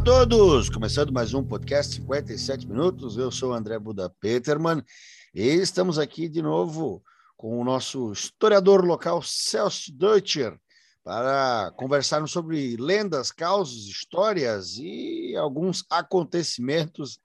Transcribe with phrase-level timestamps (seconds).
[0.00, 0.70] A todos!
[0.70, 3.18] Começando mais um podcast 57 minutos.
[3.18, 4.82] Eu sou André Buda Peterman
[5.34, 7.04] e estamos aqui de novo
[7.36, 10.58] com o nosso historiador local Celso Deutscher
[11.04, 17.18] para conversarmos sobre lendas, causos, histórias e alguns acontecimentos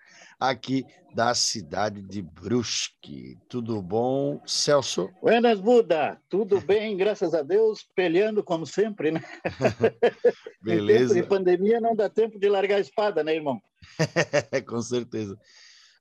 [0.50, 0.86] aqui
[1.16, 3.38] da cidade de Brusque.
[3.48, 5.10] Tudo bom, Celso?
[5.22, 6.20] Buenas, Buda.
[6.30, 9.22] Tudo bem, graças a Deus, peleando como sempre, né?
[10.62, 11.04] Beleza.
[11.04, 13.62] em tempo de pandemia não dá tempo de largar a espada, né, irmão?
[14.68, 15.40] Com certeza.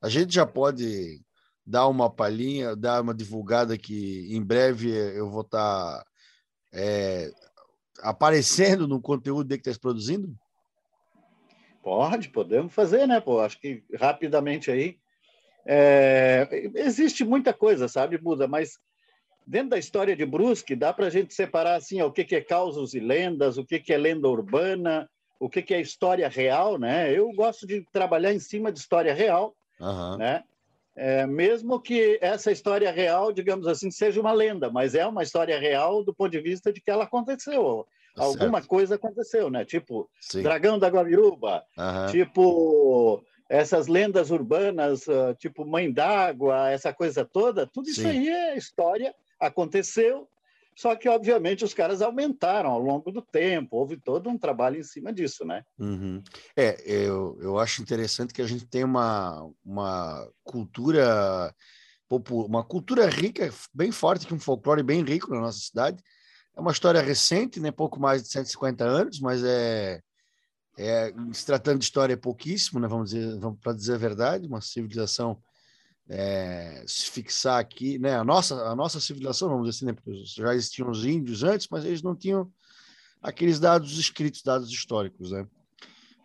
[0.03, 1.21] A gente já pode
[1.65, 6.05] dar uma palhinha, dar uma divulgada que em breve eu vou estar tá,
[6.73, 7.31] é,
[8.03, 10.35] aparecendo no conteúdo que está produzindo?
[11.85, 13.21] Pode, podemos fazer, né?
[13.21, 14.97] Pô, acho que rapidamente aí.
[15.67, 18.49] É, existe muita coisa, sabe, Buda?
[18.49, 18.79] Mas
[19.47, 22.37] dentro da história de Brusque, dá para a gente separar assim, ó, o que, que
[22.37, 26.27] é causos e lendas, o que, que é lenda urbana, o que, que é história
[26.27, 27.13] real, né?
[27.13, 30.17] Eu gosto de trabalhar em cima de história real, uhum.
[30.17, 30.43] né?
[30.97, 35.59] É, mesmo que essa história real, digamos assim, seja uma lenda, mas é uma história
[35.59, 37.87] real do ponto de vista de que ela aconteceu.
[38.15, 38.69] Tá alguma certo.
[38.69, 39.65] coisa aconteceu, né?
[39.65, 40.43] Tipo, Sim.
[40.43, 42.07] Dragão da Guaviruba, uhum.
[42.13, 48.09] tipo, essas lendas urbanas, ah, tipo Mãe d'Água, essa coisa toda, tudo isso Sim.
[48.09, 50.29] aí é história, aconteceu,
[50.77, 54.83] só que, obviamente, os caras aumentaram ao longo do tempo, houve todo um trabalho em
[54.83, 55.65] cima disso, né?
[55.79, 56.23] Uhum.
[56.57, 61.55] É, eu, eu acho interessante que a gente tem uma, uma cultura
[62.31, 66.03] uma cultura rica, bem forte, que um folclore bem rico na nossa cidade,
[66.57, 67.71] é uma história recente, né?
[67.71, 70.01] pouco mais de 150 anos, mas é,
[70.79, 72.89] é se tratando de história é pouquíssimo, né?
[72.89, 75.39] vamos dizer, vamos para dizer a verdade, uma civilização
[76.09, 78.17] é, se fixar aqui, né?
[78.17, 79.93] A nossa a nossa civilização, vamos dizer assim, né?
[79.93, 82.51] Porque já existiam os índios antes, mas eles não tinham
[83.23, 85.47] aqueles dados escritos, dados históricos, né?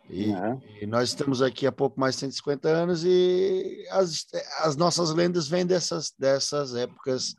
[0.08, 0.60] E, uhum.
[0.80, 4.26] e, nós estamos aqui há pouco mais de 150 anos e as,
[4.58, 7.36] as nossas lendas vêm dessas, dessas épocas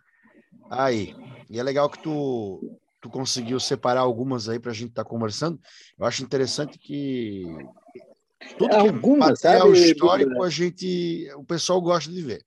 [0.70, 1.14] aí.
[1.50, 5.10] E é legal que tu, tu conseguiu separar algumas aí para a gente estar tá
[5.10, 5.60] conversando.
[5.98, 7.44] Eu acho interessante que
[8.58, 12.46] tudo algumas, que é material sabe, histórico a gente, o pessoal gosta de ver.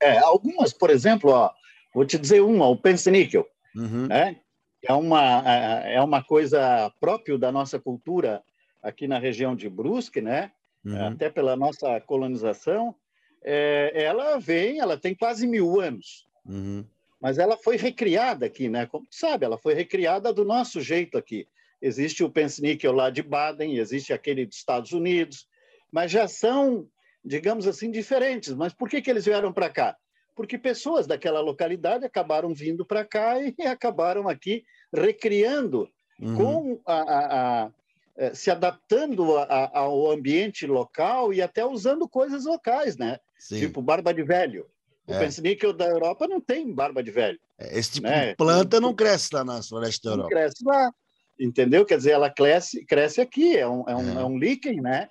[0.00, 1.50] É, algumas, por exemplo, ó,
[1.94, 4.06] vou te dizer uma, o Penseníquel, uhum.
[4.06, 4.38] né?
[4.86, 8.42] É uma, é, é uma coisa própria da nossa cultura
[8.82, 10.52] aqui na região de Brusque, né?
[10.84, 11.06] Uhum.
[11.06, 12.94] Até pela nossa colonização,
[13.42, 16.26] é, ela vem, ela tem quase mil anos.
[16.44, 16.84] Uhum
[17.24, 18.84] mas ela foi recriada aqui, né?
[18.84, 21.48] Como tu sabe, ela foi recriada do nosso jeito aqui.
[21.80, 25.48] Existe o Pensnickel lá de Baden, existe aquele dos Estados Unidos,
[25.90, 26.86] mas já são,
[27.24, 28.52] digamos assim, diferentes.
[28.52, 29.96] Mas por que, que eles vieram para cá?
[30.34, 34.62] Porque pessoas daquela localidade acabaram vindo para cá e acabaram aqui
[34.92, 35.88] recriando,
[36.20, 36.36] uhum.
[36.36, 37.70] com a, a, a,
[38.18, 39.38] eh, se adaptando
[39.72, 43.18] ao ambiente local e até usando coisas locais, né?
[43.38, 43.60] Sim.
[43.60, 44.68] Tipo barba de velho.
[45.06, 45.18] O é.
[45.18, 47.38] Pensníquel da Europa não tem barba de velho.
[47.58, 48.30] É, esse tipo né?
[48.30, 50.30] de planta não cresce lá na floresta da Europa.
[50.30, 50.92] Não cresce lá,
[51.38, 51.84] entendeu?
[51.84, 54.22] Quer dizer, ela cresce, cresce aqui, é um, é um, é.
[54.22, 55.08] é um líquen, né?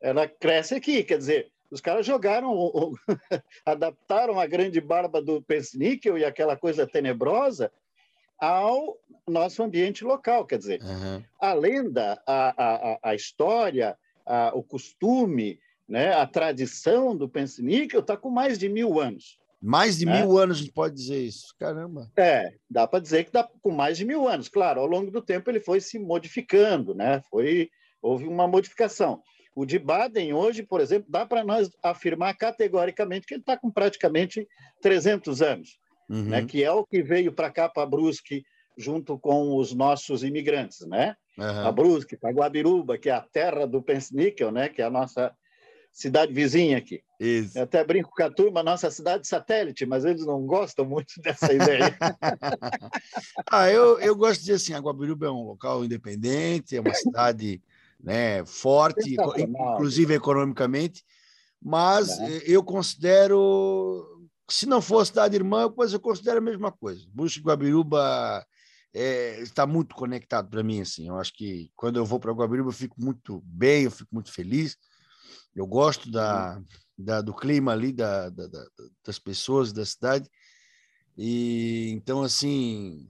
[0.00, 2.52] Ela cresce aqui, quer dizer, os caras jogaram,
[3.66, 7.70] adaptaram a grande barba do Pensníquel e aquela coisa tenebrosa
[8.38, 11.22] ao nosso ambiente local, quer dizer, uhum.
[11.40, 15.58] a lenda, a, a, a história, a, o costume,
[15.88, 16.14] né?
[16.14, 19.38] A tradição do Pensníquel está com mais de mil anos.
[19.60, 20.20] Mais de né?
[20.20, 22.10] mil anos a gente pode dizer isso, caramba.
[22.18, 24.48] É, dá para dizer que dá com mais de mil anos.
[24.48, 27.22] Claro, ao longo do tempo ele foi se modificando, né?
[27.30, 27.70] Foi
[28.02, 29.22] houve uma modificação.
[29.56, 33.70] O de Baden hoje, por exemplo, dá para nós afirmar categoricamente que ele está com
[33.70, 34.46] praticamente
[34.82, 35.78] 300 anos,
[36.10, 36.24] uhum.
[36.24, 36.44] né?
[36.44, 38.44] Que é o que veio para cá para Brusque
[38.76, 41.16] junto com os nossos imigrantes, né?
[41.38, 41.66] Uhum.
[41.66, 44.68] A Brusque, para Guabiruba, que é a terra do Pensníquel, né?
[44.68, 45.34] Que é a nossa
[45.94, 47.00] cidade vizinha aqui.
[47.20, 47.56] Isso.
[47.56, 51.52] Eu até brinco com a turma, nossa cidade satélite, mas eles não gostam muito dessa
[51.52, 51.96] ideia.
[53.50, 57.62] ah, eu, eu gosto de dizer assim, Guabiruba é um local independente, é uma cidade
[58.02, 61.04] né, forte, inclusive economicamente,
[61.62, 62.42] mas é.
[62.44, 67.06] eu considero, se não for cidade irmã, pois eu considero a mesma coisa.
[67.14, 68.44] Buxo Guabiruba
[68.92, 71.06] é, está muito conectado para mim, assim.
[71.06, 74.32] Eu acho que quando eu vou para Guabiruba eu fico muito bem, eu fico muito
[74.32, 74.76] feliz.
[75.54, 76.64] Eu gosto da, uhum.
[76.98, 78.66] da do clima ali, da, da, da,
[79.04, 80.28] das pessoas, da cidade.
[81.16, 83.06] E então, assim,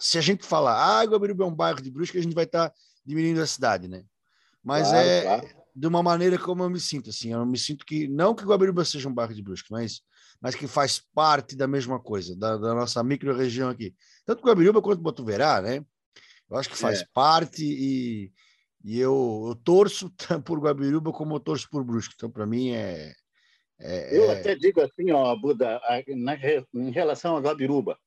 [0.00, 2.70] se a gente falar, ah, Guabiruba é um bairro de Brusque, a gente vai estar
[2.70, 2.74] tá
[3.04, 4.04] diminuindo a cidade, né?
[4.62, 5.48] Mas claro, é claro.
[5.74, 7.32] de uma maneira como eu me sinto, assim.
[7.32, 10.00] Eu me sinto que, não que Guabiruba seja um bairro de Brusque, mas,
[10.40, 13.94] mas que faz parte da mesma coisa, da, da nossa micro-região aqui.
[14.24, 15.84] Tanto Guabiruba quanto Botuverá, né?
[16.50, 17.06] Eu acho que faz é.
[17.12, 18.32] parte e,
[18.84, 20.12] e eu, eu torço
[20.44, 22.14] por Guabiruba como eu torço por Brusque.
[22.14, 23.14] Então, para mim, é,
[23.80, 25.80] é, eu é até digo assim, ó, Buda,
[26.14, 26.36] na,
[26.74, 27.98] em relação a Guabiruba,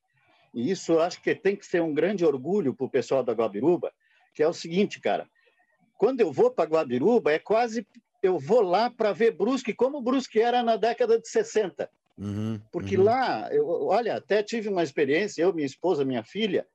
[0.54, 3.32] e isso eu acho que tem que ser um grande orgulho para o pessoal da
[3.32, 3.92] Guabiruba,
[4.32, 5.28] que é o seguinte, cara,
[5.98, 7.84] quando eu vou para Guabiruba, é quase
[8.22, 11.90] eu vou lá para ver Brusque como Brusque era na década de 60.
[12.16, 13.04] Uhum, Porque uhum.
[13.04, 16.66] lá, eu, olha, até tive uma experiência, eu, minha esposa, minha filha,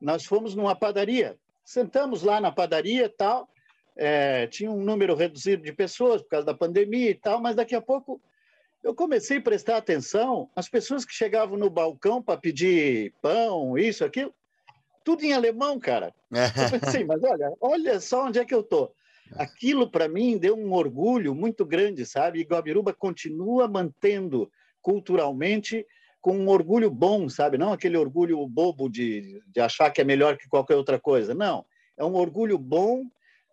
[0.00, 1.36] nós fomos numa padaria,
[1.66, 3.48] sentamos lá na padaria tal,
[3.96, 7.74] é, tinha um número reduzido de pessoas por causa da pandemia e tal, mas daqui
[7.74, 8.22] a pouco
[8.84, 14.04] eu comecei a prestar atenção, as pessoas que chegavam no balcão para pedir pão, isso,
[14.04, 14.32] aquilo,
[15.04, 16.14] tudo em alemão, cara.
[16.72, 18.92] Eu pensei, mas olha, olha só onde é que eu tô.
[19.36, 22.40] Aquilo para mim deu um orgulho muito grande, sabe?
[22.40, 24.50] E Guabiruba continua mantendo
[24.82, 25.86] culturalmente
[26.26, 27.56] com um orgulho bom, sabe?
[27.56, 31.32] Não aquele orgulho bobo de, de achar que é melhor que qualquer outra coisa.
[31.32, 31.64] Não,
[31.96, 33.04] é um orgulho bom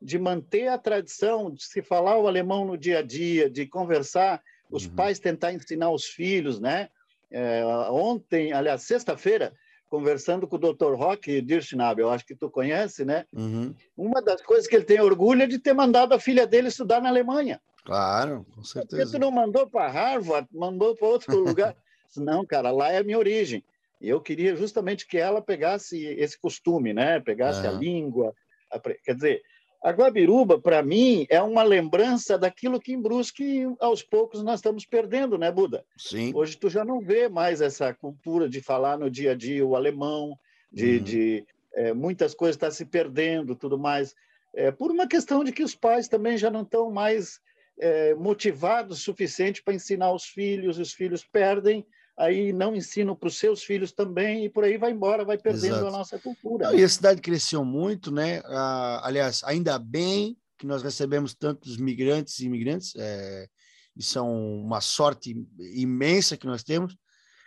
[0.01, 4.41] de manter a tradição, de se falar o alemão no dia a dia, de conversar
[4.71, 4.95] os uhum.
[4.95, 6.89] pais tentar ensinar os filhos, né?
[7.29, 9.53] É, ontem, aliás, sexta-feira,
[9.87, 10.95] conversando com o Dr.
[10.95, 13.27] Rock Dirschnab, eu acho que tu conhece, né?
[13.31, 13.71] Uhum.
[13.95, 16.99] Uma das coisas que ele tem orgulho é de ter mandado a filha dele estudar
[16.99, 17.61] na Alemanha.
[17.85, 19.03] Claro, com certeza.
[19.03, 21.75] Porque tu não mandou para Harvard, mandou para outro lugar.
[22.21, 23.63] Não, cara, lá é a minha origem.
[24.01, 27.19] E eu queria justamente que ela pegasse esse costume, né?
[27.19, 27.69] Pegasse uhum.
[27.69, 28.36] a língua.
[28.69, 28.80] A...
[28.80, 29.42] Quer dizer,
[29.83, 34.86] a Guabiruba, para mim, é uma lembrança daquilo que em Brusque, aos poucos, nós estamos
[34.86, 35.86] perdendo, né, Buda?
[35.98, 36.31] Sim.
[36.33, 39.75] Hoje tu já não vê mais essa cultura de falar no dia a dia o
[39.75, 40.38] alemão,
[40.71, 41.04] de, uhum.
[41.04, 44.15] de é, muitas coisas estão tá se perdendo, tudo mais,
[44.54, 47.39] é, por uma questão de que os pais também já não estão mais
[47.80, 51.86] é, motivados o suficiente para ensinar os filhos, os filhos perdem
[52.18, 55.75] aí não ensinam para os seus filhos também, e por aí vai embora, vai perdendo
[55.75, 55.88] Exato.
[55.88, 56.71] a nossa cultura.
[56.71, 58.42] Não, e a cidade cresceu muito, né?
[58.45, 63.48] Ah, aliás, ainda bem que nós recebemos tantos migrantes e imigrantes, é,
[63.95, 65.36] e são uma sorte
[65.75, 66.95] imensa que nós temos,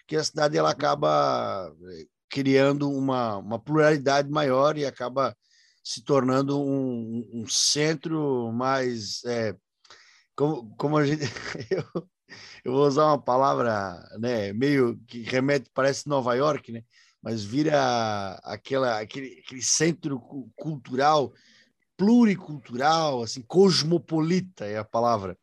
[0.06, 5.36] que a cidade ela acaba é, criando uma, uma pluralidade maior e acaba
[5.82, 9.56] se tornando um, um centro mais é,
[10.34, 11.22] como, como a gente
[11.70, 12.08] eu,
[12.64, 16.82] eu vou usar uma palavra, né, meio que remete, parece Nova York, né,
[17.22, 20.20] mas vira aquela, aquele, aquele centro
[20.54, 21.32] cultural,
[21.96, 25.36] pluricultural, assim, cosmopolita é a palavra.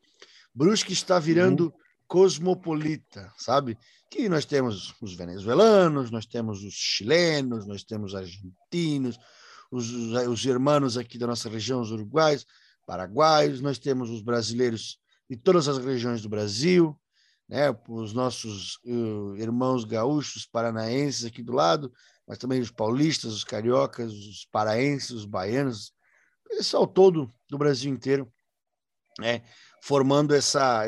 [0.53, 1.71] Brusque está virando uhum.
[2.07, 3.77] cosmopolita, sabe?
[4.09, 9.19] Que nós temos os venezuelanos, nós temos os chilenos, nós temos os argentinos,
[9.71, 12.45] os, os irmãos aqui da nossa região, os uruguaios,
[12.85, 14.99] paraguaios, nós temos os brasileiros
[15.29, 16.99] de todas as regiões do Brasil,
[17.47, 21.91] né, os nossos uh, irmãos gaúchos, paranaenses aqui do lado,
[22.27, 25.93] mas também os paulistas, os cariocas, os paraenses, os baianos,
[26.47, 28.31] pessoal todo do Brasil inteiro,
[29.19, 29.43] né,
[29.81, 30.85] formando essa,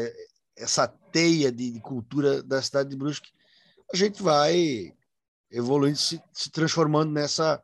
[0.55, 3.31] essa teia de, de, cultura da cidade de Brusque.
[3.93, 4.93] A gente vai
[5.51, 7.61] evoluindo, se, se transformando nessa,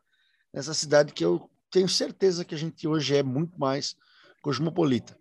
[0.54, 3.96] nessa cidade que eu tenho certeza que a gente hoje é muito mais
[4.42, 5.18] cosmopolita.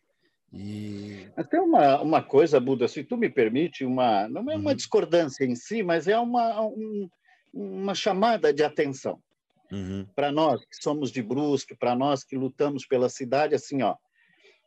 [0.53, 1.29] E...
[1.37, 4.77] Até uma, uma coisa, Buda, se tu me permite, uma, não é uma uhum.
[4.77, 7.09] discordância em si, mas é uma, um,
[7.53, 9.21] uma chamada de atenção.
[9.71, 10.07] Uhum.
[10.15, 13.95] Para nós que somos de Brusque, para nós que lutamos pela cidade, assim, ó,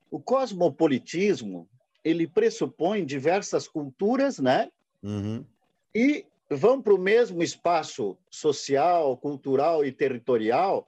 [0.09, 1.67] o cosmopolitismo
[2.03, 4.69] ele pressupõe diversas culturas, né?
[5.01, 5.45] Uhum.
[5.93, 10.87] E vão para o mesmo espaço social, cultural e territorial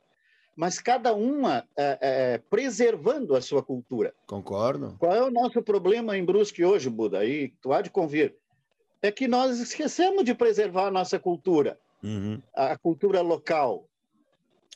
[0.55, 4.13] mas cada uma é, é, preservando a sua cultura.
[4.25, 4.95] Concordo.
[4.97, 7.19] Qual é o nosso problema em Brusque hoje, Buda?
[7.19, 8.35] Aí tu há de convir.
[9.01, 12.41] É que nós esquecemos de preservar a nossa cultura, uhum.
[12.55, 13.85] a cultura local.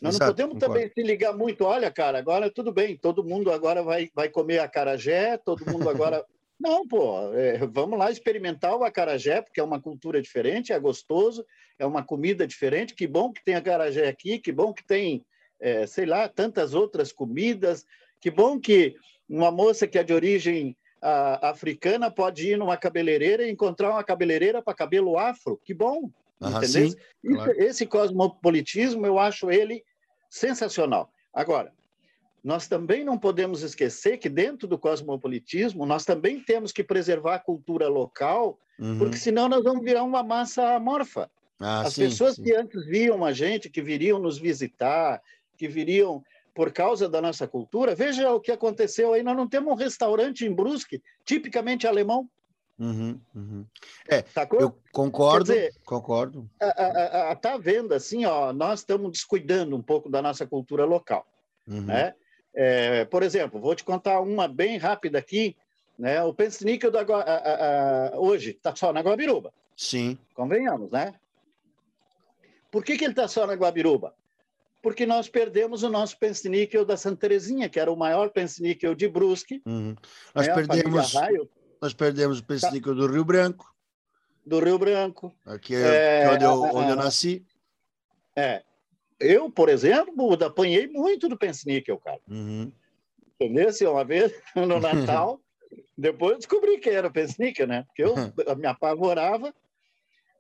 [0.01, 0.73] Nós Exato, não podemos concordo.
[0.73, 1.63] também se ligar muito.
[1.63, 6.23] Olha, cara, agora tudo bem, todo mundo agora vai, vai comer acarajé, todo mundo agora.
[6.59, 11.45] não, pô, é, vamos lá experimentar o acarajé, porque é uma cultura diferente, é gostoso,
[11.77, 12.93] é uma comida diferente.
[12.93, 15.25] Que bom que tem acarajé aqui, que bom que tem
[15.59, 17.85] é, sei lá, tantas outras comidas.
[18.19, 18.95] Que bom que
[19.27, 24.03] uma moça que é de origem a, africana pode ir numa cabeleireira e encontrar uma
[24.03, 25.59] cabeleireira para cabelo afro.
[25.63, 26.09] Que bom!
[26.41, 26.91] entendeu?
[26.91, 26.95] Sim,
[27.33, 27.61] claro.
[27.61, 29.83] Esse cosmopolitismo, eu acho ele
[30.29, 31.11] sensacional.
[31.33, 31.73] Agora,
[32.43, 37.39] nós também não podemos esquecer que dentro do cosmopolitismo nós também temos que preservar a
[37.39, 38.97] cultura local, uhum.
[38.97, 41.29] porque senão nós vamos virar uma massa amorfa.
[41.59, 42.43] Ah, As sim, pessoas sim.
[42.43, 45.21] que antes viam a gente, que viriam nos visitar,
[45.59, 46.23] que viriam
[46.55, 49.21] por causa da nossa cultura, veja o que aconteceu aí.
[49.21, 52.29] Nós não temos um restaurante em Brusque tipicamente alemão.
[52.79, 53.65] Uhum, uhum.
[54.09, 54.23] É,
[54.57, 56.49] eu concordo, dizer, concordo.
[57.33, 61.27] Está vendo assim, ó, nós estamos descuidando um pouco da nossa cultura local,
[61.67, 61.81] uhum.
[61.81, 62.15] né?
[62.55, 65.57] É, por exemplo, vou te contar uma bem rápida aqui,
[65.97, 66.23] né?
[66.23, 69.53] O Pensníquel da, a, a, hoje está só na Guabiruba.
[69.75, 70.17] Sim.
[70.33, 71.13] Convenhamos, né?
[72.71, 74.13] Por que, que ele está só na Guabiruba?
[74.81, 79.07] Porque nós perdemos o nosso pensníquel da Santa Terezinha, que era o maior pensníquel de
[79.07, 79.61] Brusque.
[79.65, 79.95] Uhum.
[80.33, 80.53] Nós né?
[80.53, 81.13] perdemos
[81.81, 83.73] nós perdemos o pensníquel do Rio Branco.
[84.45, 85.33] Do Rio Branco.
[85.45, 87.45] Aqui é, é onde, eu, onde eu nasci.
[88.35, 88.63] É,
[89.19, 92.19] eu, por exemplo, apanhei muito do Pensníquel, cara.
[92.27, 92.71] Uhum.
[93.39, 93.69] Entendeu?
[93.91, 95.41] Uma vez no Natal,
[95.97, 97.83] depois eu descobri que era o Pensníquel, né?
[97.83, 98.15] Porque eu
[98.55, 99.53] me apavorava,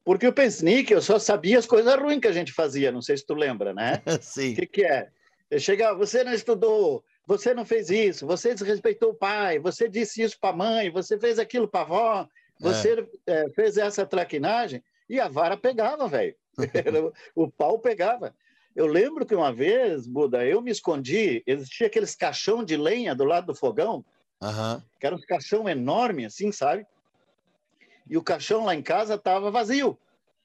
[0.09, 3.23] porque o Pensníquel só sabia as coisas ruins que a gente fazia, não sei se
[3.23, 4.01] tu lembra, né?
[4.19, 4.53] Sim.
[4.53, 5.07] O que, que é?
[5.51, 10.23] Eu chegava, você não estudou, você não fez isso, você desrespeitou o pai, você disse
[10.23, 12.27] isso para a mãe, você fez aquilo para a avó,
[12.59, 13.41] você é.
[13.43, 16.33] É, fez essa traquinagem, e a vara pegava, velho.
[17.35, 18.33] o pau pegava.
[18.75, 23.25] Eu lembro que uma vez, Buda, eu me escondi, existia aqueles caixão de lenha do
[23.25, 24.03] lado do fogão,
[24.41, 24.81] uhum.
[24.99, 26.83] que era um caixão enorme, assim, sabe?
[28.09, 29.97] E o caixão lá em casa estava vazio.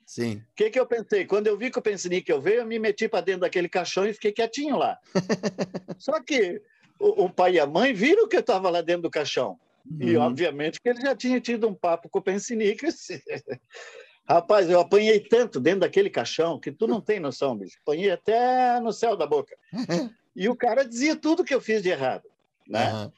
[0.05, 0.37] Sim.
[0.37, 1.25] O que, que eu pensei?
[1.25, 4.13] Quando eu vi que o pensinique veio, eu me meti para dentro daquele caixão e
[4.13, 4.99] fiquei quietinho lá.
[5.99, 6.61] Só que
[7.01, 9.59] o, o, pai e a mãe viram que eu estava lá dentro do caixão.
[9.91, 10.09] Uhum.
[10.09, 12.87] E, obviamente, que ele já tinha tido um papo com o pensinique.
[14.29, 17.79] Rapaz, eu apanhei tanto dentro daquele caixão que tu não tem noção, bicho.
[17.83, 19.57] Apanhei até no céu da boca.
[20.37, 22.29] E o cara dizia tudo que eu fiz de errado,
[22.69, 22.93] né?
[22.93, 23.13] Uhum.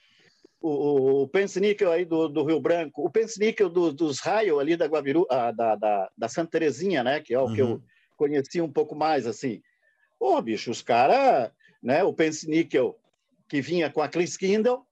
[0.61, 4.87] O, o pensníquel aí do, do Rio Branco, o pensníquel do, dos raios ali da
[4.87, 7.21] Guaviru, ah, da, da, da Santa Terezinha, né?
[7.21, 7.55] Que é o uhum.
[7.55, 7.83] que eu uhum.
[8.17, 9.61] conheci um pouco mais, assim.
[10.19, 11.51] Ô, bicho, os caras,
[11.83, 12.03] né?
[12.03, 12.99] O pensníquel
[13.49, 14.87] que vinha com a Kliskindel,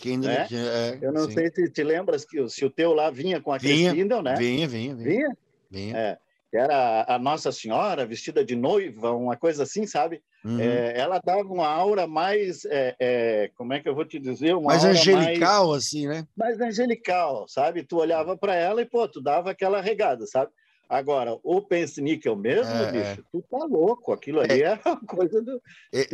[0.00, 0.46] Kindle, né?
[0.50, 1.32] é, eu não sim.
[1.32, 4.34] sei se te lembras que se o teu lá vinha com a Kindle, né?
[4.36, 5.08] Vinha, vinha, vinha.
[5.08, 5.36] Vinha?
[5.70, 5.96] Vinha.
[5.96, 6.18] É,
[6.50, 10.22] que era a Nossa Senhora vestida de noiva, uma coisa assim, sabe?
[10.44, 10.58] Uhum.
[10.58, 14.54] É, ela dava uma aura mais, é, é, como é que eu vou te dizer?
[14.54, 16.26] Uma mais angelical, mais, assim, né?
[16.36, 17.82] Mais angelical, sabe?
[17.82, 20.50] Tu olhava para ela e, pô, tu dava aquela regada, sabe?
[20.88, 24.10] Agora, o Pense Níquel mesmo, é, bicho, tu tá louco.
[24.10, 25.60] Aquilo ali é, é uma coisa do,
[25.92, 26.06] é,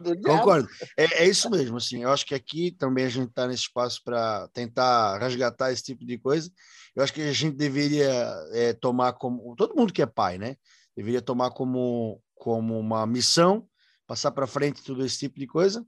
[0.00, 0.66] do Concordo.
[0.96, 2.02] É, é, isso mesmo, assim.
[2.02, 6.06] Eu acho que aqui também a gente está nesse espaço para tentar resgatar esse tipo
[6.06, 6.50] de coisa.
[6.94, 8.12] Eu acho que a gente deveria
[8.52, 9.54] é, tomar como...
[9.56, 10.56] Todo mundo que é pai, né?
[10.96, 13.66] Deveria tomar como, como uma missão,
[14.06, 15.86] passar para frente tudo esse tipo de coisa.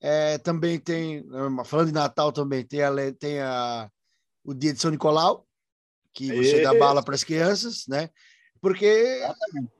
[0.00, 1.26] É, também tem,
[1.66, 3.90] falando de Natal também, tem, a, tem a,
[4.42, 5.46] o dia de São Nicolau,
[6.14, 8.08] que você dá bala para as crianças, né?
[8.60, 9.20] Porque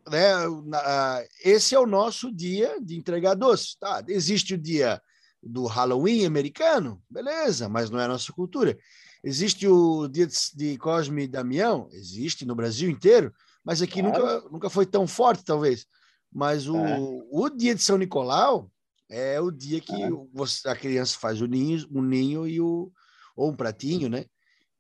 [0.08, 3.78] né, esse é o nosso dia de entregar doce.
[3.78, 4.02] Tá?
[4.08, 5.00] Existe o dia
[5.42, 8.76] do Halloween americano, beleza, mas não é a nossa cultura.
[9.22, 14.18] Existe o dia de Cosme e Damião, existe no Brasil inteiro, mas aqui claro.
[14.18, 15.86] nunca, nunca foi tão forte, talvez.
[16.32, 16.98] Mas o, é.
[17.30, 18.70] o dia de São Nicolau
[19.10, 20.08] é o dia que é.
[20.32, 22.90] você, a criança faz o ninho, um ninho e o,
[23.36, 24.24] ou um pratinho, né?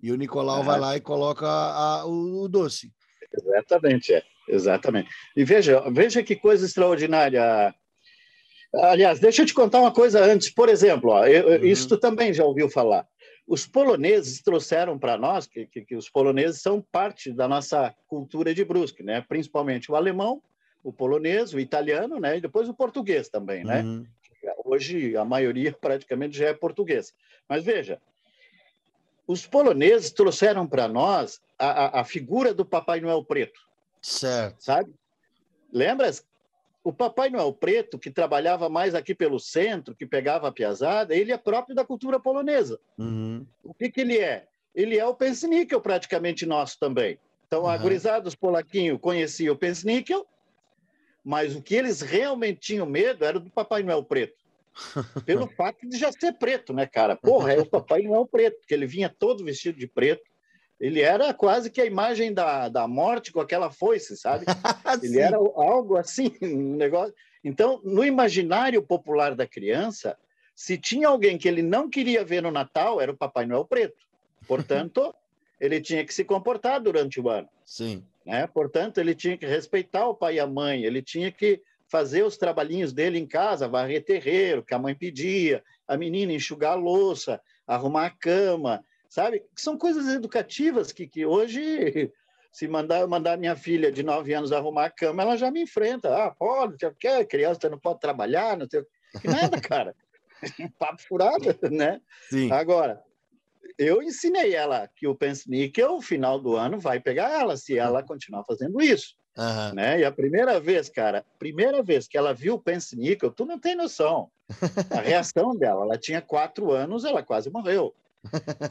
[0.02, 2.90] E o Nicolau vai lá e coloca a, o, o, doce.
[3.32, 4.22] Exatamente, é.
[4.48, 5.10] Exatamente.
[5.36, 7.74] E veja, veja que coisa extraordinária.
[8.74, 10.50] Aliás, deixa eu te contar uma coisa antes.
[10.50, 11.66] Por exemplo, ó, eu, uhum.
[11.66, 13.06] isso tu também já ouviu falar.
[13.50, 18.54] Os poloneses trouxeram para nós que, que, que, os poloneses são parte da nossa cultura
[18.54, 19.20] de Brusque, né?
[19.22, 20.40] Principalmente o alemão,
[20.84, 22.36] o polonês, o italiano, né?
[22.36, 23.82] E depois o português também, né?
[23.82, 24.06] Uhum.
[24.64, 27.12] Hoje a maioria praticamente já é português.
[27.48, 28.00] Mas veja,
[29.26, 33.60] os poloneses trouxeram para nós a, a, a, figura do Papai Noel preto.
[34.00, 34.62] Certo.
[34.62, 34.94] Sabe?
[35.72, 36.24] Lembras?
[36.90, 41.30] O Papai Noel preto, que trabalhava mais aqui pelo centro, que pegava a piazada, ele
[41.30, 42.80] é próprio da cultura polonesa.
[42.98, 43.46] Uhum.
[43.62, 44.48] O que, que ele é?
[44.74, 47.16] Ele é o pensníquel praticamente nosso também.
[47.46, 47.68] Então, uhum.
[47.68, 50.26] a gurizada dos polaquinhos conhecia o pensníquel,
[51.24, 54.44] mas o que eles realmente tinham medo era do Papai Noel preto.
[55.24, 57.14] Pelo fato de já ser preto, né, cara?
[57.14, 60.28] Porra, é o Papai Noel preto, porque ele vinha todo vestido de preto.
[60.80, 64.46] Ele era quase que a imagem da, da morte com aquela foice, sabe?
[65.02, 67.14] ele era algo assim, um negócio.
[67.44, 70.16] Então, no imaginário popular da criança,
[70.54, 74.06] se tinha alguém que ele não queria ver no Natal, era o Papai Noel preto.
[74.48, 75.14] Portanto,
[75.60, 77.48] ele tinha que se comportar durante o ano.
[77.64, 78.02] Sim.
[78.24, 78.46] Né?
[78.46, 82.36] Portanto, ele tinha que respeitar o pai e a mãe, ele tinha que fazer os
[82.36, 87.40] trabalhinhos dele em casa, varrer terreiro, que a mãe pedia, a menina enxugar a louça,
[87.66, 89.44] arrumar a cama, sabe?
[89.56, 92.10] São coisas educativas que, que hoje,
[92.52, 96.16] se mandar mandar minha filha de nove anos arrumar a cama, ela já me enfrenta.
[96.16, 98.82] Ah, pode, quer, criança não pode trabalhar, não sei
[99.20, 99.94] que nada, cara.
[100.78, 102.00] Papo furado, né?
[102.30, 102.50] Sim.
[102.50, 103.02] Agora,
[103.76, 107.76] eu ensinei ela que o Pense Níquel, no final do ano, vai pegar ela, se
[107.76, 109.16] ela continuar fazendo isso.
[109.36, 109.74] Uhum.
[109.74, 110.00] Né?
[110.00, 113.58] E a primeira vez, cara, primeira vez que ela viu o Pense Níquel, tu não
[113.58, 114.30] tem noção.
[114.90, 117.94] A reação dela, ela tinha quatro anos, ela quase morreu.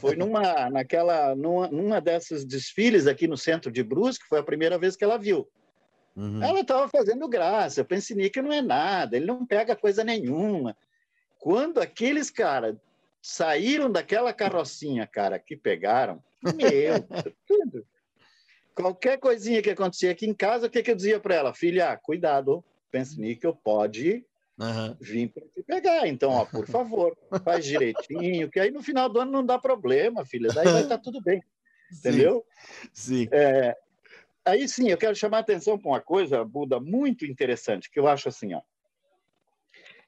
[0.00, 4.78] Foi numa, naquela, numa, numa desses desfiles aqui no centro de Brusque, foi a primeira
[4.78, 5.48] vez que ela viu.
[6.16, 6.42] Uhum.
[6.42, 7.80] Ela estava fazendo graça.
[7.80, 10.76] Eu pensei que não é nada, ele não pega coisa nenhuma.
[11.38, 12.76] Quando aqueles caras
[13.22, 17.02] saíram daquela carrocinha, cara, que pegaram, meu,
[17.46, 17.86] tudo.
[18.74, 21.54] Qualquer coisinha que acontecia aqui em casa, o que, que eu dizia para ela?
[21.54, 22.64] Filha, cuidado,
[23.42, 24.24] eu pode
[24.60, 24.96] uhum.
[25.00, 26.06] vir para te pegar.
[26.06, 30.24] Então, ó, por favor, faz direitinho, que aí no final do ano não dá problema,
[30.24, 30.50] filha.
[30.54, 31.42] Daí vai estar tá tudo bem.
[31.92, 32.44] Entendeu?
[32.92, 33.28] Sim.
[33.32, 33.76] É,
[34.44, 38.06] aí sim, eu quero chamar a atenção para uma coisa, Buda, muito interessante, que eu
[38.06, 38.60] acho assim, ó.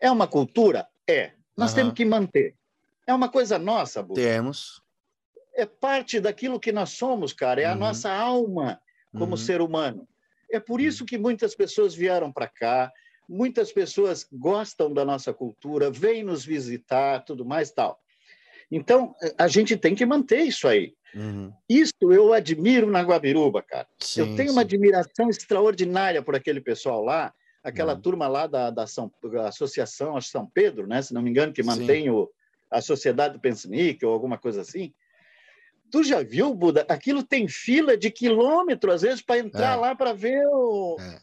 [0.00, 0.86] É uma cultura?
[1.08, 1.32] É.
[1.56, 1.76] Nós uhum.
[1.76, 2.54] temos que manter.
[3.06, 4.20] É uma coisa nossa, Buda.
[4.20, 4.82] Temos.
[5.54, 7.60] É parte daquilo que nós somos, cara.
[7.60, 7.72] É uhum.
[7.72, 8.80] a nossa alma
[9.12, 9.36] como uhum.
[9.36, 10.08] ser humano.
[10.50, 10.86] É por uhum.
[10.86, 12.90] isso que muitas pessoas vieram para cá,
[13.28, 18.00] muitas pessoas gostam da nossa cultura, vêm nos visitar, tudo mais tal.
[18.70, 20.94] Então, a gente tem que manter isso aí.
[21.14, 21.52] Uhum.
[21.68, 23.86] Isso eu admiro na Guabiruba, cara.
[23.98, 24.54] Sim, eu tenho sim.
[24.54, 28.00] uma admiração extraordinária por aquele pessoal lá, aquela uhum.
[28.00, 31.02] turma lá da, da, São, da Associação São Pedro, né?
[31.02, 32.30] se não me engano, que mantém o,
[32.70, 34.92] a Sociedade do Pensanique ou alguma coisa assim.
[35.90, 36.86] Tu já viu, Buda?
[36.88, 39.76] Aquilo tem fila de quilômetro, às vezes, para entrar é.
[39.76, 40.96] lá para ver o.
[40.98, 41.20] É.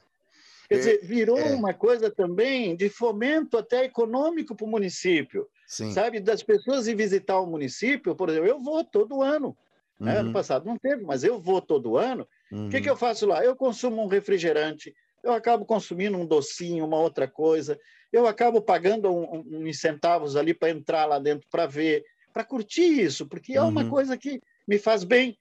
[0.70, 1.52] Quer dizer, virou é.
[1.52, 5.48] uma coisa também de fomento até econômico para o município.
[5.66, 5.92] Sim.
[5.92, 6.20] Sabe?
[6.20, 9.58] Das pessoas ir visitar o município, por exemplo, eu vou todo ano.
[10.00, 10.06] Uhum.
[10.06, 10.18] Né?
[10.20, 10.34] Ano uhum.
[10.34, 12.28] passado não teve, mas eu vou todo ano.
[12.52, 12.70] O uhum.
[12.70, 13.44] que, que eu faço lá?
[13.44, 17.80] Eu consumo um refrigerante, eu acabo consumindo um docinho, uma outra coisa,
[18.14, 22.44] eu acabo pagando uns um, um centavos ali para entrar lá dentro para ver, para
[22.44, 23.90] curtir isso, porque é uma uhum.
[23.90, 25.36] coisa que me faz bem.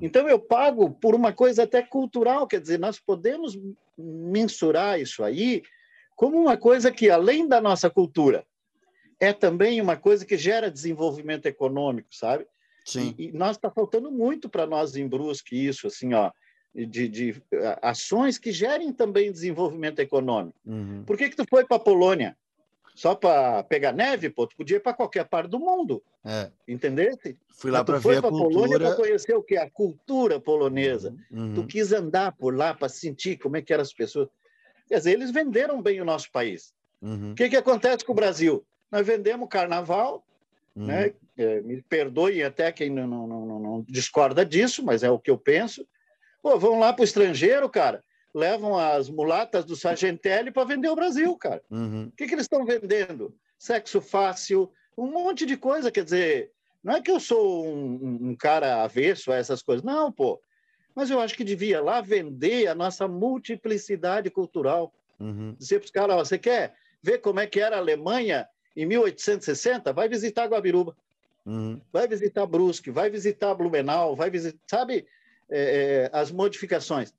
[0.00, 3.58] Então eu pago por uma coisa até cultural, quer dizer, nós podemos
[3.96, 5.62] mensurar isso aí
[6.16, 8.44] como uma coisa que além da nossa cultura
[9.20, 12.46] é também uma coisa que gera desenvolvimento econômico, sabe?
[12.84, 13.14] Sim.
[13.18, 16.30] E, e nós está faltando muito para nós em Brusque isso, assim, ó,
[16.74, 17.42] de, de
[17.80, 20.58] ações que gerem também desenvolvimento econômico.
[20.66, 21.04] Uhum.
[21.04, 22.36] Por que que tu foi para a Polônia?
[22.94, 26.00] Só para pegar neve, pô, tu podia ir para qualquer parte do mundo.
[26.24, 26.50] É.
[27.50, 28.48] Fui lá para ver a cultura.
[28.48, 31.14] Polônia para conhecer o que a cultura polonesa.
[31.30, 31.54] Uhum.
[31.54, 34.28] Tu quis andar por lá para sentir como é que eram as pessoas.
[34.86, 36.72] Quer dizer, eles venderam bem o nosso país.
[37.02, 37.32] Uhum.
[37.32, 38.64] O que que acontece com o Brasil?
[38.92, 40.24] Nós vendemos carnaval,
[40.76, 40.86] uhum.
[40.86, 41.12] né?
[41.36, 45.32] É, me perdoe até quem não, não, não, não discorda disso, mas é o que
[45.32, 45.84] eu penso.
[46.40, 48.04] Pô, vão lá para o estrangeiro, cara,
[48.34, 51.62] levam as mulatas do Sargentelli para vender o Brasil, cara.
[51.70, 52.06] Uhum.
[52.06, 53.34] O que, que eles estão vendendo?
[53.58, 55.90] Sexo fácil, um monte de coisa.
[55.90, 56.50] Quer dizer,
[56.82, 60.40] não é que eu sou um, um cara avesso a essas coisas, não, pô.
[60.94, 64.92] Mas eu acho que devia lá vender a nossa multiplicidade cultural.
[65.18, 65.54] Uhum.
[65.58, 69.92] Dizer para os caras: você quer ver como é que era a Alemanha em 1860?
[69.92, 70.96] Vai visitar Guabiruba.
[71.46, 71.80] Uhum.
[71.92, 75.06] Vai visitar Brusque, vai visitar Blumenau, vai visitar, sabe?
[75.50, 77.12] é, é, as modificações.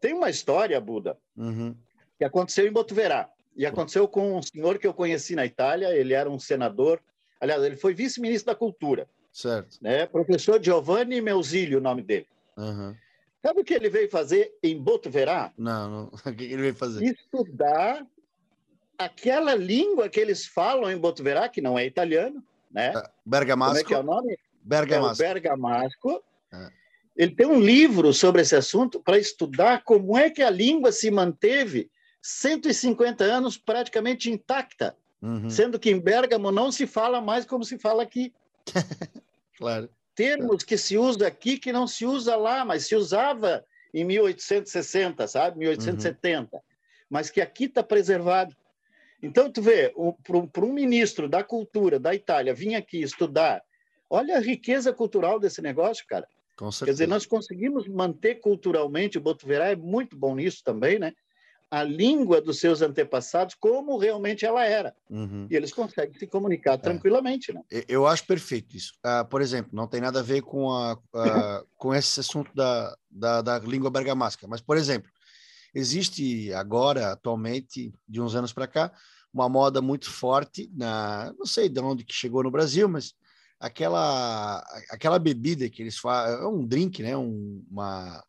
[0.00, 1.74] Tem uma história, Buda, uhum.
[2.16, 3.30] que aconteceu em Botuverá.
[3.56, 7.00] E aconteceu com um senhor que eu conheci na Itália, ele era um senador,
[7.40, 9.08] aliás, ele foi vice-ministro da Cultura.
[9.32, 9.78] Certo.
[9.80, 10.06] Né?
[10.06, 12.26] Professor Giovanni Meusílio, o nome dele.
[12.56, 12.94] Uhum.
[13.42, 15.52] Sabe o que ele veio fazer em Botuverá?
[15.56, 16.12] Não, não.
[16.26, 17.04] O que ele veio fazer?
[17.04, 18.06] Estudar
[18.98, 22.92] aquela língua que eles falam em Botuverá, que não é italiano, né?
[23.24, 23.74] Bergamasco.
[23.74, 24.38] Como é que é o nome?
[24.62, 25.22] Bergamasco.
[25.22, 26.24] É o Bergamasco.
[26.52, 26.77] É.
[27.18, 31.10] Ele tem um livro sobre esse assunto para estudar como é que a língua se
[31.10, 31.90] manteve
[32.22, 35.50] 150 anos praticamente intacta, uhum.
[35.50, 38.32] sendo que em Bergamo não se fala mais como se fala aqui.
[39.58, 39.90] claro.
[40.14, 45.26] Termos que se usa aqui que não se usa lá, mas se usava em 1860,
[45.26, 45.58] sabe?
[45.58, 46.54] 1870.
[46.54, 46.62] Uhum.
[47.10, 48.54] Mas que aqui está preservado.
[49.20, 49.92] Então, tu vê,
[50.52, 53.60] para um ministro da cultura da Itália vir aqui estudar,
[54.08, 56.28] olha a riqueza cultural desse negócio, cara.
[56.84, 61.12] Quer dizer, nós conseguimos manter culturalmente, o Botuverá é muito bom nisso também, né?
[61.70, 64.94] a língua dos seus antepassados como realmente ela era.
[65.10, 65.46] Uhum.
[65.50, 66.78] E eles conseguem se comunicar é.
[66.78, 67.52] tranquilamente.
[67.52, 67.62] Né?
[67.86, 68.94] Eu acho perfeito isso.
[69.04, 70.98] Uh, por exemplo, não tem nada a ver com, a,
[71.76, 75.10] com esse assunto da, da, da língua bergamasca, mas, por exemplo,
[75.74, 78.92] existe agora, atualmente, de uns anos para cá,
[79.32, 83.14] uma moda muito forte na, não sei de onde que chegou no Brasil, mas
[83.60, 84.58] aquela
[84.90, 88.24] aquela bebida que eles fazem, é um drink, né, um, uma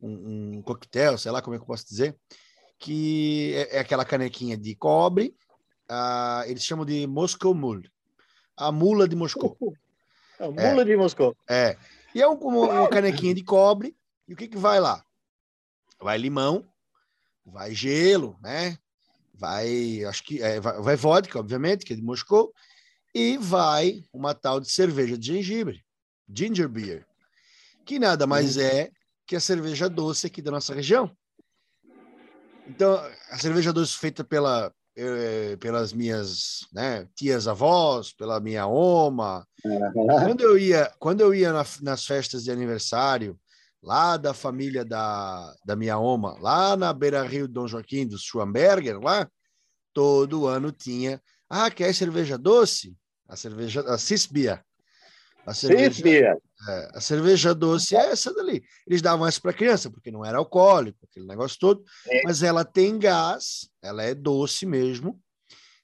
[0.00, 2.16] um, um coquetel, sei lá como é que eu posso dizer,
[2.78, 5.34] que é, é aquela canequinha de cobre,
[5.90, 7.90] uh, eles chamam de Moscow Mule,
[8.56, 9.56] a mula de Moscou.
[10.40, 11.36] A mula é, de Moscou.
[11.50, 11.76] É.
[12.14, 13.96] E é um, uma canequinha de cobre,
[14.28, 15.04] e o que que vai lá?
[16.00, 16.64] Vai limão,
[17.44, 18.78] vai gelo, né?
[19.34, 22.54] Vai, acho que é, vai, vai vodka, obviamente, que é de Moscou,
[23.18, 25.84] e vai uma tal de cerveja de gengibre,
[26.32, 27.04] ginger beer,
[27.84, 28.60] que nada mais hum.
[28.60, 28.90] é
[29.26, 31.10] que a cerveja doce aqui da nossa região.
[32.68, 32.94] Então,
[33.30, 39.44] a cerveja doce feita pela, eh, pelas minhas né, tias avós, pela minha oma.
[39.92, 43.38] Quando eu ia, quando eu ia na, nas festas de aniversário,
[43.82, 49.00] lá da família da, da minha oma, lá na Beira Rio Dom Joaquim, do Schwamberger,
[49.00, 49.28] lá,
[49.92, 51.20] todo ano tinha.
[51.50, 52.96] Ah, quer cerveja doce?
[53.28, 54.64] A cerveja, a Cisbia.
[55.46, 56.36] A cerveja,
[56.68, 58.62] é, a cerveja doce é essa dali.
[58.86, 62.22] Eles davam essa para criança, porque não era alcoólico, aquele negócio todo, é.
[62.24, 65.18] mas ela tem gás, ela é doce mesmo.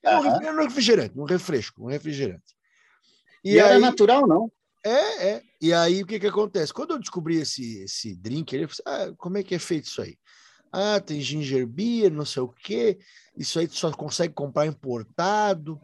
[0.02, 2.54] É um, um refrigerante, um refresco, um refrigerante.
[3.42, 4.52] E, e aí, era natural, não?
[4.84, 5.42] É, é.
[5.62, 6.72] E aí o que, que acontece?
[6.72, 10.02] Quando eu descobri esse, esse drink, ele falou ah, como é que é feito isso
[10.02, 10.18] aí?
[10.70, 12.98] Ah, tem ginger beer, não sei o quê,
[13.34, 15.80] isso aí tu só consegue comprar importado.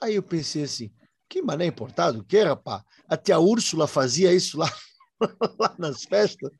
[0.00, 0.90] Aí eu pensei assim,
[1.28, 2.20] que mané importado?
[2.20, 2.82] O que, rapaz?
[3.08, 4.72] A tia Úrsula fazia isso lá,
[5.58, 6.50] lá nas festas.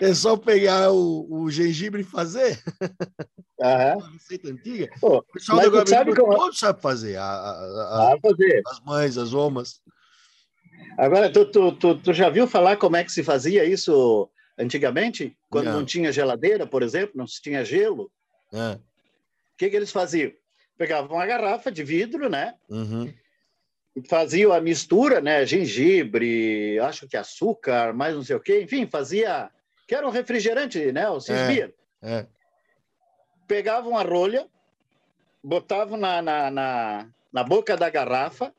[0.00, 2.60] É só pegar o, o gengibre e fazer.
[2.80, 3.98] Uhum.
[3.98, 4.90] Uma receita antiga.
[5.00, 6.34] Pô, o pessoal do Gabriel sabe como...
[6.34, 7.16] todo sabe fazer.
[7.16, 8.62] A, a, a, fazer.
[8.66, 9.80] As mães, as omas.
[10.98, 14.28] Agora, tu, tu, tu, tu, já viu falar como é que se fazia isso
[14.58, 15.36] antigamente?
[15.48, 18.10] Quando não, não tinha geladeira, por exemplo, não se tinha gelo?
[18.52, 18.74] É.
[18.74, 18.80] O
[19.56, 20.32] que, que eles faziam?
[20.76, 22.54] Pegavam uma garrafa de vidro, né?
[22.68, 23.12] Uhum
[24.08, 25.44] fazia a mistura, né?
[25.44, 29.50] Gengibre, acho que açúcar, mais não sei o quê, enfim, fazia.
[29.86, 31.08] Que era um refrigerante, né?
[31.10, 31.72] O Cisbia.
[32.00, 32.26] É, é.
[33.46, 34.46] Pegavam a rolha,
[35.42, 38.54] botavam na, na, na, na boca da garrafa,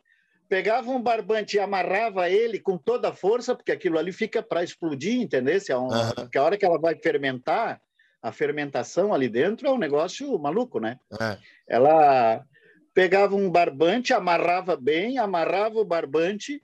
[0.48, 4.64] pegavam um barbante e amarrava ele com toda a força, porque aquilo ali fica para
[4.64, 5.60] explodir, entendeu?
[5.68, 6.12] É um, uhum.
[6.16, 7.82] Porque a hora que ela vai fermentar,
[8.24, 10.98] a fermentação ali dentro é um negócio maluco, né?
[11.20, 11.38] É.
[11.68, 12.46] Ela
[12.94, 16.64] pegava um barbante, amarrava bem, amarrava o barbante,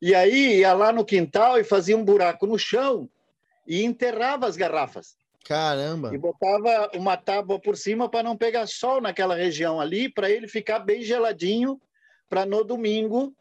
[0.00, 3.08] e aí ia lá no quintal e fazia um buraco no chão
[3.64, 5.16] e enterrava as garrafas.
[5.44, 6.12] Caramba!
[6.12, 10.48] E botava uma tábua por cima para não pegar sol naquela região ali, para ele
[10.48, 11.80] ficar bem geladinho,
[12.28, 13.32] para no domingo,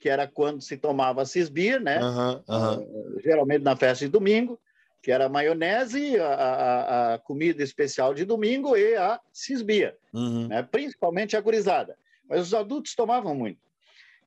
[0.00, 2.00] que era quando se tomava cisbir, né?
[2.02, 3.20] Uhum, uhum.
[3.22, 4.58] geralmente na festa de domingo,
[5.08, 10.48] que era a maionese, a, a, a, comida especial de domingo e a cisbia, uhum.
[10.48, 10.62] né?
[10.62, 11.96] principalmente a gurizada.
[12.28, 13.58] Mas os adultos tomavam muito.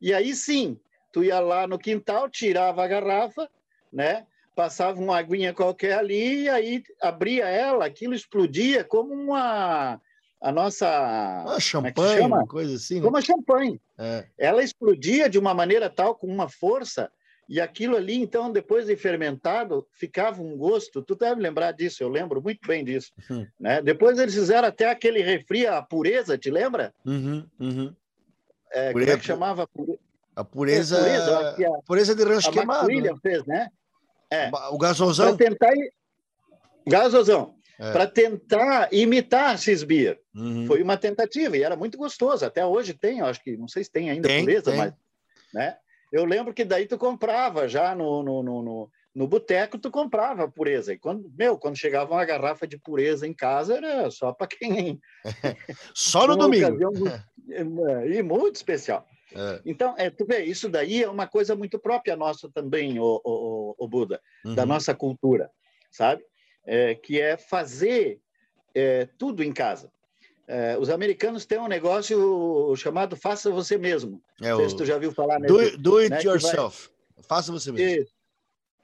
[0.02, 0.80] E aí sim,
[1.14, 3.48] tu ia lá no quintal, tirava a garrafa,
[3.94, 4.26] né?
[4.56, 10.02] passava uma aguinha qualquer ali, e aí abria ela, aquilo explodia como uma
[10.42, 13.02] a nossa ah, champanhe, é uma coisa assim, né?
[13.02, 13.80] como a champanhe.
[14.00, 14.26] É.
[14.36, 17.12] Ela explodia de uma maneira tal, com uma força
[17.52, 21.02] e aquilo ali, então, depois de fermentado, ficava um gosto.
[21.02, 23.12] Tu deve lembrar disso, eu lembro muito bem disso.
[23.30, 23.46] Uhum.
[23.60, 23.82] Né?
[23.82, 26.94] Depois eles fizeram até aquele refri, a pureza, te lembra?
[27.06, 27.94] Uhum, uhum.
[28.72, 29.68] É, como é que chamava?
[30.34, 32.88] A pureza, é, pureza, a, pureza de rancho a queimado.
[32.88, 33.16] Né?
[33.22, 33.68] fez, né?
[34.32, 34.50] É.
[34.72, 35.36] O gasosão?
[35.36, 35.74] Para tentar...
[36.88, 37.56] Gasosão.
[37.78, 37.92] É.
[37.92, 40.18] Para tentar imitar Cisbia.
[40.34, 40.68] Uhum.
[40.68, 42.46] Foi uma tentativa e era muito gostoso.
[42.46, 44.78] Até hoje tem, eu acho que, não sei se tem ainda tem, pureza, tem.
[44.78, 44.94] mas...
[45.54, 45.76] Né?
[46.12, 50.52] Eu lembro que daí tu comprava já no, no, no, no, no boteco, tu comprava
[50.52, 50.94] pureza.
[50.94, 55.00] E quando, meu, quando chegava uma garrafa de pureza em casa, era só para quem.
[55.96, 56.78] só no domingo.
[58.08, 59.08] e muito especial.
[59.34, 59.62] É.
[59.66, 63.76] Então, é, tu vê, isso daí é uma coisa muito própria nossa também, o, o,
[63.78, 64.56] o Buda, uhum.
[64.56, 65.50] da nossa cultura,
[65.90, 66.24] sabe?
[66.66, 68.20] É, que é fazer
[68.76, 69.92] é, tudo em casa.
[70.54, 74.22] É, os americanos têm um negócio chamado faça você mesmo.
[74.42, 74.70] É Não sei o...
[74.70, 76.90] se tu já viu falar nesse, do, do it né, yourself.
[77.16, 77.24] Vai...
[77.24, 78.06] Faça você mesmo.
[78.06, 78.12] Que,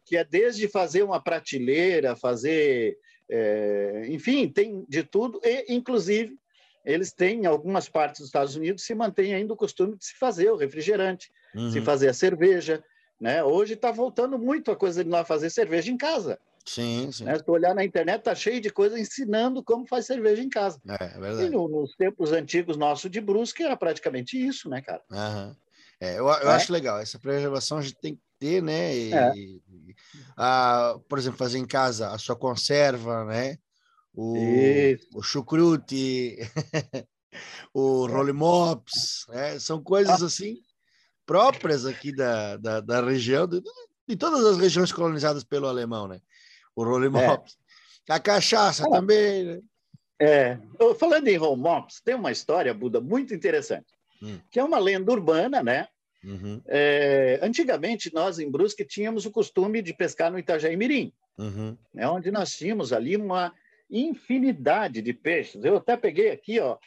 [0.06, 2.98] que, é desde fazer uma prateleira, fazer,
[3.30, 6.38] é, enfim, tem de tudo e inclusive
[6.86, 10.16] eles têm em algumas partes dos Estados Unidos se mantém ainda o costume de se
[10.18, 11.70] fazer o refrigerante, uhum.
[11.70, 12.82] se fazer a cerveja,
[13.20, 13.44] né?
[13.44, 16.40] Hoje está voltando muito a coisa de nós fazer cerveja em casa.
[16.68, 17.24] Sim, sim.
[17.24, 17.38] Né?
[17.38, 20.82] Se tu olhar na internet, tá cheio de coisa ensinando como faz cerveja em casa.
[20.86, 21.48] É, é verdade.
[21.48, 25.02] E no, nos tempos antigos nossos de Brusque era praticamente isso, né, cara?
[25.10, 25.56] Uhum.
[26.00, 26.56] É, eu, eu é?
[26.56, 27.00] acho legal.
[27.00, 28.96] Essa preservação a gente tem que ter, né?
[28.96, 29.32] E, é.
[30.36, 33.58] a, por exemplo, fazer em casa a sua conserva, né?
[34.14, 34.36] O,
[35.16, 36.38] o chucrute,
[37.74, 38.12] o é.
[38.12, 39.58] rollimops, né?
[39.58, 40.26] São coisas ah.
[40.26, 40.58] assim
[41.26, 43.62] próprias aqui da, da, da região, de,
[44.08, 46.22] de, todas as regiões colonizadas pelo alemão, né?
[46.78, 47.58] O rollimops.
[48.08, 48.14] É.
[48.14, 48.92] A cachaça ah.
[48.92, 49.62] também, né?
[50.20, 50.58] É,
[51.00, 53.88] falando em rollimops, tem uma história, Buda, muito interessante,
[54.22, 54.40] hum.
[54.50, 55.88] que é uma lenda urbana, né?
[56.24, 56.62] Uhum.
[56.68, 61.78] É, antigamente, nós em Brusque tínhamos o costume de pescar no Itajaí Mirim, uhum.
[61.94, 63.54] né, onde nós tínhamos ali uma
[63.90, 65.64] infinidade de peixes.
[65.64, 66.78] Eu até peguei aqui ó,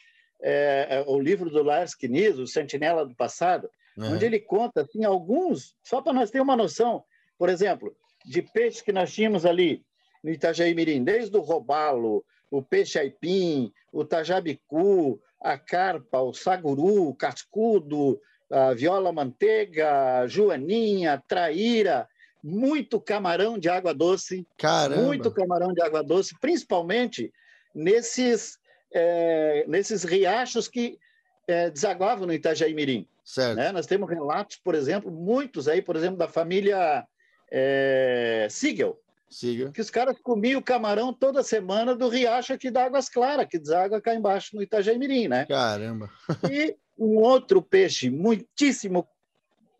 [0.42, 4.14] é, é o livro do Lars Kniz, o Sentinela do Passado, uhum.
[4.14, 7.04] onde ele conta assim, alguns, só para nós ter uma noção,
[7.38, 9.84] por exemplo, de peixes que nós tínhamos ali
[10.22, 17.08] no Itajaí Mirim, desde o robalo, o peixe aipim, o tajabicu, a carpa, o saguru,
[17.08, 22.08] o cascudo, a viola manteiga, joaninha, traíra,
[22.42, 24.46] muito camarão de água doce.
[24.58, 25.02] Caramba.
[25.02, 27.32] Muito camarão de água doce, principalmente
[27.74, 28.58] nesses,
[28.92, 30.98] é, nesses riachos que
[31.46, 33.06] é, desaguavam no Itajaí Mirim.
[33.24, 33.56] Certo.
[33.56, 33.70] Né?
[33.70, 37.06] Nós temos relatos, por exemplo, muitos aí, por exemplo, da família
[37.50, 38.98] é, Siegel,
[39.30, 39.70] Siga.
[39.70, 44.00] Que os caras comiam camarão toda semana do riacho aqui da Águas Claras, que deságua
[44.00, 45.46] cá embaixo no Itajaí Mirim, né?
[45.46, 46.10] Caramba!
[46.50, 49.06] e um outro peixe muitíssimo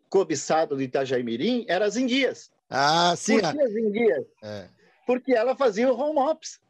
[0.09, 2.49] cobiçado do Itajaí Mirim era as enguias.
[2.69, 3.41] Ah, sim.
[3.41, 4.25] Por que as enguias?
[4.41, 4.69] É.
[5.05, 6.61] Porque ela fazia o home ops.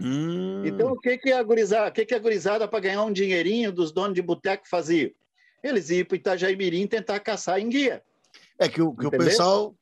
[0.00, 0.62] Hum.
[0.64, 3.72] Então, o que, que a gurizada, o que, que a gurizada para ganhar um dinheirinho
[3.72, 5.12] dos donos de boteco fazia?
[5.60, 8.00] Eles iam para Itajaí Mirim tentar caçar enguia.
[8.56, 9.74] É que o, que o pessoal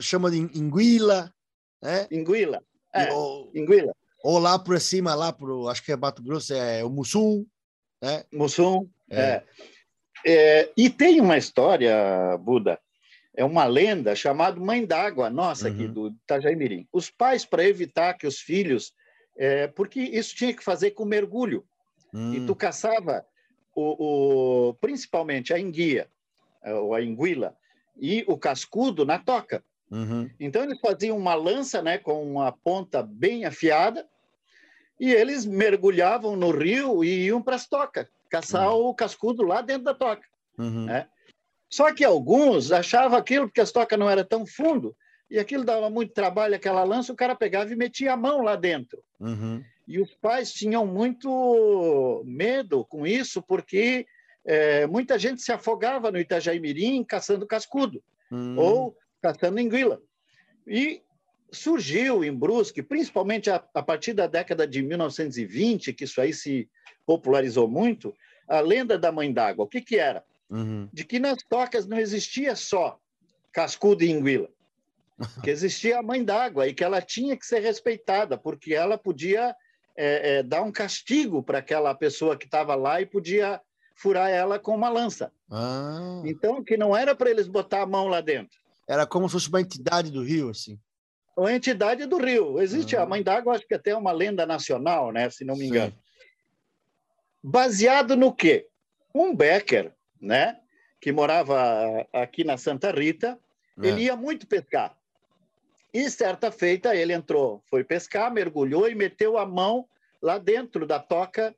[0.00, 1.32] chama de enguila,
[1.82, 2.06] né?
[2.10, 2.62] Enguila.
[2.92, 3.92] É, ou, enguila.
[4.22, 7.44] Ou lá por cima, lá pro, acho que é Bato Grosso, é o Mussum,
[8.02, 8.24] né?
[8.32, 8.88] Mussum.
[9.10, 9.42] É.
[10.26, 10.72] é.
[10.76, 12.78] e tem uma história, Buda,
[13.36, 15.74] é uma lenda chamada Mãe d'Água, nossa, uhum.
[15.74, 16.88] aqui do Itajaí Mirim.
[16.92, 18.92] Os pais, para evitar que os filhos.
[19.36, 21.64] É, porque isso tinha que fazer com mergulho.
[22.12, 22.34] Uhum.
[22.34, 22.46] E hum.
[22.46, 23.26] tu caçava
[23.74, 26.08] o, o, principalmente a enguia,
[26.64, 27.56] ou a enguila,
[27.96, 29.62] e o cascudo na toca.
[29.90, 30.28] Uhum.
[30.40, 34.06] Então eles faziam uma lança né, com uma ponta bem afiada
[34.98, 38.86] e eles mergulhavam no rio e iam para as tocas caçar uhum.
[38.86, 40.26] o cascudo lá dentro da toca.
[40.58, 40.86] Uhum.
[40.86, 41.06] Né?
[41.70, 44.96] Só que alguns achavam aquilo porque as tocas não era tão fundo
[45.30, 48.56] e aquilo dava muito trabalho, aquela lança, o cara pegava e metia a mão lá
[48.56, 49.02] dentro.
[49.18, 49.62] Uhum.
[49.86, 54.06] E os pais tinham muito medo com isso, porque
[54.44, 58.58] é, muita gente se afogava no Itajaí Mirim caçando cascudo uhum.
[58.58, 60.00] ou caçando enguila.
[60.66, 61.02] E
[61.50, 66.68] surgiu em Brusque, principalmente a, a, partir da década de 1920, que isso aí se
[67.06, 68.14] popularizou muito,
[68.46, 69.64] a lenda da mãe d'água.
[69.64, 70.22] O que, que era?
[70.50, 70.88] Uhum.
[70.92, 72.98] De que nas tocas não existia só
[73.52, 74.48] cascudo e enguila,
[75.42, 79.54] que existia a mãe d'água e que ela tinha que ser respeitada, porque ela podia
[79.96, 83.60] é, é, dar um castigo para aquela pessoa que estava lá e podia
[83.94, 85.32] furar ela com uma lança.
[85.50, 86.22] Ah.
[86.24, 88.58] Então, que não era para eles botar a mão lá dentro.
[88.88, 90.78] Era como se fosse uma entidade do rio, assim.
[91.36, 92.60] Uma entidade do rio.
[92.60, 93.02] Existe ah.
[93.02, 95.30] a Mãe d'Água, acho que até é uma lenda nacional, né?
[95.30, 95.92] se não me engano.
[95.92, 96.04] Sim
[97.44, 98.66] baseado no quê?
[99.14, 100.58] Um Becker, né?
[100.98, 101.54] que morava
[102.14, 103.38] aqui na Santa Rita,
[103.82, 103.86] é.
[103.86, 104.96] ele ia muito pescar.
[105.92, 109.86] E certa feita ele entrou, foi pescar, mergulhou e meteu a mão
[110.22, 111.54] lá dentro da toca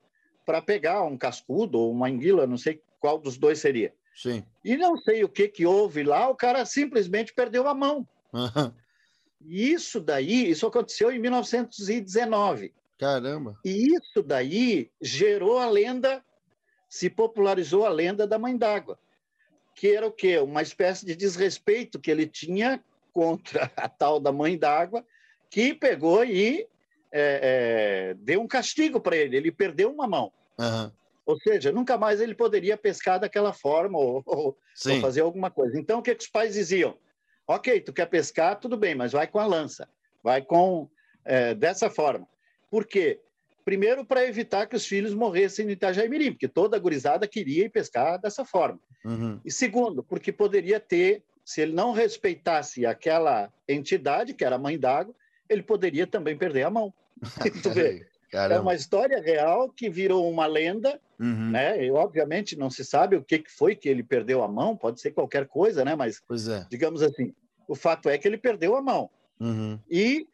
[0.46, 3.92] para pegar um cascudo ou uma anguila, não sei qual dos dois seria.
[4.14, 4.42] Sim.
[4.64, 8.08] E não sei o que que houve lá, o cara simplesmente perdeu a mão.
[8.32, 8.72] Uhum.
[9.44, 12.72] E isso daí, isso aconteceu em 1919.
[12.98, 13.58] Caramba!
[13.64, 16.24] E isso daí gerou a lenda,
[16.88, 18.98] se popularizou a lenda da Mãe d'Água,
[19.74, 20.38] que era o quê?
[20.38, 22.82] Uma espécie de desrespeito que ele tinha
[23.12, 25.04] contra a tal da Mãe d'Água,
[25.50, 26.66] que pegou e
[27.12, 29.36] é, é, deu um castigo para ele.
[29.36, 30.32] Ele perdeu uma mão.
[30.58, 30.90] Uhum.
[31.26, 35.78] Ou seja, nunca mais ele poderia pescar daquela forma ou, ou, ou, fazer alguma coisa.
[35.78, 36.96] Então, o que, que os pais diziam?
[37.48, 39.88] Ok, tu quer pescar, tudo bem, mas vai com a lança,
[40.22, 40.88] vai com
[41.24, 42.26] é, dessa forma.
[42.70, 43.20] Por quê?
[43.64, 47.64] Primeiro, para evitar que os filhos morressem no Itajaí Mirim, porque toda a gurizada queria
[47.64, 48.78] ir pescar dessa forma.
[49.04, 49.40] Uhum.
[49.44, 54.78] E segundo, porque poderia ter, se ele não respeitasse aquela entidade, que era a mãe
[54.78, 55.14] d'água,
[55.48, 56.92] ele poderia também perder a mão.
[57.62, 58.06] tu vê?
[58.32, 61.50] É uma história real que virou uma lenda, uhum.
[61.50, 61.84] né?
[61.84, 65.12] E obviamente não se sabe o que foi que ele perdeu a mão, pode ser
[65.12, 65.94] qualquer coisa, né?
[65.94, 66.66] Mas é.
[66.68, 67.32] digamos assim,
[67.68, 69.08] o fato é que ele perdeu a mão.
[69.40, 69.78] Uhum.
[69.88, 70.26] E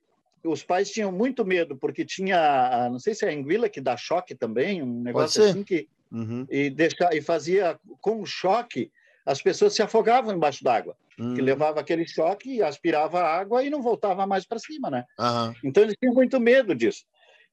[0.44, 3.96] os pais tinham muito medo, porque tinha, não sei se é a anguila que dá
[3.96, 5.88] choque também, um negócio assim que.
[6.10, 6.46] Uhum.
[6.50, 8.90] E, deixar, e fazia com o choque,
[9.24, 11.34] as pessoas se afogavam embaixo d'água, uhum.
[11.34, 15.04] que levava aquele choque, aspirava água e não voltava mais para cima, né?
[15.18, 15.54] Uhum.
[15.64, 17.04] Então eles tinham muito medo disso.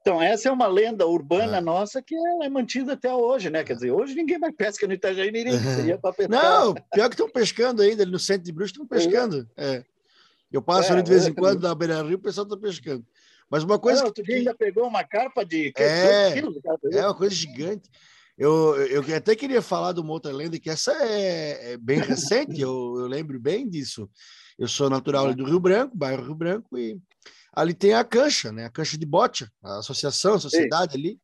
[0.01, 1.61] Então, essa é uma lenda urbana é.
[1.61, 3.63] nossa que é mantida até hoje, né?
[3.63, 6.41] Quer dizer, hoje ninguém mais pesca no Itajaí Mirim, seria para pescar.
[6.41, 9.47] Não, pior que estão pescando ainda, no centro de Bruxa estão pescando.
[9.57, 9.83] É.
[10.51, 13.05] Eu passo é, ali de vez em quando na beira-rio, o pessoal está pescando.
[13.49, 14.31] Mas uma coisa Não, que...
[14.31, 16.55] Ainda pegou uma carpa de é, quilos?
[16.93, 17.89] É uma coisa gigante.
[18.39, 22.61] Eu, eu até queria falar de uma outra lenda, que essa é, é bem recente,
[22.61, 24.09] eu, eu lembro bem disso.
[24.57, 26.97] Eu sou natural do Rio Branco, bairro Rio Branco, e
[27.53, 28.63] ali tem a cancha, né?
[28.63, 31.19] A cancha de bote, a associação, a sociedade ali,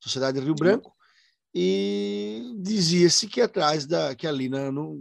[0.00, 0.94] Sociedade Rio Branco,
[1.52, 4.94] e dizia-se que atrás da que ali na, no,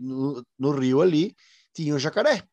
[0.00, 1.34] no, no, rio ali
[1.74, 2.44] tinha um jacaré.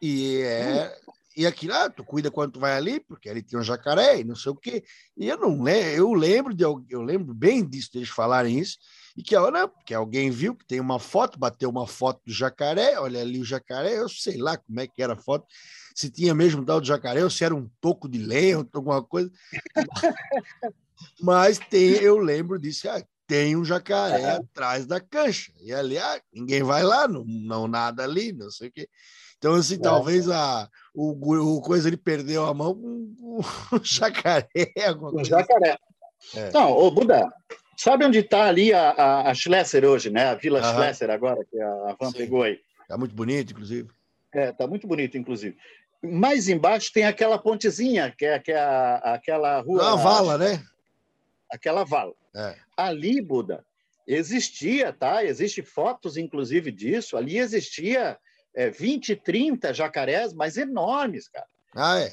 [0.00, 0.96] E é
[1.36, 4.24] e aquilo, ah, tu cuida quando tu vai ali, porque ali tem um jacaré e
[4.24, 4.82] não sei o quê.
[5.16, 8.78] E eu não lembro, eu lembro de eu lembro bem disso deles falarem isso
[9.16, 12.98] e que não, porque alguém viu que tem uma foto, bateu uma foto do jacaré,
[12.98, 15.46] olha ali o jacaré, eu sei lá como é que era a foto,
[15.94, 19.30] se tinha mesmo tal do jacaré ou se era um toco de lenha, alguma coisa.
[21.20, 24.30] Mas tem, eu lembro disso, ah, tem um jacaré é.
[24.32, 25.52] atrás da cancha.
[25.60, 28.88] E ali, ah, ninguém vai lá, não, não nada ali, não sei o quê.
[29.38, 29.78] Então, assim, é.
[29.78, 33.40] talvez a, o, o coisa ele perdeu a mão com
[33.72, 34.48] o jacaré.
[34.86, 35.30] Alguma coisa.
[35.30, 35.78] jacaré.
[36.34, 36.50] É.
[36.52, 37.26] Não, ô Buda,
[37.76, 40.26] sabe onde está ali a, a, a, Schlesser hoje, né?
[40.26, 40.74] A Vila Aham.
[40.74, 42.18] Schlesser agora, que a Van Sim.
[42.18, 42.60] pegou aí.
[42.82, 43.88] Está muito bonito, inclusive.
[44.34, 45.56] É, está muito bonito, inclusive.
[46.02, 49.82] Mais embaixo tem aquela pontezinha, que é, que é a, aquela rua.
[49.82, 50.62] Uma vala, né?
[51.50, 52.14] Aquela vala.
[52.34, 52.56] É.
[52.76, 53.64] Ali, Buda,
[54.06, 55.24] existia, tá?
[55.24, 57.16] Existem fotos, inclusive, disso.
[57.16, 58.18] Ali existia
[58.54, 61.46] é, 20, 30 jacarés, mas enormes, cara.
[61.74, 62.12] Ah, é?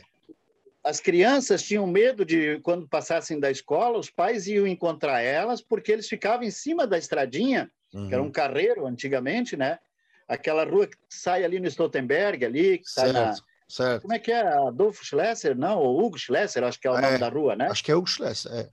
[0.84, 5.91] As crianças tinham medo de, quando passassem da escola, os pais iam encontrar elas, porque
[5.91, 8.08] eles ficavam em cima da estradinha, uhum.
[8.08, 8.32] que era um uhum.
[8.32, 9.80] carreiro antigamente, né?
[10.28, 13.34] Aquela rua que sai ali no Stoltenberg, ali, que sai na...
[13.67, 14.04] Certo.
[14.04, 14.47] Como é que é?
[14.47, 15.58] Adolfo Schlesser?
[15.58, 17.67] Não, ou Hugo Schlesser, acho que é o é, nome da rua, né?
[17.69, 18.69] Acho que é Hugo Schlesser, é.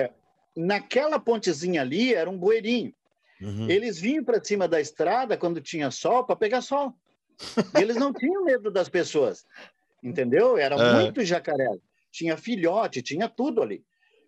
[0.00, 0.10] é.
[0.56, 2.94] Naquela pontezinha ali era um bueirinho.
[3.40, 3.68] Uhum.
[3.68, 6.94] Eles vinham para cima da estrada quando tinha sol para pegar sol.
[7.78, 9.46] E eles não tinham medo das pessoas,
[10.02, 10.58] entendeu?
[10.58, 10.92] Era é.
[11.02, 11.68] muito jacaré.
[12.10, 13.84] Tinha filhote, tinha tudo ali.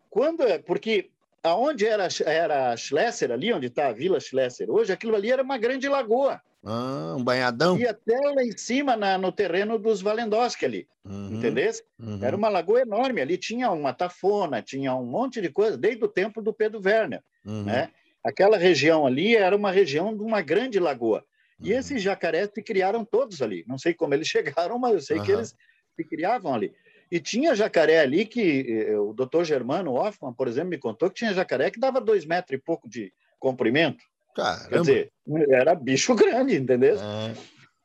[0.09, 1.11] Quando porque
[1.43, 5.59] aonde era era Schlesser ali, onde está a Vila Schlesser hoje, aquilo ali era uma
[5.59, 6.41] grande lagoa.
[6.63, 7.79] Ah, um banhadão.
[7.79, 11.71] E até lá em cima, na, no terreno dos Valendoski ali, uhum, entendeu?
[11.99, 12.23] Uhum.
[12.23, 16.09] Era uma lagoa enorme, ali tinha uma tafona, tinha um monte de coisa, desde o
[16.09, 17.65] tempo do Pedro Werner, uhum.
[17.65, 17.91] né?
[18.25, 21.25] Aquela região ali era uma região de uma grande lagoa.
[21.59, 21.79] E uhum.
[21.79, 23.65] esses jacarés se criaram todos ali.
[23.67, 25.25] Não sei como eles chegaram, mas eu sei uhum.
[25.25, 25.55] que eles
[25.97, 26.73] se criavam ali.
[27.11, 31.17] E tinha jacaré ali que eh, o doutor Germano Hoffman, por exemplo, me contou que
[31.17, 34.05] tinha jacaré que dava dois metros e pouco de comprimento.
[34.35, 34.69] Caramba.
[34.69, 35.13] Quer dizer,
[35.51, 36.97] era bicho grande, entendeu?
[36.97, 37.35] É.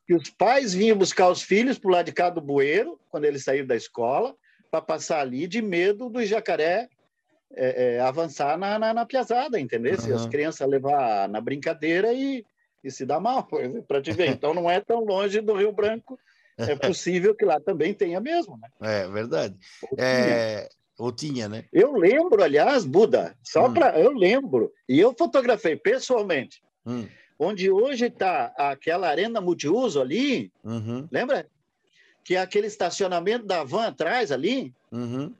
[0.08, 3.24] E os pais vinham buscar os filhos para o lado de cá do bueiro, quando
[3.24, 4.36] eles saíram da escola,
[4.70, 6.88] para passar ali de medo do jacaré
[7.56, 9.94] é, é, avançar na, na, na piazada, entendeu?
[9.94, 10.00] Uhum.
[10.00, 12.44] Se as crianças levar na brincadeira e,
[12.84, 13.48] e se dar mal,
[13.88, 14.28] para te ver.
[14.28, 16.18] Então não é tão longe do Rio Branco,
[16.58, 18.68] é possível que lá também tenha mesmo, né?
[18.80, 19.56] É verdade.
[19.90, 20.68] Ou é...
[20.98, 21.64] Ou tinha, né?
[21.70, 23.74] Eu lembro, aliás, Buda, só hum.
[23.74, 23.98] para.
[24.00, 27.06] Eu lembro, e eu fotografei pessoalmente, hum.
[27.38, 31.06] onde hoje está aquela arena multiuso ali, uhum.
[31.12, 31.46] lembra?
[32.24, 34.72] Que é aquele estacionamento da van atrás ali.
[34.90, 35.34] Uhum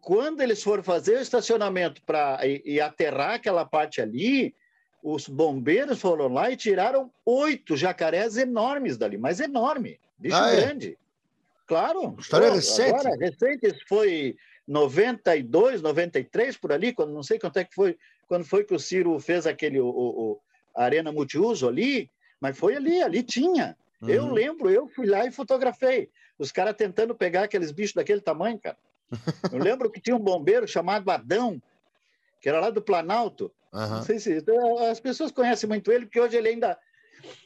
[0.00, 4.54] quando eles foram fazer o estacionamento para e, e, aterrar aquela parte ali,
[5.02, 10.56] os bombeiros foram lá e tiraram oito jacarés enormes dali, mas enorme, bicho ah, é?
[10.56, 10.98] grande.
[11.66, 12.16] Claro.
[12.18, 12.90] História recente.
[12.90, 18.44] Agora, recente, foi 92, 93 por ali, quando não sei quanto é que foi, quando
[18.44, 20.40] foi que o Ciro fez aquele o, o
[20.74, 23.76] arena multiuso ali, mas foi ali, ali tinha.
[24.00, 24.08] Uhum.
[24.08, 26.08] Eu lembro, eu fui lá e fotografei.
[26.38, 28.76] Os caras tentando pegar aqueles bichos daquele tamanho, cara.
[29.52, 31.60] Eu lembro que tinha um bombeiro chamado Adão,
[32.40, 33.50] que era lá do Planalto.
[33.72, 33.88] Uhum.
[33.88, 34.42] Não sei se
[34.90, 36.78] as pessoas conhecem muito ele, porque hoje ele ainda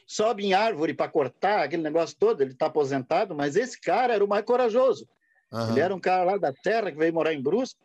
[0.05, 2.41] sobe em árvore para cortar aquele negócio todo.
[2.41, 5.07] Ele está aposentado, mas esse cara era o mais corajoso.
[5.51, 5.71] Uhum.
[5.71, 7.79] Ele era um cara lá da terra que veio morar em Brusque.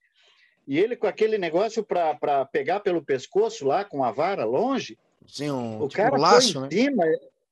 [0.67, 4.99] E ele com aquele negócio para pegar pelo pescoço lá com a vara longe.
[5.27, 6.69] Sim, um, o tipo cara um laço, né?
[6.71, 7.05] Cima,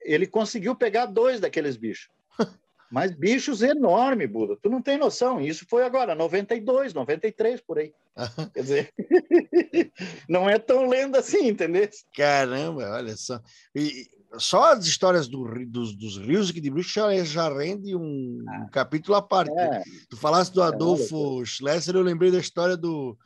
[0.02, 2.10] ele conseguiu pegar dois daqueles bichos.
[2.90, 4.56] Mas bichos enormes, Buda.
[4.60, 5.40] Tu não tem noção.
[5.40, 7.92] Isso foi agora, 92, 93, por aí.
[8.54, 8.94] Quer dizer,
[10.28, 11.88] não é tão lenda assim, entendeu?
[12.14, 13.40] Caramba, olha só.
[13.74, 14.06] E
[14.38, 18.60] só as histórias do, dos, dos rios que de Brusque já, já rende um, ah,
[18.60, 19.52] um capítulo à parte.
[19.58, 23.16] É, tu falaste do é, Adolfo é, Schlesser, eu lembrei da história do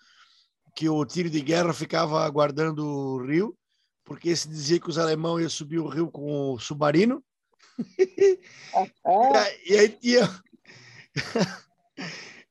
[0.75, 3.57] que o tiro de guerra ficava aguardando o rio,
[4.05, 7.23] porque se dizia que os alemães iam subir o rio com o submarino.
[9.67, 10.29] E aí tinha.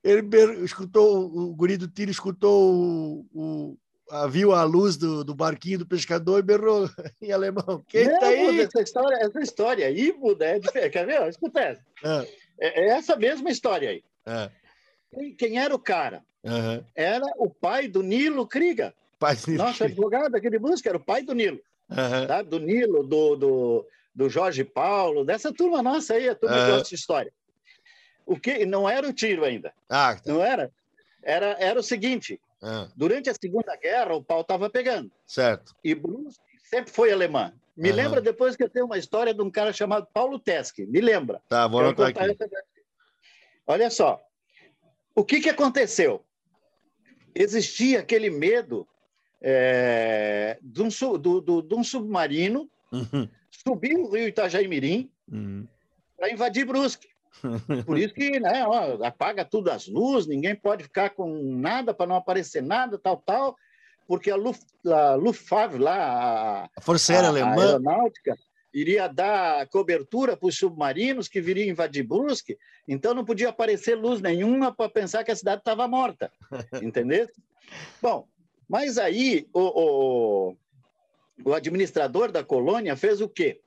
[0.04, 0.26] Ele
[0.64, 3.78] escutou, o guri do tiro escutou o, o,
[4.10, 6.90] a, viu a luz do, do barquinho do pescador e berrou
[7.22, 7.84] em alemão.
[7.88, 8.62] Quem Não, tá aí?
[8.62, 10.92] Essa história, essa história aí, Buda, é diferente.
[10.92, 11.28] Quer ver?
[11.28, 11.82] Escuta essa.
[12.04, 12.28] É.
[12.62, 12.82] é.
[12.82, 14.04] é essa mesma história aí.
[14.26, 14.50] É.
[15.14, 16.24] Quem, quem, era o cara?
[16.44, 16.84] Uhum.
[16.96, 18.94] Era o pai do Nilo Kriga.
[19.20, 21.60] Pai do Nilo Nosso advogado aqui de música era o pai do Nilo.
[21.90, 22.28] Uhum.
[22.28, 22.42] Tá?
[22.42, 23.88] Do Nilo, do, do,
[24.20, 27.32] do Jorge Paulo, dessa turma nossa aí, a turma que gosta de história.
[28.26, 29.74] O que não era o tiro ainda.
[29.90, 30.22] Ah, tá.
[30.26, 30.70] Não era?
[31.24, 32.90] Era, era o seguinte: ah.
[32.98, 35.10] durante a Segunda Guerra, o pau estava pegando.
[35.26, 35.74] Certo.
[35.82, 37.54] E Brusque sempre foi alemã.
[37.78, 37.96] Me uhum.
[37.96, 40.86] lembra depois que eu tenho uma história de um cara chamado Paulo Teske.
[40.86, 41.42] Me lembra.
[41.48, 42.20] Tá, vou anotar aqui.
[43.66, 44.22] Olha só.
[45.16, 46.26] O que, que aconteceu?
[47.34, 48.86] Existia aquele medo
[49.42, 53.30] é, de, um, do, do, de um submarino uhum.
[53.70, 55.68] Subir o rio Itajaimirim uhum.
[56.18, 57.08] para invadir Brusque.
[57.86, 62.08] Por isso que né, ó, apaga tudo as luzes, ninguém pode ficar com nada para
[62.08, 63.56] não aparecer nada, tal, tal,
[64.08, 68.36] porque a, a Luftwaffe, lá, a, a Força Aérea Alemã, a aeronáutica,
[68.74, 72.58] iria dar cobertura para os submarinos que viriam invadir Brusque,
[72.88, 76.32] então não podia aparecer luz nenhuma para pensar que a cidade estava morta,
[76.82, 77.28] entendeu?
[78.02, 78.28] Bom,
[78.68, 80.58] mas aí o, o,
[81.44, 83.60] o administrador da colônia fez o quê?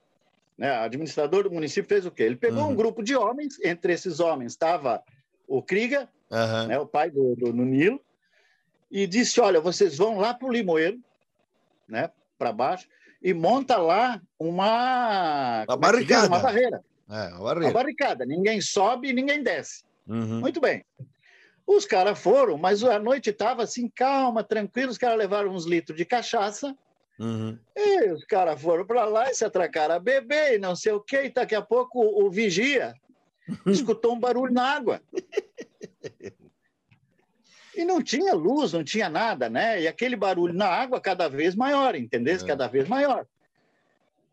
[0.57, 2.25] né, administrador do município fez o quê?
[2.25, 2.71] Ele pegou uhum.
[2.71, 5.03] um grupo de homens, entre esses homens estava
[5.47, 6.67] o Kriga, uhum.
[6.69, 8.01] né, o pai do, do no Nilo,
[8.91, 11.01] e disse: Olha, vocês vão lá para o Limoeiro,
[11.89, 12.87] né, para baixo,
[13.23, 16.29] e monta lá uma, uma é barricada.
[16.29, 16.85] Uma barreira.
[17.11, 17.67] É, uma barreira.
[17.67, 18.25] Uma barricada.
[18.25, 19.85] Ninguém sobe e ninguém desce.
[20.07, 20.41] Uhum.
[20.41, 20.85] Muito bem.
[21.67, 24.91] Os caras foram, mas a noite estava assim, calma, tranquilo.
[24.91, 26.77] Os caras levaram uns litros de cachaça
[27.19, 27.59] Uhum.
[27.77, 31.01] E os caras foram para lá e se atracaram a beber e não sei o
[31.01, 31.25] quê.
[31.25, 32.95] E daqui a pouco o, o vigia
[33.67, 35.01] escutou um barulho na água.
[37.75, 39.81] E não tinha luz, não tinha nada, né?
[39.81, 42.35] E aquele barulho na água cada vez maior, entendeu?
[42.35, 42.47] É.
[42.47, 43.27] Cada vez maior.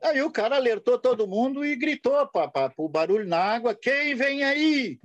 [0.02, 4.44] Aí o cara alertou todo mundo e gritou para o barulho na água: quem vem
[4.44, 5.00] aí?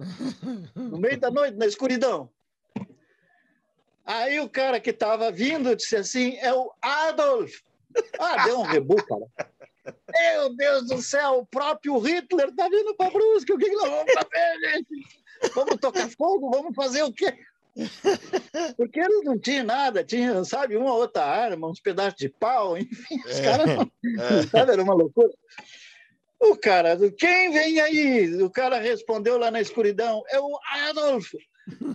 [0.75, 2.31] No meio da noite, na escuridão.
[4.05, 7.61] Aí o cara que estava vindo disse assim: é o Adolf.
[8.18, 9.26] Ah, deu um rebu, cara.
[10.12, 13.52] Meu Deus do céu, o próprio Hitler está vindo para Brusque.
[13.52, 15.55] O que, que nós vamos fazer, gente?
[15.55, 16.50] Vamos tocar fogo?
[16.50, 17.36] Vamos fazer o quê?
[18.76, 23.20] Porque eles não tinham nada, tinha, sabe, uma outra arma, uns pedaços de pau, enfim,
[23.26, 24.46] os é, caras, é.
[24.46, 25.30] sabe, era uma loucura.
[26.40, 28.42] O cara, quem vem aí?
[28.42, 31.32] O cara respondeu lá na escuridão, é o Adolf.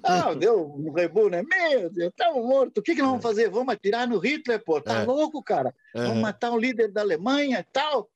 [0.04, 1.44] Ah, deu um rebu, né?
[1.44, 2.78] Meu Deus, estamos mortos.
[2.78, 3.50] O que, que nós vamos fazer?
[3.50, 4.82] Vamos atirar no Hitler, pô?
[4.82, 5.06] Tá é.
[5.06, 5.74] louco, cara?
[5.94, 8.10] Vamos matar um líder da Alemanha e tal?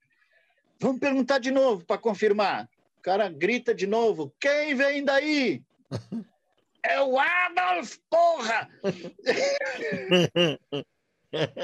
[0.79, 2.67] Vamos perguntar de novo para confirmar.
[2.97, 5.61] O cara grita de novo: quem vem daí?
[6.85, 8.67] É o Adolf, porra!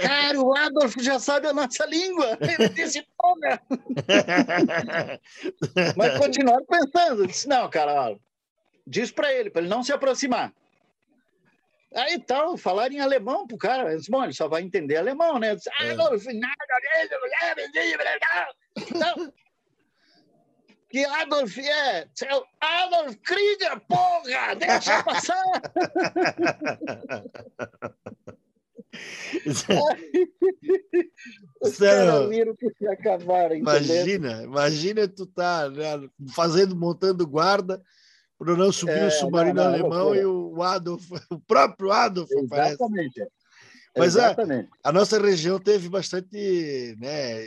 [0.02, 2.38] Cara, o Adolf já sabe a nossa língua.
[2.42, 3.62] Ele disse, porra!
[5.96, 7.28] Mas continuaram pensando.
[7.28, 8.18] Disse, não, cara,
[8.90, 10.52] diz para ele, para ele não se aproximar.
[11.96, 15.56] Aí tal, falar em alemão pro cara, disse, bom, ele só vai entender alemão, né?
[15.56, 15.96] Disse, ah, é.
[15.96, 16.12] não,
[18.96, 19.34] não,
[20.90, 22.08] que Adolf é?
[22.16, 24.56] Seu Adolf Krieger, porra!
[24.56, 25.36] Deixa passar!
[31.62, 33.56] Os caras viram que se acabaram.
[33.56, 37.80] Imagina, imagina tu tá né, fazendo, montando guarda,
[38.40, 42.32] para não subir é, o submarino não, não, alemão e o Adolf, o próprio Adolf
[42.32, 43.20] Exatamente.
[43.20, 43.32] Parece.
[43.98, 44.70] Mas Exatamente.
[44.82, 47.46] A, a, nossa região teve bastante né,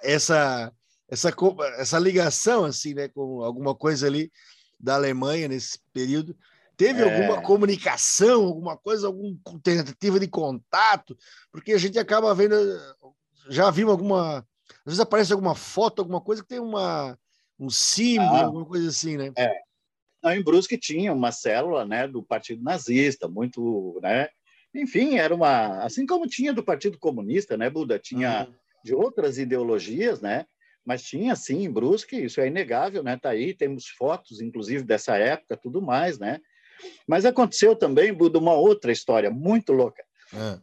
[0.00, 0.72] essa,
[1.08, 1.34] essa,
[1.76, 4.30] essa ligação assim, né, com alguma coisa ali
[4.78, 6.36] da Alemanha nesse período.
[6.76, 7.04] Teve é.
[7.04, 11.16] alguma comunicação, alguma coisa, alguma tentativa de contato?
[11.50, 12.54] Porque a gente acaba vendo,
[13.48, 17.18] já vimos alguma, às vezes aparece alguma foto, alguma coisa que tem uma
[17.58, 19.32] um símbolo, ah, alguma coisa assim, né?
[19.36, 19.52] É.
[20.22, 23.98] Não, em Brusque tinha uma célula né, do Partido Nazista, muito.
[24.02, 24.28] Né?
[24.74, 25.82] Enfim, era uma.
[25.82, 27.98] Assim como tinha do Partido Comunista, né, Buda?
[27.98, 28.54] Tinha uhum.
[28.84, 30.46] de outras ideologias, né?
[30.84, 33.14] Mas tinha, sim, em Brusque, isso é inegável, né?
[33.14, 36.40] Está aí, temos fotos, inclusive, dessa época, tudo mais, né?
[37.06, 40.02] Mas aconteceu também, Buda, uma outra história muito louca.
[40.32, 40.60] Uhum.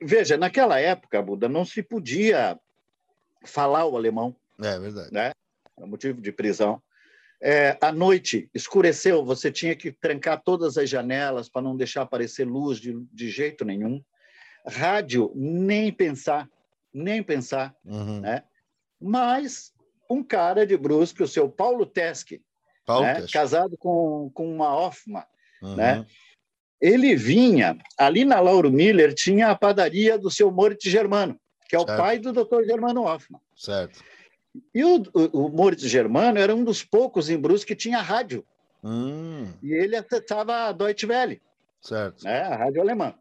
[0.00, 2.58] Veja, naquela época, Buda, não se podia
[3.44, 4.36] falar o alemão.
[4.60, 5.12] É verdade.
[5.12, 5.32] Né?
[5.78, 6.82] É motivo de prisão.
[7.42, 12.46] É, à noite, escureceu, você tinha que trancar todas as janelas para não deixar aparecer
[12.46, 14.02] luz de, de jeito nenhum.
[14.66, 16.48] Rádio, nem pensar,
[16.92, 17.74] nem pensar.
[17.84, 18.20] Uhum.
[18.20, 18.42] Né?
[19.00, 19.72] Mas
[20.08, 22.42] um cara de Brusque, o seu Paulo Teske,
[22.84, 23.26] Paulo né?
[23.32, 25.24] casado com, com uma Hoffman,
[25.62, 25.76] uhum.
[25.76, 26.06] né?
[26.80, 31.78] ele vinha, ali na Lauro Miller tinha a padaria do seu Moritz Germano, que é
[31.78, 31.92] certo.
[31.92, 32.64] o pai do Dr.
[32.64, 33.40] Germano Hoffman.
[33.54, 34.02] Certo.
[34.74, 38.44] E o, o, o Moritz Germano era um dos poucos em Brusque que tinha rádio.
[38.82, 39.52] Hum.
[39.62, 41.40] E ele acessava a Deutsche Welle,
[41.80, 42.24] certo.
[42.24, 43.14] Né, a rádio alemã.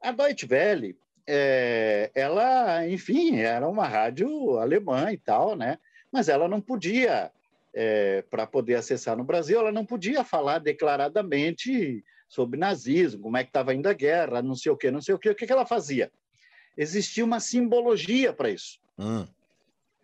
[0.00, 0.96] A Deutsche Welle,
[1.26, 5.78] é, ela, enfim, era uma rádio alemã e tal, né?
[6.14, 7.32] mas ela não podia,
[7.74, 13.42] é, para poder acessar no Brasil, ela não podia falar declaradamente sobre nazismo, como é
[13.42, 15.30] que estava indo a guerra, não sei o quê, não sei o quê.
[15.30, 16.12] O que, que ela fazia?
[16.78, 18.78] Existia uma simbologia para isso.
[18.96, 19.26] Hum.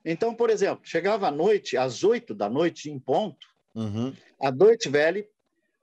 [0.04, 4.14] Então, por exemplo, chegava à noite, às oito da noite, em ponto, uhum.
[4.40, 5.28] a Deutsche Welle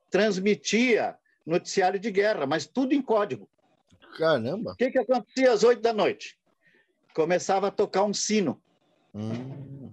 [0.09, 1.15] transmitia
[1.45, 3.47] noticiário de guerra, mas tudo em código.
[4.17, 4.71] Caramba!
[4.71, 6.37] O que, que acontecia às oito da noite?
[7.13, 8.61] Começava a tocar um sino.
[9.13, 9.91] Hum.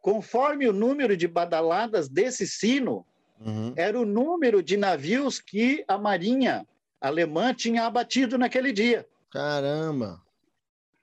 [0.00, 3.06] Conforme o número de badaladas desse sino,
[3.40, 3.72] uhum.
[3.76, 6.66] era o número de navios que a Marinha
[7.00, 9.06] alemã tinha abatido naquele dia.
[9.30, 10.21] Caramba!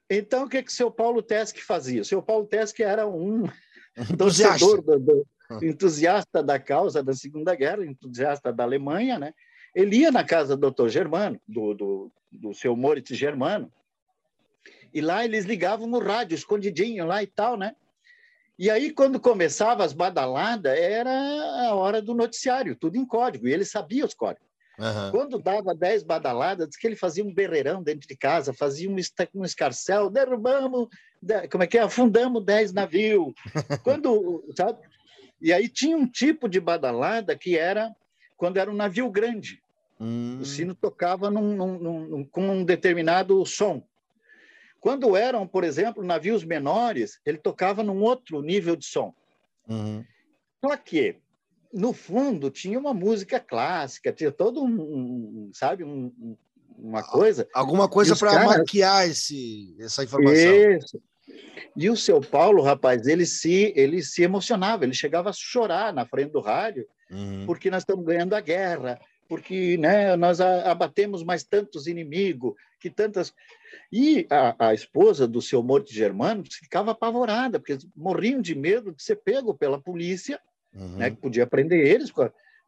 [0.09, 2.01] Então, o que que seu Paulo Teske fazia?
[2.01, 3.43] O seu Paulo Teske era um
[4.17, 5.27] torcedor, do, do,
[5.61, 9.33] entusiasta da causa da Segunda Guerra, entusiasta da Alemanha, né?
[9.75, 13.71] Ele ia na casa do doutor Germano, do, do, do seu Moritz Germano,
[14.91, 17.75] e lá eles ligavam no rádio, escondidinho lá e tal, né?
[18.57, 21.11] E aí, quando começava as badaladas, era
[21.69, 24.48] a hora do noticiário, tudo em código, e ele sabia os códigos.
[24.79, 25.11] Uhum.
[25.11, 28.95] Quando dava 10 badaladas, diz que ele fazia um berreirão dentro de casa, fazia um,
[29.35, 30.87] um escarcel, derrubamos,
[31.51, 31.81] como é que é?
[31.81, 33.33] Afundamos 10 navios.
[33.83, 34.79] Quando, sabe?
[35.41, 37.93] E aí tinha um tipo de badalada que era
[38.37, 39.61] quando era um navio grande.
[39.99, 40.39] Hum.
[40.41, 43.83] O sino tocava num, num, num, com um determinado som.
[44.79, 49.13] Quando eram, por exemplo, navios menores, ele tocava num outro nível de som.
[49.67, 50.05] Uhum.
[50.63, 51.17] Só que
[51.71, 56.35] no fundo, tinha uma música clássica, tinha todo um, um sabe, um,
[56.77, 57.47] uma coisa.
[57.53, 58.57] Alguma coisa para caras...
[58.57, 60.35] maquiar esse, essa informação.
[60.35, 61.01] Isso.
[61.75, 66.05] E o seu Paulo, rapaz, ele se, ele se emocionava, ele chegava a chorar na
[66.05, 67.45] frente do rádio, uhum.
[67.45, 73.31] porque nós estamos ganhando a guerra, porque né, nós abatemos mais tantos inimigos, que tantas.
[73.91, 79.03] E a, a esposa do seu Morte Germano ficava apavorada, porque morriam de medo de
[79.03, 80.39] ser pego pela polícia
[80.73, 80.97] uhum.
[80.97, 82.11] né, que podia prender eles,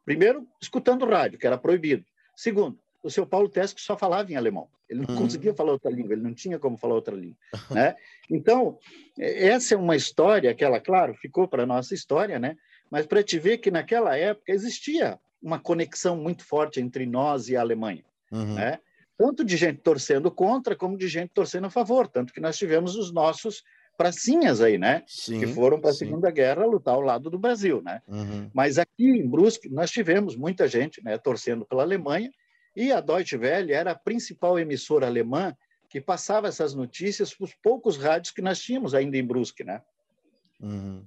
[0.04, 2.04] primeiro, escutando rádio, que era proibido.
[2.36, 4.68] Segundo, o seu Paulo Tesco só falava em alemão.
[4.88, 5.22] Ele não uhum.
[5.22, 7.36] conseguia falar outra língua, ele não tinha como falar outra língua.
[7.70, 7.96] né?
[8.30, 8.78] Então,
[9.18, 12.56] essa é uma história que ela, claro, ficou para a nossa história, né?
[12.90, 17.56] mas para te ver que naquela época existia uma conexão muito forte entre nós e
[17.56, 18.04] a Alemanha.
[18.30, 18.54] Uhum.
[18.54, 18.78] Né?
[19.16, 22.06] Tanto de gente torcendo contra, como de gente torcendo a favor.
[22.06, 23.62] Tanto que nós tivemos os nossos
[23.96, 25.02] pracinhas aí, né?
[25.06, 28.00] Sim, que foram para a Segunda Guerra lutar ao lado do Brasil, né?
[28.08, 28.50] Uhum.
[28.52, 32.30] Mas aqui em Brusque nós tivemos muita gente, né, torcendo pela Alemanha
[32.74, 35.54] e a Deutsche Welle era a principal emissora alemã
[35.88, 39.82] que passava essas notícias para os poucos rádios que nós tínhamos ainda em Brusque, né?
[40.58, 41.06] Uhum.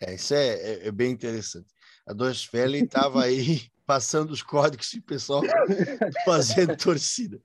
[0.00, 1.68] É, isso é, é, é, bem interessante.
[2.06, 5.42] A Deutsche Welle estava aí passando os códigos e o pessoal
[6.24, 7.38] fazendo torcida.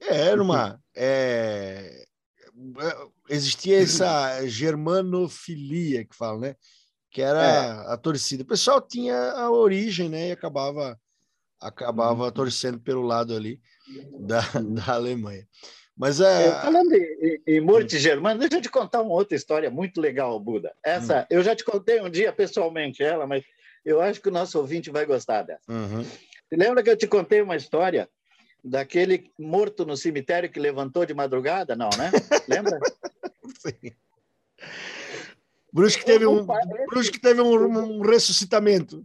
[0.00, 0.82] É, era uma.
[0.94, 2.04] É,
[3.28, 6.56] existia essa germanofilia que fala, né?
[7.10, 7.92] Que era é.
[7.92, 8.42] a torcida.
[8.42, 10.28] O pessoal tinha a origem, né?
[10.28, 10.98] E acabava
[11.60, 12.30] acabava uhum.
[12.32, 13.60] torcendo pelo lado ali
[14.26, 15.46] da, da Alemanha.
[15.96, 16.50] Mas é.
[16.60, 20.74] Falando em, em Morte Germano, deixa eu te contar uma outra história muito legal, Buda.
[20.84, 21.26] Essa, hum.
[21.30, 23.44] eu já te contei um dia pessoalmente ela, mas
[23.84, 25.70] eu acho que o nosso ouvinte vai gostar dessa.
[25.70, 26.04] Uhum.
[26.50, 28.08] Lembra que eu te contei uma história
[28.64, 31.74] daquele morto no cemitério que levantou de madrugada?
[31.74, 32.10] Não, né?
[32.48, 32.78] Lembra?
[33.58, 33.92] Sim.
[35.72, 36.46] Brusque teve um,
[36.88, 39.04] Brusque teve um, um ressuscitamento.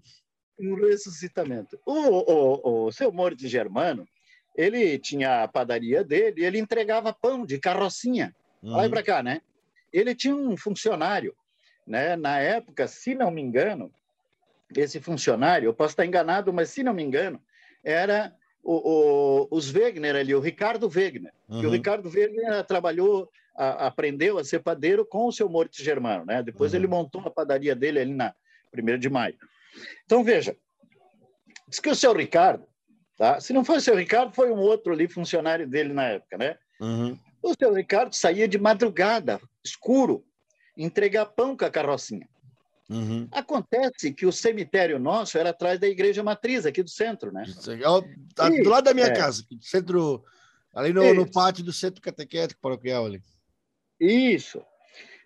[0.60, 1.80] Um ressuscitamento.
[1.86, 4.08] O, o, o seu Moritz Germano,
[4.56, 8.36] ele tinha a padaria dele e ele entregava pão de carrocinha.
[8.62, 8.74] Uhum.
[8.74, 9.42] Olha para cá, né?
[9.94, 11.34] Ele tinha um funcionário,
[11.86, 12.16] né?
[12.16, 13.92] Na época, se não me engano,
[14.76, 17.42] esse funcionário, eu posso estar enganado, mas se não me engano,
[17.84, 18.36] era
[18.68, 21.32] o, o, os Wegner ali, o Ricardo Wegner.
[21.48, 21.66] Uhum.
[21.66, 26.44] o Ricardo Wegner trabalhou, a, aprendeu a ser padeiro com o seu Moritz Germano, né?
[26.44, 26.80] Depois uhum.
[26.80, 28.36] ele montou a padaria dele ali na
[28.78, 29.38] 1 de maio.
[30.04, 30.54] Então, veja,
[31.70, 32.68] diz que o seu Ricardo,
[33.18, 33.40] tá?
[33.40, 36.58] se não foi o seu Ricardo, foi um outro ali, funcionário dele na época, né?
[36.82, 37.18] Uhum.
[37.42, 40.26] O seu Ricardo saía de madrugada, escuro,
[40.76, 42.28] entregar pão com a carrocinha.
[42.90, 43.28] Uhum.
[43.32, 47.44] Acontece que o cemitério nosso era atrás da igreja matriz, aqui do centro, né?
[48.34, 49.16] Tá do lado da minha é.
[49.16, 50.24] casa, centro,
[50.74, 53.22] ali no, no, pátio do centro catequético paroquial ali.
[54.00, 54.64] Isso.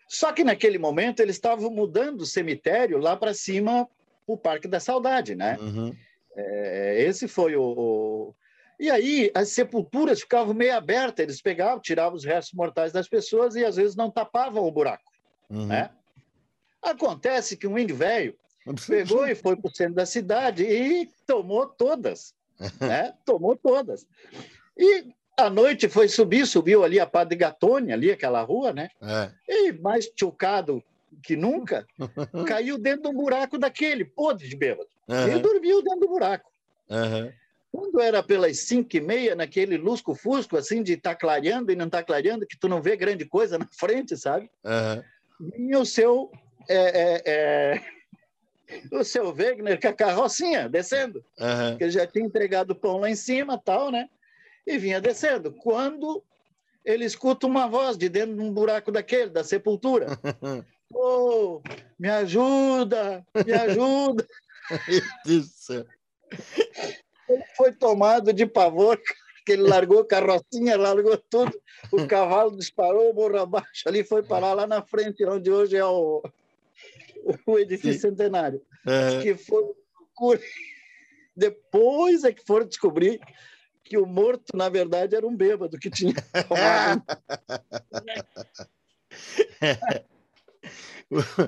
[0.08, 3.88] Só que naquele momento eles estavam mudando o cemitério lá para cima,
[4.26, 5.58] o Parque da Saudade, né?
[5.62, 5.96] Uhum.
[6.36, 8.36] É, esse foi o, o,
[8.80, 13.56] E aí as sepulturas ficavam meio abertas, eles pegavam, tiravam os restos mortais das pessoas
[13.56, 15.12] e às vezes não tapavam o buraco,
[15.50, 15.68] uhum.
[15.68, 15.92] né?
[16.82, 18.36] Acontece que um índio velho
[18.88, 22.34] pegou e foi para o centro da cidade e tomou todas.
[22.80, 23.12] Né?
[23.26, 24.06] Tomou todas.
[24.78, 25.06] E
[25.36, 28.90] à noite foi subir, subiu ali a Padre Gatone, ali aquela rua, né?
[29.02, 29.32] É.
[29.48, 30.84] E mais chocado
[31.24, 31.88] que nunca,
[32.48, 34.90] caiu dentro do buraco daquele, podre de bêbado.
[35.08, 35.38] Uhum.
[35.38, 36.52] E dormiu dentro do buraco.
[36.90, 37.32] Uhum.
[37.72, 41.86] Quando era pelas cinco e meia, naquele lusco-fusco, assim, de estar tá clareando e não
[41.86, 44.50] estar tá clareando, que tu não vê grande coisa na frente, sabe?
[44.64, 45.50] Uhum.
[45.58, 46.32] Vinha o seu
[46.72, 47.82] é, é, é,
[48.92, 51.78] o seu Wegner com a carrocinha descendo, uhum.
[51.78, 54.10] que ele já tinha entregado o pão lá em cima, tal, né?
[54.66, 55.52] E vinha descendo.
[55.52, 56.24] Quando
[56.86, 60.08] ele escuta uma voz de dentro de um buraco daquele, da sepultura.
[60.94, 61.62] oh,
[62.00, 64.26] me ajuda, me ajuda.
[65.26, 65.86] Isso.
[67.30, 69.00] Ele foi tomado de pavor,
[69.46, 71.52] que ele largou a carrocinha, largou tudo,
[71.92, 76.22] o cavalo disparou, morro abaixo, ali foi parar lá na frente, onde hoje é o,
[77.46, 78.10] o edifício Sim.
[78.10, 78.62] centenário.
[78.86, 79.22] É.
[79.22, 79.64] Que foi
[81.36, 83.20] Depois é que foram descobrir
[83.84, 86.14] que o morto, na verdade, era um bêbado que tinha
[86.48, 87.04] tomado.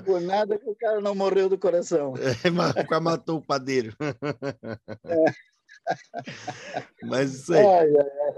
[0.04, 2.12] Por nada que o cara não morreu do coração.
[2.18, 2.50] É,
[3.00, 3.96] matou o padeiro.
[5.04, 5.24] É.
[7.02, 7.64] Mas isso aí.
[7.64, 8.34] Ai, ai, ai.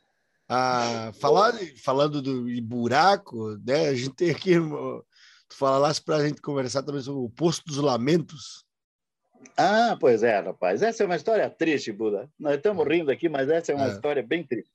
[0.48, 3.88] Ah, falar, falando do buraco, né?
[3.88, 4.52] A gente tem aqui
[5.48, 8.64] tu falasse para a gente conversar também sobre o Posto dos Lamentos.
[9.56, 10.82] Ah, pois é, rapaz.
[10.82, 12.28] Essa é uma história triste, Buda.
[12.38, 13.92] Nós estamos rindo aqui, mas essa é uma é.
[13.92, 14.70] história bem triste.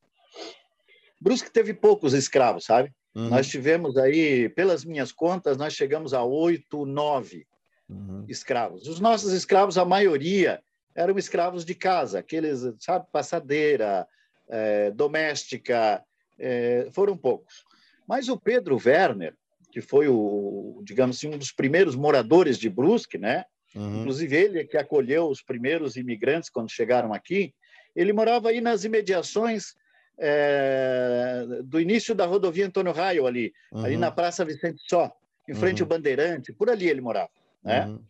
[1.20, 2.92] Brusque teve poucos escravos, sabe?
[3.14, 3.30] Uhum.
[3.30, 7.46] Nós tivemos aí, pelas minhas contas, nós chegamos a oito, nove
[7.88, 8.26] uhum.
[8.28, 8.88] escravos.
[8.88, 10.64] Os nossos escravos, a maioria,
[10.96, 14.08] eram escravos de casa, aqueles, sabe, passadeira,
[14.50, 16.04] é, doméstica,
[16.40, 17.66] é, foram poucos.
[18.08, 19.36] Mas o Pedro Werner,
[19.72, 23.46] que foi o, digamos assim, um dos primeiros moradores de Brusque, né?
[23.74, 24.02] Uhum.
[24.02, 27.54] Inclusive ele que acolheu os primeiros imigrantes quando chegaram aqui.
[27.96, 29.74] Ele morava aí nas imediações
[30.20, 33.86] é, do início da rodovia Antônio Raio ali, uhum.
[33.86, 35.12] ali na Praça Vicente Só,
[35.50, 35.86] em frente uhum.
[35.86, 37.32] ao Bandeirante, por ali ele morava,
[37.64, 37.88] né?
[37.88, 38.04] Uhum.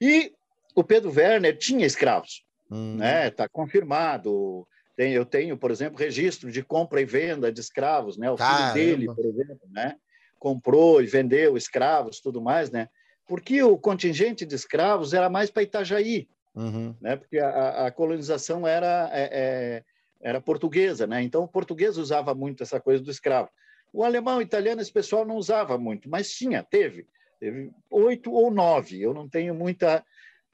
[0.00, 0.32] E
[0.74, 2.96] o Pedro Werner tinha escravos, uhum.
[2.96, 3.28] né?
[3.28, 4.66] Está confirmado.
[4.96, 8.30] Tem, eu tenho, por exemplo, registro de compra e venda de escravos, né?
[8.30, 8.72] O Caramba.
[8.72, 9.96] filho dele, por exemplo, né?
[10.42, 12.88] Comprou e vendeu escravos, tudo mais, né?
[13.28, 16.92] Porque o contingente de escravos era mais para Itajaí, uhum.
[17.00, 17.14] né?
[17.14, 19.84] Porque a, a colonização era é, é,
[20.20, 21.22] era portuguesa, né?
[21.22, 23.48] Então o português usava muito essa coisa do escravo.
[23.92, 27.06] O alemão, o italiano, esse pessoal não usava muito, mas tinha, teve,
[27.38, 29.00] teve oito ou nove.
[29.00, 30.04] Eu não tenho muita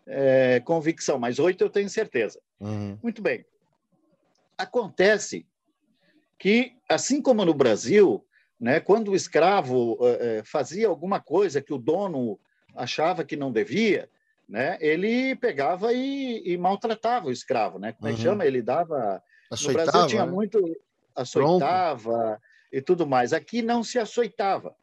[0.06, 2.38] é, convicção, mas oito eu tenho certeza.
[2.60, 2.98] Uhum.
[3.02, 3.42] Muito bem.
[4.58, 5.46] Acontece
[6.38, 8.22] que, assim como no Brasil,
[8.60, 8.80] né?
[8.80, 12.38] Quando o escravo uh, fazia alguma coisa que o dono
[12.74, 14.08] achava que não devia,
[14.48, 14.78] né?
[14.80, 17.78] ele pegava e, e maltratava o escravo.
[17.78, 17.92] Né?
[17.92, 18.24] Como é que uhum.
[18.24, 18.46] chama?
[18.46, 19.22] Ele dava.
[19.50, 20.32] Açoitava, no Brasil tinha né?
[20.32, 20.76] muito.
[21.14, 22.42] Açoitava Pronto.
[22.72, 23.32] e tudo mais.
[23.32, 24.74] Aqui não se açoitava.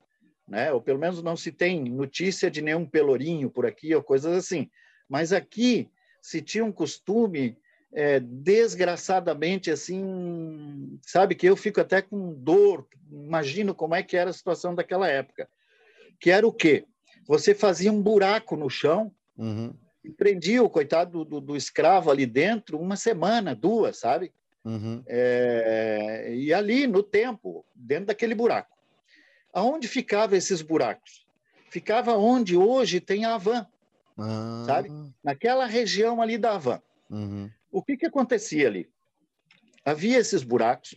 [0.48, 0.72] Né?
[0.72, 4.70] Ou pelo menos não se tem notícia de nenhum pelourinho por aqui ou coisas assim.
[5.10, 5.90] Mas aqui
[6.22, 7.58] se tinha um costume
[7.96, 14.30] é, desgraçadamente assim, sabe que eu fico até com dor, imagino como é que era
[14.30, 15.48] a situação daquela época.
[16.20, 16.86] Que era o quê?
[17.26, 19.74] Você fazia um buraco no chão uhum.
[20.04, 24.34] e prendia o coitado do, do, do, escravo ali dentro uma semana, duas, sabe?
[24.66, 25.02] Uhum.
[25.08, 28.76] É, e ali no tempo, dentro daquele buraco.
[29.54, 31.26] Aonde ficavam esses buracos?
[31.70, 33.66] Ficava onde hoje tem a Havan,
[34.18, 34.64] ah.
[34.66, 34.92] sabe?
[35.24, 36.82] Naquela região ali da Havan.
[37.10, 37.50] Uhum.
[37.76, 38.90] O que, que acontecia ali?
[39.84, 40.96] Havia esses buracos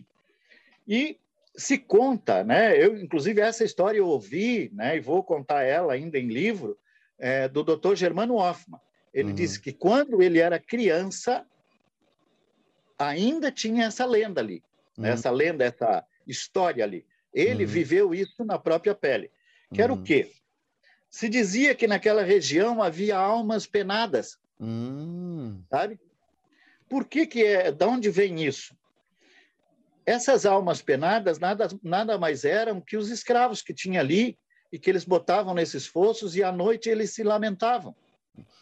[0.87, 1.18] e
[1.57, 2.81] se conta, né?
[2.81, 4.97] Eu, inclusive, essa história eu ouvi, né?
[4.97, 6.79] E vou contar ela ainda em livro,
[7.18, 7.97] é, do Dr.
[7.97, 8.81] Germano Hoffman.
[9.12, 9.35] Ele uhum.
[9.35, 11.45] disse que quando ele era criança,
[12.97, 14.62] ainda tinha essa lenda ali, né?
[14.99, 15.03] uhum.
[15.03, 15.11] né?
[15.11, 17.05] essa lenda, essa história ali.
[17.35, 17.70] Ele uhum.
[17.70, 19.33] viveu isso na própria pele.
[19.74, 20.05] Que era o uhum.
[20.05, 20.31] quê?
[21.11, 25.61] Se dizia que naquela região havia almas penadas, hum.
[25.68, 25.99] sabe?
[26.89, 27.70] Por que, que é?
[27.70, 28.74] Da onde vem isso?
[30.09, 34.39] essas almas penadas nada, nada mais eram que os escravos que tinha ali
[34.72, 37.95] e que eles botavam nesses fossos e à noite eles se lamentavam.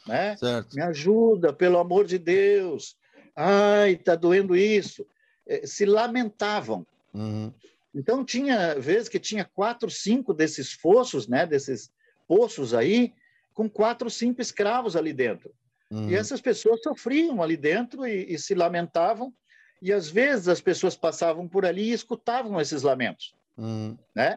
[0.09, 0.37] Né?
[0.37, 0.75] Certo.
[0.75, 2.97] Me ajuda, pelo amor de Deus.
[3.35, 5.07] Ai, está doendo isso.
[5.47, 6.85] É, se lamentavam.
[7.15, 7.53] Uhum.
[7.95, 11.93] Então, tinha vezes que tinha quatro, cinco desses fossos, né, desses
[12.27, 13.15] poços aí,
[13.55, 15.55] com quatro, cinco escravos ali dentro.
[15.91, 16.11] Uhum.
[16.11, 19.33] E essas pessoas sofriam ali dentro e, e, se lamentavam.
[19.81, 23.35] E às vezes as pessoas passavam por ali e escutavam esses lamentos.
[23.57, 23.97] Uhum.
[24.15, 24.35] Né?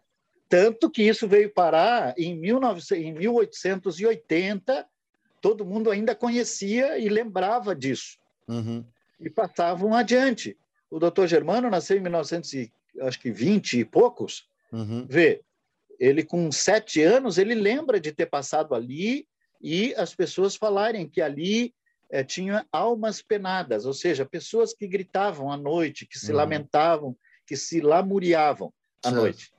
[0.48, 4.86] Tanto que isso veio parar em, 19, em 1880,
[5.40, 8.18] todo mundo ainda conhecia e lembrava disso.
[8.48, 8.84] Uhum.
[9.18, 10.56] E passavam adiante.
[10.90, 14.48] O doutor Germano nasceu em 1920 e poucos.
[14.72, 15.06] Uhum.
[15.08, 15.40] Vê,
[15.98, 19.28] ele com sete anos, ele lembra de ter passado ali
[19.60, 21.74] e as pessoas falarem que ali
[22.10, 26.38] é, tinha almas penadas, ou seja, pessoas que gritavam à noite, que se uhum.
[26.38, 28.72] lamentavam, que se lamuriavam
[29.04, 29.20] à certo.
[29.20, 29.52] noite.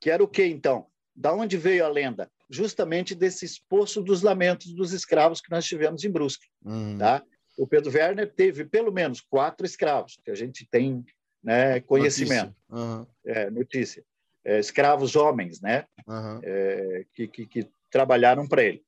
[0.00, 0.86] Que era o que então?
[1.14, 2.30] Da onde veio a lenda?
[2.50, 6.46] Justamente desse esposo dos lamentos dos escravos que nós tivemos em Brusque.
[6.64, 6.98] Uhum.
[6.98, 7.22] Tá?
[7.58, 11.04] O Pedro Werner teve pelo menos quatro escravos, que a gente tem
[11.42, 13.06] né, conhecimento, notícia, uhum.
[13.24, 14.04] é, notícia.
[14.44, 16.40] É, escravos homens, né, uhum.
[16.42, 18.82] é, que, que, que, trabalharam para ele,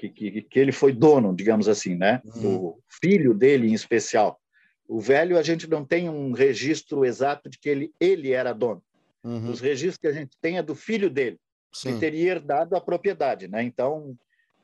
[0.00, 2.56] que, que, que, ele foi dono, digamos assim, né, uhum.
[2.56, 4.40] o filho dele em especial.
[4.88, 8.82] O velho a gente não tem um registro exato de que ele, ele era dono.
[9.22, 9.50] Uhum.
[9.50, 11.38] Os registros que a gente tem é do filho dele,
[11.72, 11.94] Sim.
[11.94, 13.62] que teria herdado a propriedade, né?
[13.62, 14.16] Então,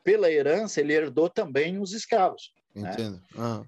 [0.03, 2.55] pela herança, ele herdou também os escravos.
[2.74, 3.20] Entendo.
[3.34, 3.45] Né?
[3.45, 3.64] Uhum.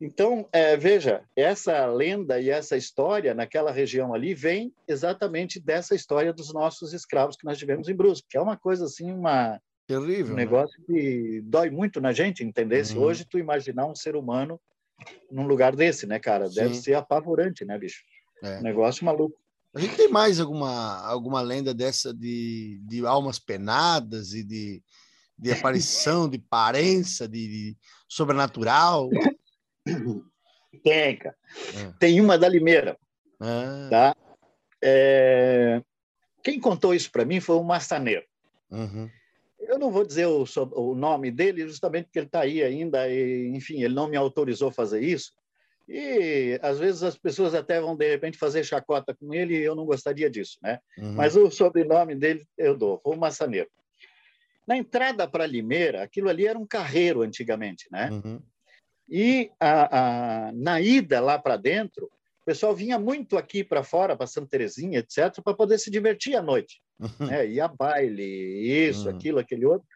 [0.00, 6.32] Então, é, veja, essa lenda e essa história naquela região ali vem exatamente dessa história
[6.32, 10.32] dos nossos escravos que nós tivemos em Brusque, que é uma coisa assim, uma, Terrível,
[10.32, 10.44] um né?
[10.44, 12.84] negócio que dói muito na gente, entender?
[12.84, 13.04] Se Uhum.
[13.04, 14.60] hoje tu imaginar um ser humano
[15.30, 16.48] num lugar desse, né, cara?
[16.48, 16.82] Deve Sim.
[16.82, 18.02] ser apavorante, né, bicho?
[18.42, 18.58] É.
[18.58, 19.38] Um negócio maluco.
[19.74, 24.82] A gente tem mais alguma, alguma lenda dessa de, de almas penadas e de,
[25.38, 27.76] de aparição, de parença, de, de
[28.08, 29.10] sobrenatural?
[30.82, 31.36] Tem, cara.
[31.74, 31.92] É.
[31.98, 32.98] Tem uma da Limeira,
[33.40, 34.16] Ah, tá?
[34.82, 35.82] É,
[36.42, 38.24] Quem contou isso para mim foi um maçaneiro.
[38.70, 39.10] uhum.
[39.68, 43.48] Eu não vou dizer o, o nome dele, justamente porque ele está aí ainda, e,
[43.48, 45.32] enfim, ele não me autorizou a fazer isso.
[45.88, 49.74] E às vezes as pessoas até vão de repente fazer chacota com ele, e eu
[49.74, 50.80] não gostaria disso, né?
[50.98, 51.12] Uhum.
[51.12, 53.68] Mas o sobrenome dele eu dou, o maçaneiro.
[54.66, 58.10] Na entrada para Limeira, aquilo ali era um carreiro antigamente, né?
[58.10, 58.40] Uhum.
[59.08, 64.16] E a, a- na ida lá para dentro, o pessoal vinha muito aqui para fora,
[64.16, 66.80] para Santa Terezinha, etc., para poder se divertir à noite.
[66.98, 67.46] Né?
[67.48, 69.16] Ia baile, isso, Hum.
[69.16, 69.86] aquilo, aquele outro.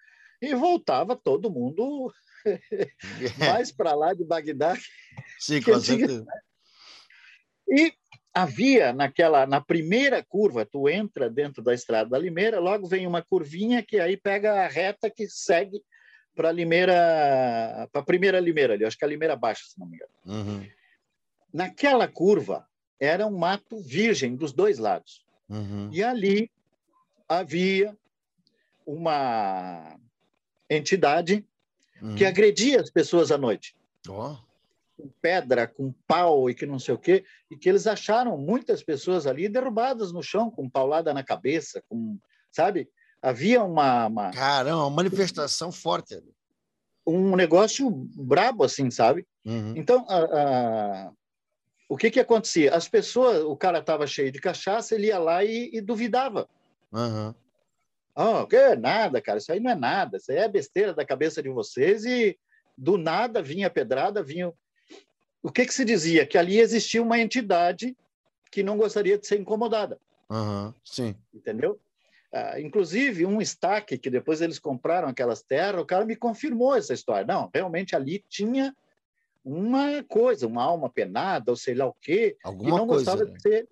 [0.41, 2.13] E voltava todo mundo
[3.39, 4.77] mais para lá de Bagdá.
[5.39, 6.27] Sim, com certeza.
[7.69, 7.93] E
[8.33, 13.23] havia naquela, na primeira curva, tu entra dentro da estrada da Limeira, logo vem uma
[13.23, 15.83] curvinha que aí pega a reta que segue
[16.35, 19.87] para Limeira, para a primeira Limeira ali, acho que é a Limeira Baixa, se não
[19.87, 20.13] me engano.
[20.25, 20.67] Uhum.
[21.53, 22.67] Naquela curva
[22.99, 25.25] era um mato virgem dos dois lados.
[25.49, 25.91] Uhum.
[25.93, 26.51] E ali
[27.31, 27.97] havia
[28.85, 29.97] uma
[30.69, 31.47] entidade
[32.03, 32.15] Uhum.
[32.17, 33.77] que agredia as pessoas à noite,
[34.09, 34.35] Ó,
[34.97, 38.83] com pedra, com pau e que não sei o quê, e que eles acharam muitas
[38.83, 42.19] pessoas ali derrubadas no chão, com paulada na cabeça, com,
[42.51, 42.89] sabe?
[43.21, 46.15] Havia uma, uma- Caramba, uma manifestação forte.
[46.15, 46.33] ali.
[47.07, 49.27] um negócio brabo assim, sabe?
[49.45, 49.75] Uhum.
[49.77, 51.13] Então, a- a-
[51.89, 52.75] o que que acontecia?
[52.75, 56.49] As pessoas, o cara estava cheio de cachaça, ele ia lá e, e duvidava.
[56.93, 57.35] Uhum.
[58.15, 61.05] Ah, que é nada, cara, isso aí não é nada, isso aí é besteira da
[61.05, 62.39] cabeça de vocês e
[62.77, 64.53] do nada vinha a pedrada, vinha.
[65.43, 66.27] O que que se dizia?
[66.27, 67.97] Que ali existia uma entidade
[68.51, 70.73] que não gostaria de ser incomodada, Uhum.
[70.85, 71.17] Sim.
[71.33, 71.81] entendeu?
[72.33, 76.95] Ah, inclusive, um estaque que depois eles compraram aquelas terras, o cara me confirmou essa
[76.95, 77.27] história.
[77.27, 78.75] Não, realmente ali tinha
[79.45, 83.05] uma coisa, uma alma penada, ou sei lá o quê, que Alguma não coisa.
[83.05, 83.33] gostava né?
[83.37, 83.69] de ser,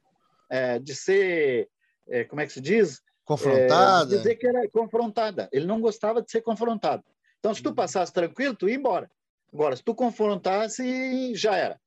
[0.50, 1.68] é, de ser
[2.08, 3.00] é, como é que se diz?
[3.28, 4.14] Confrontada.
[4.14, 5.50] É, dizer que era confrontada.
[5.52, 7.04] Ele não gostava de ser confrontado.
[7.38, 9.10] Então, se tu passasse tranquilo, tu ia embora.
[9.52, 11.78] Agora, se tu confrontasse, já era.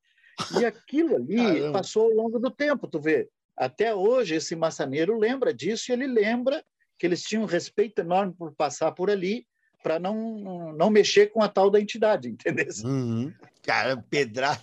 [0.60, 1.72] E aquilo ali Caramba.
[1.80, 3.28] passou ao longo do tempo, tu vê.
[3.58, 6.64] Até hoje, esse maçaneiro lembra disso e ele lembra
[7.00, 9.48] que eles tinham um respeito enorme por passar por ali
[9.82, 12.68] para não, não mexer com a tal da entidade, entendeu?
[12.86, 13.34] Uhum.
[13.64, 14.62] Cara, pedrada.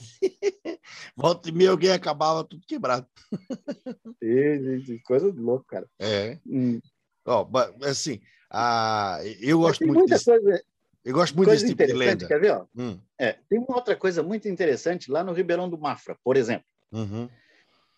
[1.18, 3.04] Volta e meia alguém acabava tudo quebrado.
[5.04, 5.88] Coisa de louco, cara.
[5.98, 6.38] É.
[6.46, 6.80] Hum.
[7.26, 7.44] Ó,
[7.82, 9.18] assim, a...
[9.40, 10.62] eu gosto muito muita desse, coisa,
[11.04, 12.28] eu gosto muito coisa desse tipo de lenda.
[12.28, 12.62] quer ver?
[12.76, 16.66] Hum, É, tem uma outra coisa muito interessante lá no Ribeirão do Mafra, por exemplo.
[16.92, 17.28] uhum,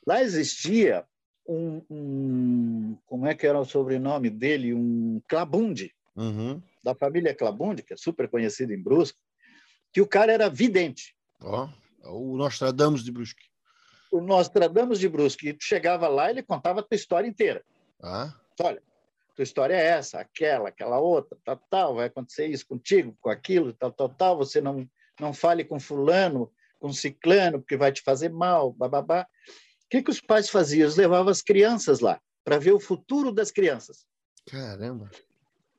[0.07, 1.05] Lá existia
[1.47, 4.73] um, um, como é que era o sobrenome dele?
[4.73, 6.59] Um Clabundi, uhum.
[6.83, 9.19] da família Clabundi, que é super conhecido em Brusque,
[9.93, 11.15] que o cara era vidente.
[11.43, 13.49] Ó, oh, o Nostradamus de Brusque.
[14.11, 15.49] O Nostradamus de Brusque.
[15.49, 17.65] E tu chegava lá e ele contava a tua história inteira.
[18.03, 18.35] Ah.
[18.61, 18.83] Olha,
[19.35, 23.73] tua história é essa, aquela, aquela outra, tal, tal, vai acontecer isso contigo, com aquilo,
[23.73, 24.89] tal, tal, tal, você não,
[25.19, 29.27] não fale com fulano, com ciclano, porque vai te fazer mal, bababá.
[29.85, 30.85] O que, que os pais faziam?
[30.85, 34.07] Eles levavam as crianças lá, para ver o futuro das crianças.
[34.47, 35.11] Caramba!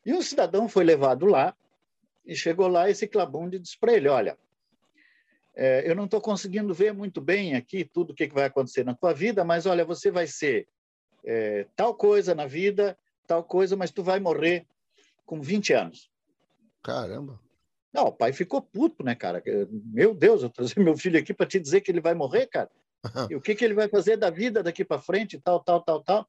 [0.06, 1.56] E um cidadão foi levado lá,
[2.26, 4.38] e chegou lá esse Clabunde disse para ele, olha,
[5.64, 8.84] é, eu não estou conseguindo ver muito bem aqui tudo o que, que vai acontecer
[8.84, 10.68] na tua vida, mas olha, você vai ser
[11.24, 12.97] é, tal coisa na vida,
[13.28, 14.66] tal coisa, mas tu vai morrer
[15.24, 16.09] com 20 anos.
[16.82, 17.39] Caramba!
[17.93, 19.43] Não, o pai ficou puto, né, cara?
[19.70, 22.72] Meu Deus, eu trouxe meu filho aqui para te dizer que ele vai morrer, cara.
[23.30, 26.01] E o que, que ele vai fazer da vida daqui para frente, tal, tal, tal,
[26.01, 26.28] tal.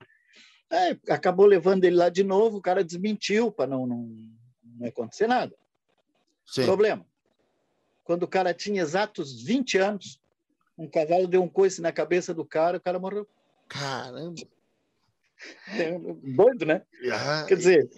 [0.70, 4.10] É, acabou levando ele lá de novo, o cara desmentiu para não, não,
[4.78, 5.56] não acontecer nada.
[6.44, 6.66] Sim.
[6.66, 7.06] Problema.
[8.12, 10.20] Quando o cara tinha exatos 20 anos,
[10.76, 13.26] um cavalo deu um coice na cabeça do cara, o cara morreu.
[13.66, 14.34] Caramba!
[15.78, 15.98] É,
[16.36, 16.82] doido, né?
[17.10, 17.90] Ah, Quer dizer,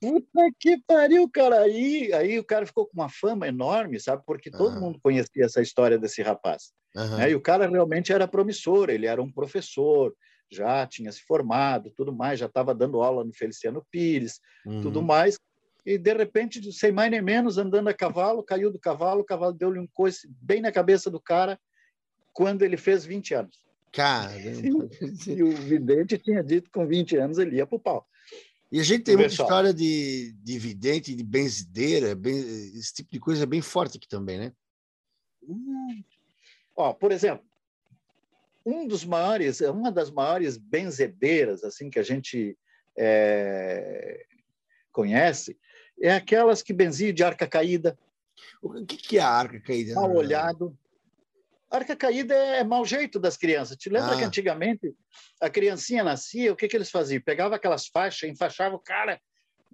[0.00, 1.60] puta que pariu, cara.
[1.60, 4.22] Aí, aí o cara ficou com uma fama enorme, sabe?
[4.24, 4.80] Porque todo uhum.
[4.80, 6.72] mundo conhecia essa história desse rapaz.
[6.96, 7.18] Uhum.
[7.18, 7.32] Né?
[7.32, 10.16] E o cara realmente era promissor, ele era um professor,
[10.50, 14.80] já tinha se formado, tudo mais, já estava dando aula no Feliciano Pires, uhum.
[14.80, 15.36] tudo mais.
[15.84, 19.52] E de repente, sem mais nem menos, andando a cavalo, caiu do cavalo, o cavalo
[19.52, 21.58] deu-lhe um coice bem na cabeça do cara
[22.32, 23.58] quando ele fez 20 anos.
[23.92, 24.88] Caramba!
[25.26, 28.06] e o vidente tinha dito que com 20 anos ele ia para o pau.
[28.70, 33.18] E a gente tem muita história de, de vidente, de benzideira, bem, esse tipo de
[33.18, 34.52] coisa é bem forte aqui também, né?
[35.42, 36.04] Hum.
[36.76, 37.44] Ó, por exemplo,
[38.64, 42.56] um dos maiores, uma das maiores benzedeiras assim que a gente
[42.96, 44.24] é,
[44.92, 45.58] conhece
[46.00, 47.98] é aquelas que benziam de arca caída.
[48.62, 49.94] O que é a arca caída?
[49.94, 50.76] Mal olhado.
[51.70, 53.76] Arca caída é mau jeito das crianças.
[53.76, 54.16] Te lembra ah.
[54.16, 54.92] que antigamente
[55.40, 57.22] a criancinha nascia, o que, que eles faziam?
[57.22, 59.20] Pegava aquelas faixas, enfaixava o cara,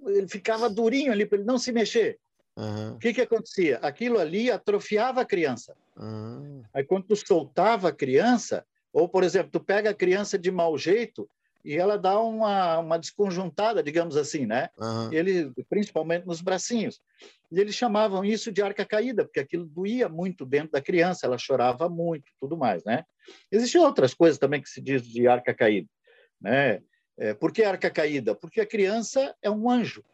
[0.04, 2.18] ele ficava durinho ali para ele não se mexer.
[2.56, 2.92] Uhum.
[2.92, 3.78] O que, que acontecia?
[3.78, 5.76] Aquilo ali atrofiava a criança.
[5.96, 6.62] Uhum.
[6.72, 10.76] Aí quando tu soltava a criança, ou por exemplo, tu pega a criança de mau
[10.76, 11.28] jeito,
[11.66, 14.70] e ela dá uma, uma desconjuntada, digamos assim, né?
[14.78, 15.12] Uhum.
[15.12, 17.00] Ele, principalmente nos bracinhos.
[17.50, 21.36] E eles chamavam isso de arca caída, porque aquilo doía muito dentro da criança, ela
[21.36, 23.04] chorava muito, tudo mais, né?
[23.50, 25.88] Existem outras coisas também que se diz de arca caída,
[26.40, 26.80] né?
[27.18, 28.32] É, por que arca caída?
[28.32, 30.04] Porque a criança é um anjo.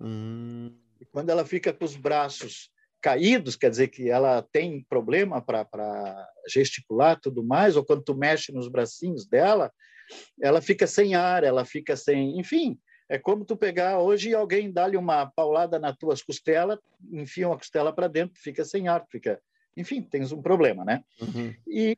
[0.00, 0.76] Uhum.
[1.00, 2.68] E quando ela fica com os braços
[3.00, 8.50] caídos, quer dizer que ela tem problema para gesticular tudo mais, ou quando tu mexe
[8.50, 9.70] nos bracinhos dela,
[10.40, 12.38] ela fica sem ar, ela fica sem.
[12.38, 12.78] Enfim,
[13.08, 16.78] é como tu pegar hoje e alguém dá-lhe uma paulada nas tuas costelas,
[17.12, 19.40] enfia uma costela para dentro, fica sem ar, fica.
[19.76, 21.04] Enfim, tens um problema, né?
[21.20, 21.54] Uhum.
[21.66, 21.96] E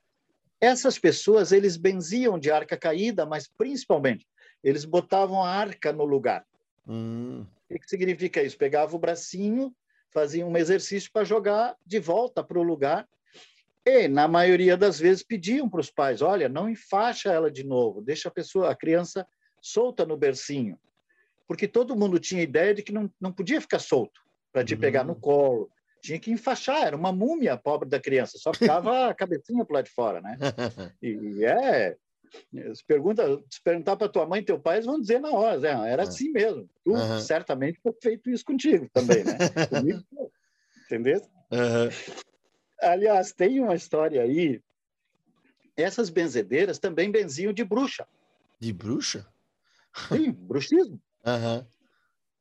[0.61, 4.27] essas pessoas, eles benziam de arca caída, mas principalmente,
[4.63, 6.45] eles botavam a arca no lugar.
[6.87, 7.47] Uhum.
[7.71, 8.59] O que, significa isso?
[8.59, 9.75] Pegava o bracinho,
[10.11, 13.07] fazia um exercício para jogar de volta para o lugar
[13.89, 18.03] e, na maioria das vezes, pediam para os pais: olha, não enfaixa ela de novo,
[18.03, 19.27] deixa a pessoa, a criança
[19.61, 20.79] solta no bercinho.
[21.47, 24.21] Porque todo mundo tinha ideia de que não, não podia ficar solto
[24.53, 24.81] para te uhum.
[24.81, 25.71] pegar no colo.
[26.03, 29.83] Tinha que enfaixar, era uma múmia pobre da criança, só ficava a cabecinha para lá
[29.83, 30.37] de fora, né?
[31.03, 31.97] E, e é.
[32.75, 35.59] Se, pergunta, se perguntar para tua mãe e teu pai, eles vão dizer na hora,
[35.59, 35.91] né?
[35.91, 36.07] era é.
[36.07, 36.69] assim mesmo.
[36.85, 37.21] Tu uhum.
[37.21, 39.39] certamente foi feito isso contigo também, né?
[39.71, 40.05] Comigo,
[40.85, 41.23] entendeu?
[41.51, 41.89] Uhum.
[42.81, 44.61] Aliás, tem uma história aí.
[45.77, 48.07] Essas benzedeiras também benziam de bruxa.
[48.59, 49.27] De bruxa?
[50.09, 51.01] Sim, bruxismo.
[51.25, 51.67] Uhum.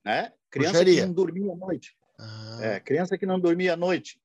[0.04, 0.32] Né?
[0.50, 1.02] Criança Bruxaria.
[1.02, 1.98] que não dormia à noite.
[2.20, 2.60] Ah.
[2.62, 4.20] É, criança que não dormia à noite.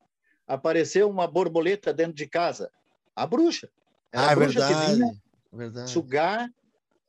[0.47, 2.71] Apareceu uma borboleta dentro de casa.
[3.15, 3.69] A bruxa.
[4.13, 4.87] Era ah, a bruxa verdade.
[4.87, 5.91] que vinha verdade.
[5.91, 6.51] sugar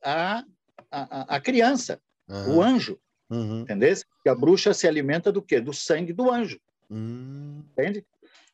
[0.02, 0.44] a,
[0.90, 2.56] a, a criança, uhum.
[2.56, 2.98] o anjo.
[3.30, 3.60] Uhum.
[3.60, 3.94] Entendeu?
[4.22, 5.60] Que a bruxa se alimenta do quê?
[5.60, 6.60] Do sangue do anjo.
[6.90, 7.64] Uhum.
[7.72, 8.04] Entende?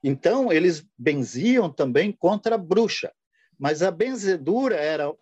[0.03, 3.13] Então, eles benziam também contra a bruxa,
[3.59, 5.13] mas a benzedura era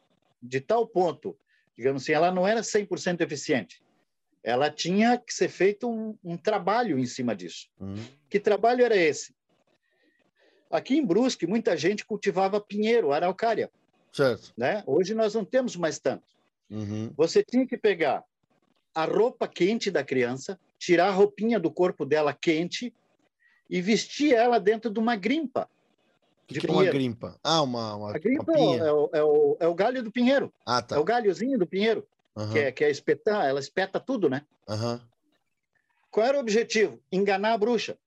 [0.41, 1.37] de tal ponto,
[1.76, 3.83] digamos assim, ela não era 100% eficiente.
[4.43, 7.68] Ela tinha que ser feito um, um trabalho em cima disso.
[7.81, 7.97] Uhum.
[8.31, 9.35] Que trabalho era esse?
[10.70, 13.70] Aqui em Brusque, muita gente cultivava pinheiro, araucária.
[14.12, 14.53] Certo.
[14.57, 14.83] Né?
[14.87, 16.24] Hoje nós não temos mais tanto.
[16.70, 17.12] Uhum.
[17.16, 18.24] Você tinha que pegar
[18.95, 22.93] a roupa quente da criança, tirar a roupinha do corpo dela quente
[23.69, 25.69] e vestia ela dentro de uma grimpa.
[26.45, 27.39] O que, que é uma grimpa?
[27.45, 30.53] Ah, uma, uma A grimpa uma é, o, é, o, é o galho do pinheiro.
[30.64, 30.97] Ah, tá.
[30.97, 32.51] É o galhozinho do pinheiro, uhum.
[32.51, 34.43] que, é, que é espetar, ela espeta tudo, né?
[34.66, 34.99] Uhum.
[36.11, 36.99] Qual era o objetivo?
[37.12, 37.99] Enganar a bruxa.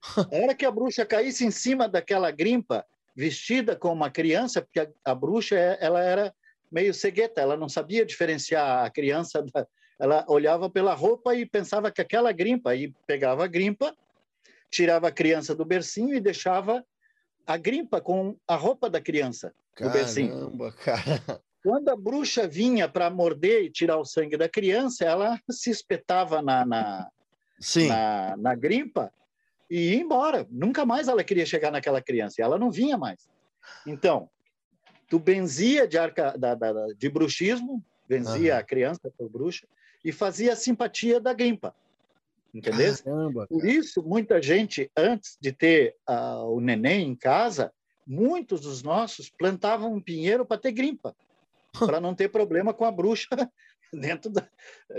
[0.16, 4.80] a hora que a bruxa caísse em cima daquela grimpa, vestida como uma criança, porque
[4.80, 6.32] a, a bruxa ela era
[6.70, 9.66] meio cegueta, ela não sabia diferenciar a criança da,
[10.00, 13.94] ela olhava pela roupa e pensava que aquela grimpa, e pegava a grimpa,
[14.70, 16.84] tirava a criança do bercinho e deixava
[17.46, 20.72] a grimpa com a roupa da criança Caramba, do bercinho.
[20.84, 21.42] Cara.
[21.62, 26.40] Quando a bruxa vinha para morder e tirar o sangue da criança, ela se espetava
[26.40, 27.10] na, na,
[27.88, 29.12] na, na grimpa
[29.70, 30.46] e ia embora.
[30.50, 32.36] Nunca mais ela queria chegar naquela criança.
[32.38, 33.28] E ela não vinha mais.
[33.86, 34.30] Então,
[35.08, 38.60] tu benzia de, arca, da, da, de bruxismo, benzia uhum.
[38.60, 39.66] a criança por bruxa,
[40.04, 41.74] e fazia a simpatia da grimpa.
[42.54, 42.94] Entendeu?
[43.04, 47.72] Caramba, Por isso, muita gente, antes de ter uh, o neném em casa,
[48.06, 51.14] muitos dos nossos plantavam um pinheiro para ter grimpa,
[51.98, 53.28] para não ter problema com a bruxa
[53.92, 54.48] dentro da,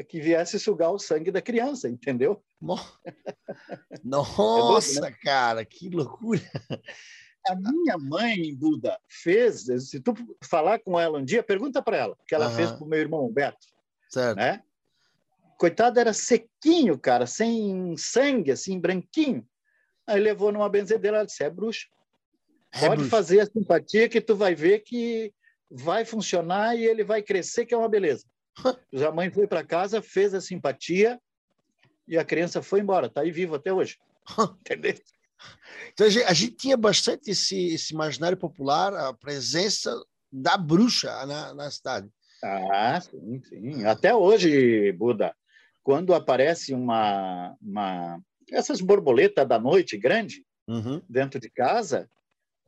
[0.07, 2.41] que viesse sugar o sangue da criança, entendeu?
[4.03, 5.17] Nossa, é louco, né?
[5.21, 6.41] cara, que loucura!
[7.47, 12.17] A minha mãe, Buda, fez, se tu falar com ela um dia, pergunta para ela,
[12.27, 12.55] que ela uhum.
[12.55, 13.65] fez para o meu irmão Beto.
[14.09, 14.37] Certo.
[14.37, 14.61] Né?
[15.61, 19.47] Coitado era sequinho, cara, sem sangue, assim, branquinho.
[20.07, 21.85] Aí levou numa benzedeira, ela disse, é bruxa.
[22.73, 25.31] É Pode fazer a simpatia que tu vai ver que
[25.69, 28.25] vai funcionar e ele vai crescer, que é uma beleza.
[29.07, 31.21] a mãe foi para casa, fez a simpatia
[32.07, 33.05] e a criança foi embora.
[33.05, 33.99] Está aí vivo até hoje.
[34.61, 34.95] Entendeu?
[35.93, 39.95] Então, a gente, a gente, tinha bastante esse, esse imaginário popular, a presença
[40.31, 42.09] da bruxa na, na cidade.
[42.43, 43.85] Ah, sim, sim.
[43.85, 45.35] Até hoje, Buda,
[45.83, 48.21] quando aparece uma, uma
[48.51, 51.01] essas borboletas da noite grande uhum.
[51.07, 52.09] dentro de casa,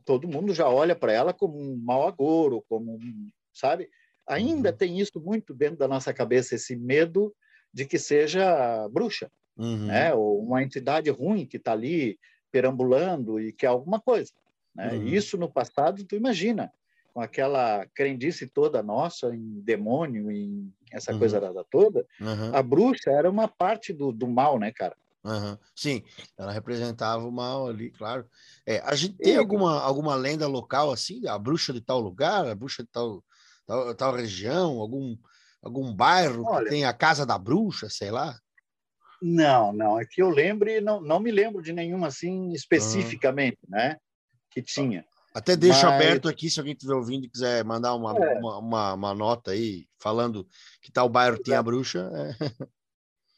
[0.04, 3.88] todo mundo já olha para ela como um mau agouro, como um, sabe?
[4.26, 4.76] Ainda uhum.
[4.76, 7.34] tem isso muito dentro da nossa cabeça, esse medo
[7.72, 9.86] de que seja bruxa, uhum.
[9.86, 10.14] né?
[10.14, 12.18] Ou uma entidade ruim que está ali
[12.50, 14.32] perambulando e quer alguma coisa.
[14.74, 14.92] Né?
[14.92, 15.06] Uhum.
[15.08, 16.72] Isso no passado, tu imagina,
[17.14, 21.18] com aquela crendice toda nossa em demônio, em essa uhum.
[21.20, 21.40] coisa
[21.70, 22.54] toda, uhum.
[22.54, 24.96] a bruxa era uma parte do, do mal, né, cara?
[25.22, 25.56] Uhum.
[25.74, 26.02] Sim,
[26.36, 28.26] ela representava o mal ali, claro.
[28.66, 32.54] É, a gente tem alguma, alguma lenda local assim, a bruxa de tal lugar, a
[32.54, 33.24] bruxa de tal,
[33.64, 35.16] tal, tal região, algum,
[35.62, 38.36] algum bairro Olha, que tem a casa da bruxa, sei lá?
[39.22, 43.96] Não, não, é que eu lembre, não, não me lembro de nenhuma assim especificamente, né,
[44.50, 45.04] que tinha.
[45.34, 45.94] Até deixo Mas...
[45.94, 48.38] aberto aqui, se alguém estiver ouvindo e quiser mandar uma, é.
[48.38, 50.46] uma, uma, uma, nota aí, falando
[50.80, 52.08] que tal bairro tem a bruxa.
[52.14, 52.30] É.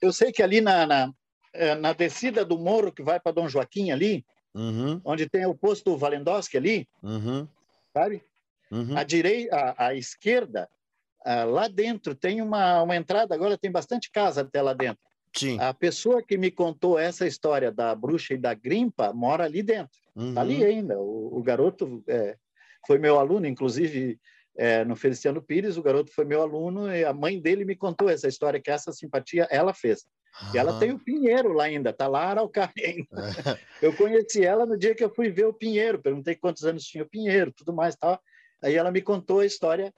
[0.03, 1.11] Eu sei que ali na, na,
[1.55, 5.01] é, na, descida do morro que vai para Dom Joaquim ali, uhum.
[5.03, 7.49] onde tem o posto Valendowski ali, uhum.
[7.94, 8.22] sabe?
[8.70, 8.94] Uhum.
[8.94, 10.68] À direita, à esquerda,
[11.24, 15.06] ah, lá dentro tem uma, uma entrada, agora tem bastante casa até lá dentro.
[15.37, 15.61] Sim.
[15.61, 19.99] A pessoa que me contou essa história da bruxa e da grimpa mora ali dentro.
[20.14, 20.34] Uhum.
[20.34, 20.99] Tá ali ainda.
[20.99, 22.37] O, o garoto é,
[22.87, 24.18] foi meu aluno, inclusive
[24.57, 28.09] é, no Feliciano Pires, o garoto foi meu aluno e a mãe dele me contou
[28.09, 30.07] essa história, que essa simpatia ela fez.
[30.41, 30.55] Uhum.
[30.55, 33.07] E ela tem o Pinheiro lá ainda, tá lá Araucária ainda.
[33.82, 37.05] Eu conheci ela no dia que eu fui ver o Pinheiro, perguntei quantos anos tinha
[37.05, 38.18] o Pinheiro, tudo mais tal.
[38.62, 39.93] Aí ela me contou a história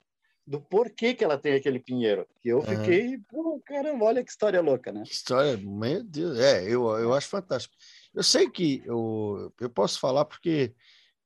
[0.49, 2.27] do porquê que ela tem aquele pinheiro.
[2.41, 3.23] Que eu fiquei, uhum.
[3.29, 5.03] pô, caramba, olha que história louca, né?
[5.05, 7.75] Que história, meu Deus, é, eu, eu acho fantástico.
[8.15, 10.73] Eu sei que eu, eu posso falar porque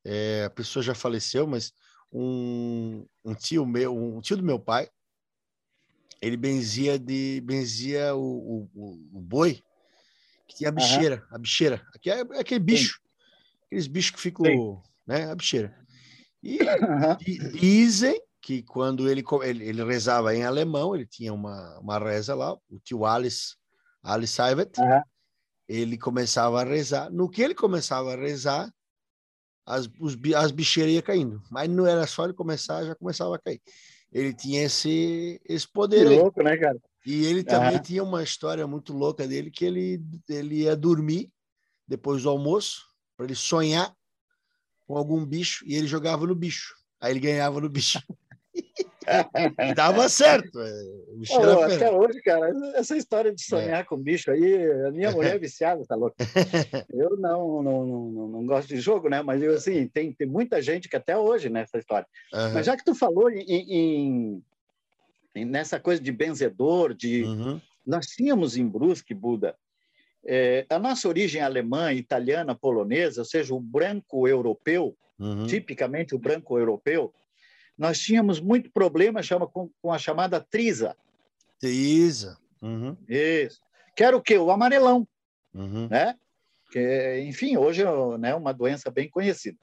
[0.05, 1.73] é, a pessoa já faleceu, mas
[2.13, 4.91] um, um tio meu, um tio do meu pai,
[6.21, 9.63] ele benzia de benzia o, o, o boi
[10.49, 11.37] que tinha a bicheira, uhum.
[11.37, 13.61] a bicheira, que é, é aquele bicho, Sim.
[13.67, 14.83] aqueles bichos que ficam, Sim.
[15.07, 15.79] né, a bicheira.
[16.43, 17.17] E, uhum.
[17.25, 22.35] e dizem que quando ele, ele, ele, rezava em alemão, ele tinha uma, uma reza
[22.35, 23.55] lá, o tio Alice,
[24.03, 25.01] Alice Saivet, uhum.
[25.69, 27.09] ele começava a rezar.
[27.11, 28.69] No que ele começava a rezar,
[29.65, 31.41] as, os, as bicheiras iam caindo.
[31.51, 33.63] Mas não era só ele começar, já começava a cair.
[34.11, 36.09] Ele tinha esse, esse poder.
[36.09, 36.79] Que louco, né, cara?
[37.07, 37.83] E ele também uhum.
[37.83, 41.31] tinha uma história muito louca dele, que ele, ele ia dormir
[41.87, 42.83] depois do almoço,
[43.17, 43.95] para ele sonhar
[44.87, 46.75] com algum bicho, e ele jogava no bicho.
[47.01, 47.99] Aí ele ganhava no bicho.
[49.59, 50.61] e dava certo.
[50.61, 50.73] É,
[51.31, 53.85] oh, até hoje, cara, essa história de sonhar é.
[53.85, 56.17] com bicho aí, a minha mulher é viciada, tá louca.
[56.93, 59.23] Eu não, não, não, não, gosto de jogo, né?
[59.23, 62.07] Mas eu, assim, tem, tem muita gente que até hoje nessa história.
[62.33, 62.53] Uhum.
[62.53, 64.43] Mas já que tu falou em, em,
[65.35, 67.25] em nessa coisa de benzedor, de.
[67.25, 67.61] Uhum.
[67.85, 69.57] Nós tínhamos em Brusque, Buda,
[70.25, 75.47] é, a nossa origem alemã, italiana, polonesa, ou seja, o branco europeu, uhum.
[75.47, 77.13] tipicamente o branco europeu,
[77.77, 80.97] nós tínhamos muito problema chama, com, com a chamada trisa.
[81.59, 82.39] Trisa.
[82.61, 82.97] Uhum.
[83.09, 83.61] Isso.
[83.97, 84.39] Que era o quê?
[84.39, 85.07] O amarelão.
[85.55, 85.89] Uhum.
[85.89, 86.17] Né?
[86.71, 89.59] Que, enfim, hoje é né, uma doença bem conhecida.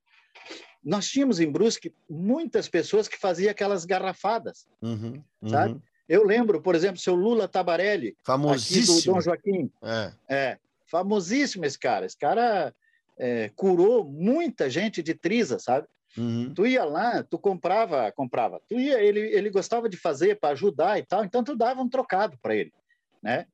[0.83, 5.21] Nós tínhamos em Brusque muitas pessoas que faziam aquelas garrafadas, uhum.
[5.47, 5.73] sabe?
[5.73, 5.81] Uhum.
[6.07, 8.99] Eu lembro, por exemplo, seu Lula Tabarelli, famosíssimo.
[8.99, 9.71] do Dom Joaquim.
[9.83, 10.11] É.
[10.27, 10.57] é
[10.87, 12.05] famosíssimo esse cara.
[12.05, 12.73] Esse cara
[13.17, 15.87] é, curou muita gente de trisa, sabe?
[16.17, 16.53] Uhum.
[16.53, 18.61] Tu ia lá, tu comprava, comprava.
[18.67, 21.89] Tu ia, ele, ele gostava de fazer para ajudar e tal, então tu dava um
[21.89, 22.73] trocado para ele,
[23.21, 23.45] né?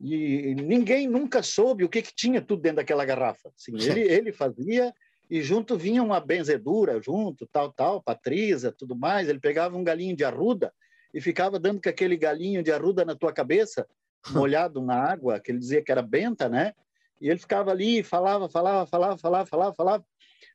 [0.00, 3.50] E ninguém nunca soube o que, que tinha tudo dentro daquela garrafa.
[3.56, 4.92] Assim, ele, ele fazia
[5.30, 9.28] e junto vinha uma benzedura, junto, tal, tal, patrisa, tudo mais.
[9.28, 10.72] Ele pegava um galinho de arruda
[11.12, 13.86] e ficava dando com aquele galinho de arruda na tua cabeça,
[14.30, 16.72] molhado na água, que ele dizia que era benta, né?
[17.20, 20.04] E ele ficava ali, falava, falava, falava, falava, falava, falava.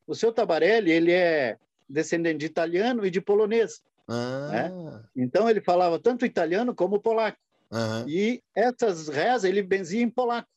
[0.06, 1.58] O seu Tabarelli, ele é
[1.88, 3.82] descendente de italiano e de polonês.
[4.08, 4.50] Ah.
[4.52, 5.04] Né?
[5.16, 7.38] Então ele falava tanto italiano como polaco.
[7.72, 8.08] Uhum.
[8.08, 10.48] E essas rezas ele benzia em polaco.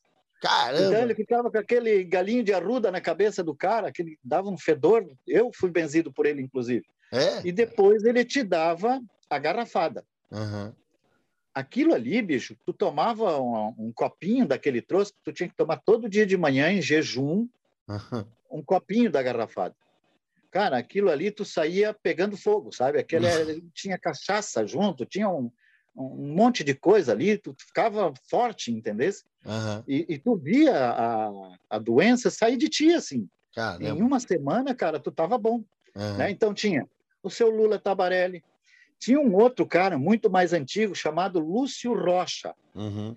[0.41, 0.87] Caramba!
[0.87, 4.59] Então ele ficava com aquele galinho de arruda na cabeça do cara, que dava um
[4.59, 5.07] fedor.
[5.27, 6.85] Eu fui benzido por ele, inclusive.
[7.13, 7.47] É?
[7.47, 9.01] E depois ele te dava
[9.31, 10.05] a garrafada.
[10.31, 10.73] Uhum.
[11.55, 15.79] Aquilo ali, bicho, tu tomava um, um, copinho daquele troço que tu tinha que tomar
[15.79, 17.49] todo dia de manhã em jejum,
[17.89, 18.27] uhum.
[18.51, 19.75] Um copinho da garrafada.
[20.51, 22.99] Cara, aquilo ali tu saía pegando fogo, sabe?
[22.99, 25.51] Aquele tinha cachaça junto, tinha um,
[25.95, 29.25] um monte de coisa ali, tu ficava forte, entendesse?
[29.45, 29.85] Uhum.
[29.87, 31.31] E, e, tu via a,
[31.71, 33.29] a doença sair de ti, assim.
[33.55, 33.85] Caramba.
[33.85, 35.65] Em uma semana, cara, tu tava bom.
[35.95, 36.17] Uhum.
[36.17, 36.31] Né?
[36.31, 36.87] Então tinha
[37.23, 38.43] o seu Lula Tabarelli,
[38.99, 42.55] tinha um outro cara muito mais antigo chamado Lúcio Rocha.
[42.75, 43.17] Uhum.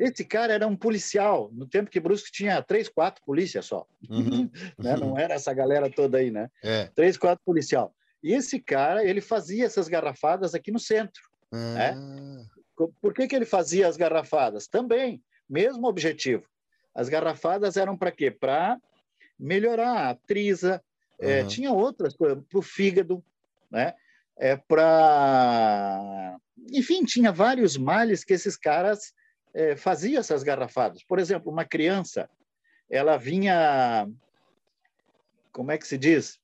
[0.00, 3.86] Esse cara era um policial, no tempo que Brusque tinha três, quatro polícias só.
[4.08, 4.50] Uhum.
[4.78, 4.96] né?
[4.96, 6.50] Não era essa galera toda aí, né?
[6.64, 6.86] É.
[6.94, 7.94] Três, quatro policial.
[8.22, 11.22] E esse cara, ele fazia essas garrafadas aqui no centro.
[11.52, 11.94] Né?
[11.94, 12.88] Ah.
[13.02, 14.66] Por que, que ele fazia as garrafadas?
[14.66, 16.44] Também, mesmo objetivo.
[16.94, 18.30] As garrafadas eram para quê?
[18.30, 18.78] Para
[19.38, 20.82] melhorar a trisa,
[21.20, 21.28] uhum.
[21.28, 23.22] é, tinha outras coisas, para o fígado,
[23.70, 23.92] né?
[24.38, 26.38] É para.
[26.72, 29.12] Enfim, tinha vários males que esses caras
[29.54, 31.02] é, faziam essas garrafadas.
[31.02, 32.28] Por exemplo, uma criança,
[32.88, 34.08] ela vinha.
[35.52, 36.38] Como é que se diz?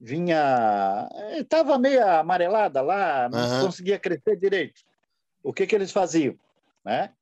[0.00, 1.08] Vinha.
[1.32, 3.66] Estava meio amarelada lá, não uhum.
[3.66, 4.80] conseguia crescer direito.
[5.42, 6.38] O que, que eles faziam?
[6.84, 7.12] Né?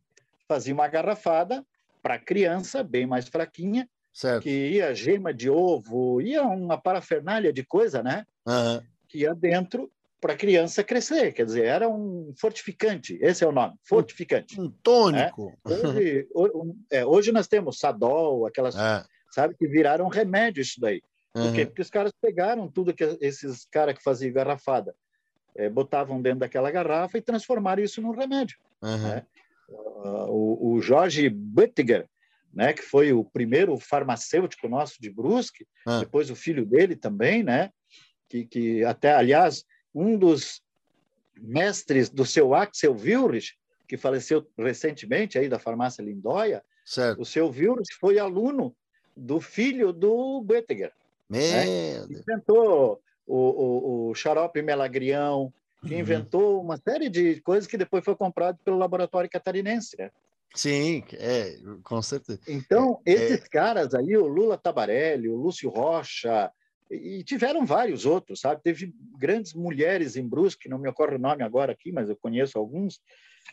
[0.46, 1.64] Faziam uma garrafada
[2.02, 4.42] para criança, bem mais fraquinha, certo.
[4.42, 8.24] que ia gema de ovo, ia uma parafernália de coisa, né?
[8.46, 8.82] Uhum.
[9.08, 9.90] Que ia dentro
[10.20, 14.60] para a criança crescer, quer dizer, era um fortificante, esse é o nome, fortificante.
[14.60, 15.56] Um tônico.
[15.66, 15.70] É?
[15.70, 16.28] Hoje,
[16.90, 19.04] é, hoje nós temos Sadol, aquelas, é.
[19.30, 21.00] sabe, que viraram remédio isso daí.
[21.32, 21.52] Por uhum.
[21.52, 21.66] quê?
[21.66, 24.94] Porque os caras pegaram tudo que esses caras que faziam garrafada,
[25.54, 28.58] é, botavam dentro daquela garrafa e transformaram isso num remédio.
[28.82, 29.08] Uhum.
[29.08, 29.26] Né?
[29.68, 32.08] O, o Jorge Buttiger,
[32.52, 36.00] né, que foi o primeiro farmacêutico nosso de Brusque, uhum.
[36.00, 37.70] depois o filho dele também, né,
[38.28, 39.64] que, que até, aliás,
[39.94, 40.62] um dos
[41.40, 47.22] mestres do seu Axel Wilrich, que faleceu recentemente aí da farmácia Lindóia, certo.
[47.22, 48.74] o seu Wilrich foi aluno
[49.16, 50.92] do filho do Bettiger.
[51.28, 51.98] Né?
[52.04, 55.52] Inventou o, o, o xarope melagrião,
[55.86, 56.00] que uhum.
[56.00, 59.96] inventou uma série de coisas que depois foi comprado pelo laboratório catarinense.
[59.98, 60.10] Né?
[60.54, 62.40] Sim, é, com certeza.
[62.48, 63.48] Então, é, esses é...
[63.48, 66.50] caras aí, o Lula Tabarelli, o Lúcio Rocha,
[66.90, 68.62] e tiveram vários outros, sabe?
[68.62, 72.58] Teve grandes mulheres em Brusque, não me ocorre o nome agora aqui, mas eu conheço
[72.58, 73.00] alguns,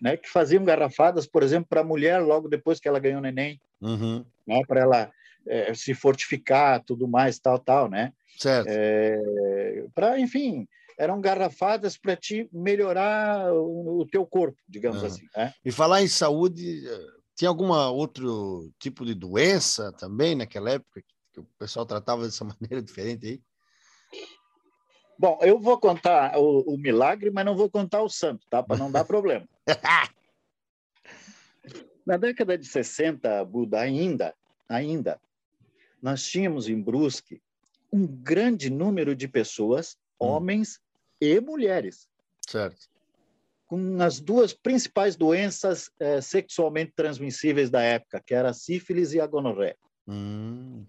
[0.01, 0.17] né?
[0.17, 4.25] Que faziam garrafadas, por exemplo, para a mulher logo depois que ela ganhou neném, uhum.
[4.47, 4.61] né?
[4.67, 5.11] Para ela
[5.47, 8.13] é, se fortificar, tudo mais, tal, tal, né?
[8.37, 8.67] Certo.
[8.69, 15.07] É, para, enfim, eram garrafadas para te melhorar o, o, teu corpo, digamos uhum.
[15.07, 15.25] assim.
[15.35, 15.53] Né?
[15.63, 21.14] E falar em saúde, eh, tinha alguma outro tipo de doença também naquela época que
[21.39, 23.41] o pessoal tratava dessa maneira diferente aí?
[25.17, 28.61] Bom, eu vou contar o, o milagre, mas não vou contar o santo, tá?
[28.61, 29.47] Para não dar problema.
[32.05, 34.35] Na década de 60, Buda, ainda,
[34.69, 35.19] ainda,
[36.01, 37.41] nós tínhamos em Brusque
[37.91, 40.27] um grande número de pessoas, hum.
[40.27, 40.79] homens
[41.19, 42.07] e mulheres.
[42.45, 42.87] Certo.
[43.67, 49.19] Com as duas principais doenças é, sexualmente transmissíveis da época, que era a sífilis e
[49.19, 49.77] a gonorreia.
[50.07, 50.85] Hum.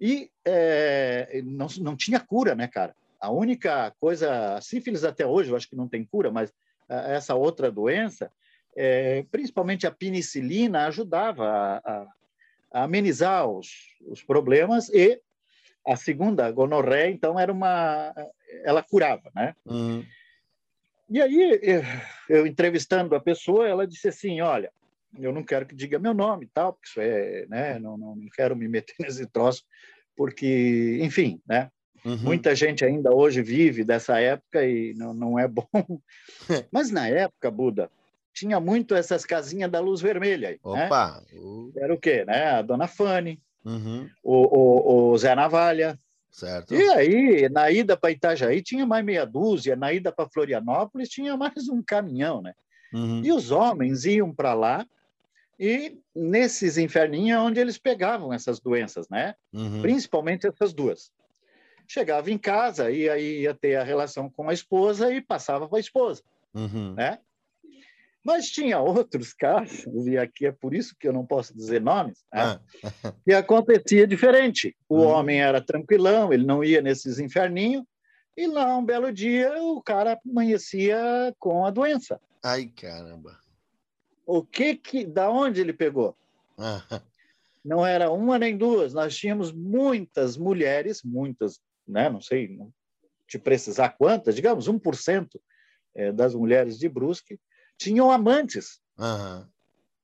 [0.00, 2.94] E é, não, não tinha cura, né, cara?
[3.20, 6.52] A única coisa, a sífilis até hoje, eu acho que não tem cura, mas
[6.88, 8.30] essa outra doença,
[8.76, 12.06] é, principalmente a penicilina, ajudava a,
[12.72, 13.68] a, amenizar os,
[14.06, 15.20] os problemas e
[15.86, 18.14] a segunda, a gonorreia, então era uma,
[18.62, 19.54] ela curava, né?
[19.64, 20.04] Uhum.
[21.10, 21.82] E aí eu,
[22.28, 24.70] eu entrevistando a pessoa, ela disse assim, olha,
[25.16, 27.78] eu não quero que diga meu nome e tal, porque isso é, né?
[27.78, 29.62] Não, não, quero me meter nesse troço,
[30.16, 31.70] porque, enfim, né?
[32.04, 32.16] Uhum.
[32.18, 35.66] Muita gente ainda hoje vive dessa época e não, não é bom.
[36.72, 37.90] Mas na época, Buda,
[38.32, 40.50] tinha muito essas casinhas da luz vermelha.
[40.50, 40.58] Né?
[40.62, 41.22] Opa!
[41.32, 41.72] Né?
[41.76, 42.24] Era o quê?
[42.24, 42.50] Né?
[42.50, 44.08] A Dona Fanny, uhum.
[44.22, 45.98] o, o, o Zé Navalha.
[46.30, 46.72] Certo.
[46.72, 51.36] E aí, na ida para Itajaí, tinha mais meia dúzia, na ida para Florianópolis, tinha
[51.36, 52.54] mais um caminhão, né?
[52.92, 53.22] Uhum.
[53.24, 54.86] E os homens iam para lá
[55.58, 59.34] e nesses inferninhos é onde eles pegavam essas doenças, né?
[59.52, 59.82] Uhum.
[59.82, 61.10] Principalmente essas duas.
[61.86, 65.78] Chegava em casa e aí ia ter a relação com a esposa e passava para
[65.78, 66.22] a esposa,
[66.54, 66.94] uhum.
[66.94, 67.18] né?
[68.22, 72.18] Mas tinha outros casos, e aqui é por isso que eu não posso dizer nomes,
[72.32, 72.42] né?
[72.42, 72.60] ah.
[73.24, 74.76] que acontecia diferente.
[74.88, 75.06] O uhum.
[75.06, 77.84] homem era tranquilão, ele não ia nesses inferninhos,
[78.36, 82.20] e lá um belo dia o cara amanhecia com a doença.
[82.42, 83.38] Ai, caramba!
[84.28, 86.14] O que que, da onde ele pegou?
[87.64, 92.10] Não era uma nem duas, nós tínhamos muitas mulheres, muitas, né?
[92.10, 92.58] Não sei
[93.26, 95.28] te precisar quantas, digamos 1%
[95.94, 97.40] é, das mulheres de Brusque
[97.78, 98.80] tinham amantes,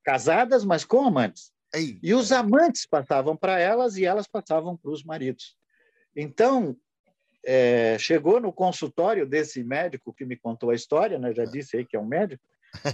[0.02, 1.52] casadas, mas com amantes.
[1.74, 1.98] Ei.
[2.02, 5.54] E os amantes passavam para elas e elas passavam para os maridos.
[6.16, 6.76] Então,
[7.44, 11.32] é, chegou no consultório desse médico que me contou a história, né?
[11.34, 12.42] já disse aí que é um médico,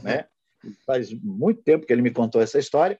[0.02, 0.26] né?
[0.86, 2.98] faz muito tempo que ele me contou essa história.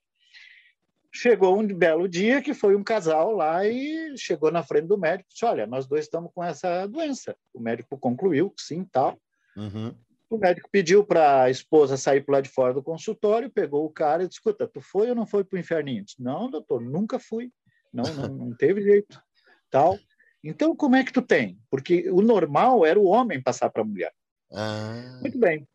[1.12, 5.28] Chegou um belo dia que foi um casal lá e chegou na frente do médico
[5.28, 7.36] e disse: Olha, nós dois estamos com essa doença.
[7.52, 9.18] O médico concluiu que sim, tal.
[9.56, 9.92] Uhum.
[10.30, 13.90] O médico pediu para a esposa sair para lá de fora do consultório, pegou o
[13.90, 16.04] cara e disse: Escuta, tu foi ou não foi para o inferninho?
[16.04, 17.50] Disse, não, doutor, nunca fui.
[17.92, 19.20] Não, não, não teve jeito.
[19.68, 19.98] Tal.
[20.42, 21.58] Então, como é que tu tem?
[21.68, 24.12] Porque o normal era o homem passar para a mulher.
[24.52, 25.18] Ah.
[25.20, 25.66] Muito bem.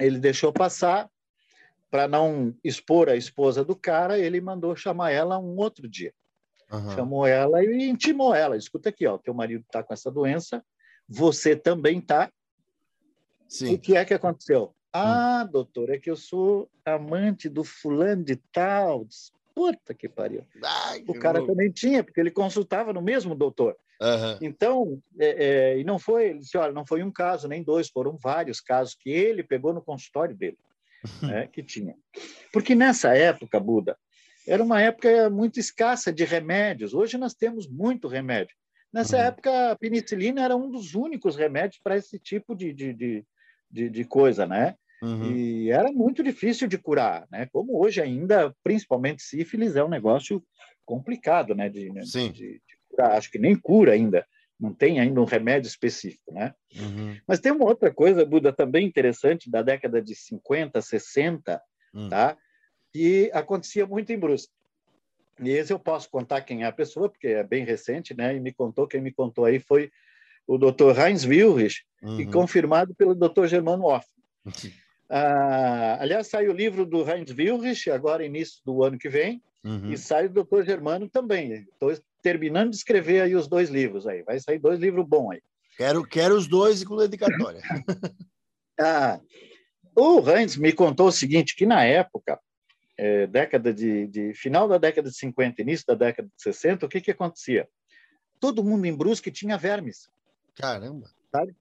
[0.00, 1.08] Ele deixou passar
[1.90, 6.12] para não expor a esposa do cara, ele mandou chamar ela um outro dia.
[6.72, 6.90] Uhum.
[6.92, 8.56] Chamou ela e intimou ela.
[8.56, 10.64] Escuta aqui, ó, teu marido está com essa doença,
[11.08, 12.30] você também está,
[13.50, 13.74] Sim.
[13.74, 14.72] O que é que aconteceu?
[14.92, 15.50] Ah, hum.
[15.50, 19.04] doutor, é que eu sou amante do fulano de tal.
[19.52, 20.46] Puta que pariu.
[20.64, 23.76] Ai, o cara também tinha, porque ele consultava no mesmo doutor.
[24.00, 24.38] Uhum.
[24.40, 27.90] Então, é, é, e não foi, ele disse, olha, não foi um caso, nem dois,
[27.90, 30.56] foram vários casos que ele pegou no consultório dele,
[31.22, 31.94] né, que tinha.
[32.50, 33.96] Porque nessa época, Buda,
[34.46, 36.94] era uma época muito escassa de remédios.
[36.94, 38.56] Hoje nós temos muito remédio.
[38.92, 39.22] Nessa uhum.
[39.24, 43.24] época, a penicilina era um dos únicos remédios para esse tipo de, de, de,
[43.70, 44.74] de, de coisa, né?
[45.02, 45.30] Uhum.
[45.30, 47.46] E era muito difícil de curar, né?
[47.52, 50.42] Como hoje ainda, principalmente sífilis, é um negócio
[50.84, 51.68] complicado, né?
[51.68, 51.90] De?
[52.04, 52.32] Sim.
[52.32, 52.60] De
[52.90, 53.12] curar.
[53.12, 54.26] Acho que nem cura ainda.
[54.58, 56.54] Não tem ainda um remédio específico, né?
[56.76, 57.16] Uhum.
[57.26, 61.62] Mas tem uma outra coisa, Buda, também interessante, da década de 50, 60,
[61.94, 62.08] uhum.
[62.10, 62.36] tá?
[62.92, 64.52] Que acontecia muito em Brusque.
[65.42, 68.36] E esse eu posso contar quem é a pessoa, porque é bem recente, né?
[68.36, 69.90] E me contou, quem me contou aí foi
[70.46, 70.98] o Dr.
[70.98, 72.20] Heinz Wilrich, uhum.
[72.20, 73.46] e confirmado pelo Dr.
[73.46, 74.06] Germano Off.
[75.08, 79.92] Ah, aliás, sai o livro do Heinz Wilrich, agora início do ano que vem, uhum.
[79.92, 80.62] e sai o Dr.
[80.64, 81.66] Germano também.
[81.72, 81.90] Estou
[82.22, 84.22] terminando de escrever aí os dois livros aí.
[84.22, 85.42] Vai sair dois livros bons aí.
[85.76, 87.60] Quero, quero os dois e com dedicatória.
[88.78, 89.20] ah,
[89.96, 92.38] o Heinz me contou o seguinte, que na época,
[92.96, 96.88] é, década de, de, final da década de 50, início da década de 60, o
[96.88, 97.68] que que acontecia?
[98.38, 100.08] Todo mundo em Brusque tinha vermes.
[100.54, 101.10] Caramba!
[101.32, 101.56] Sabe?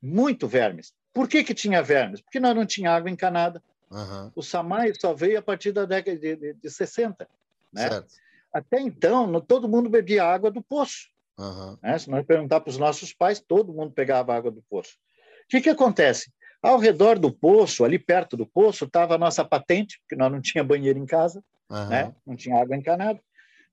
[0.00, 0.94] Muito vermes.
[1.12, 2.20] Por que, que tinha vermes?
[2.20, 3.62] Porque nós não tinha água encanada.
[3.90, 4.32] Uhum.
[4.34, 7.28] O Samai só veio a partir da década de, de, de 60.
[7.72, 7.88] Né?
[7.88, 8.14] Certo.
[8.52, 11.08] Até então, todo mundo bebia água do poço.
[11.38, 11.78] Uhum.
[11.82, 11.98] Né?
[11.98, 14.96] Se nós perguntar para os nossos pais, todo mundo pegava água do poço.
[15.44, 16.30] O que, que acontece?
[16.62, 20.40] Ao redor do poço, ali perto do poço, estava a nossa patente, porque nós não
[20.40, 21.88] tinha banheiro em casa, uhum.
[21.88, 22.14] né?
[22.26, 23.20] não tinha água encanada.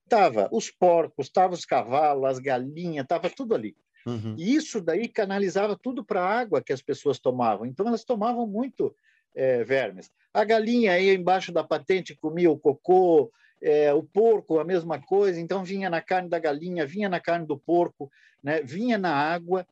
[0.07, 3.75] Tava os porcos, tava os cavalos, as galinhas, tava tudo ali.
[4.05, 4.35] Uhum.
[4.37, 7.65] E isso daí canalizava tudo para a água que as pessoas tomavam.
[7.65, 8.95] Então, elas tomavam muito
[9.35, 10.09] é, vermes.
[10.33, 13.29] A galinha ia embaixo da patente, comia o cocô,
[13.61, 15.39] é, o porco, a mesma coisa.
[15.39, 18.11] Então, vinha na carne da galinha, vinha na carne do porco,
[18.43, 18.61] né?
[18.61, 19.65] vinha na água.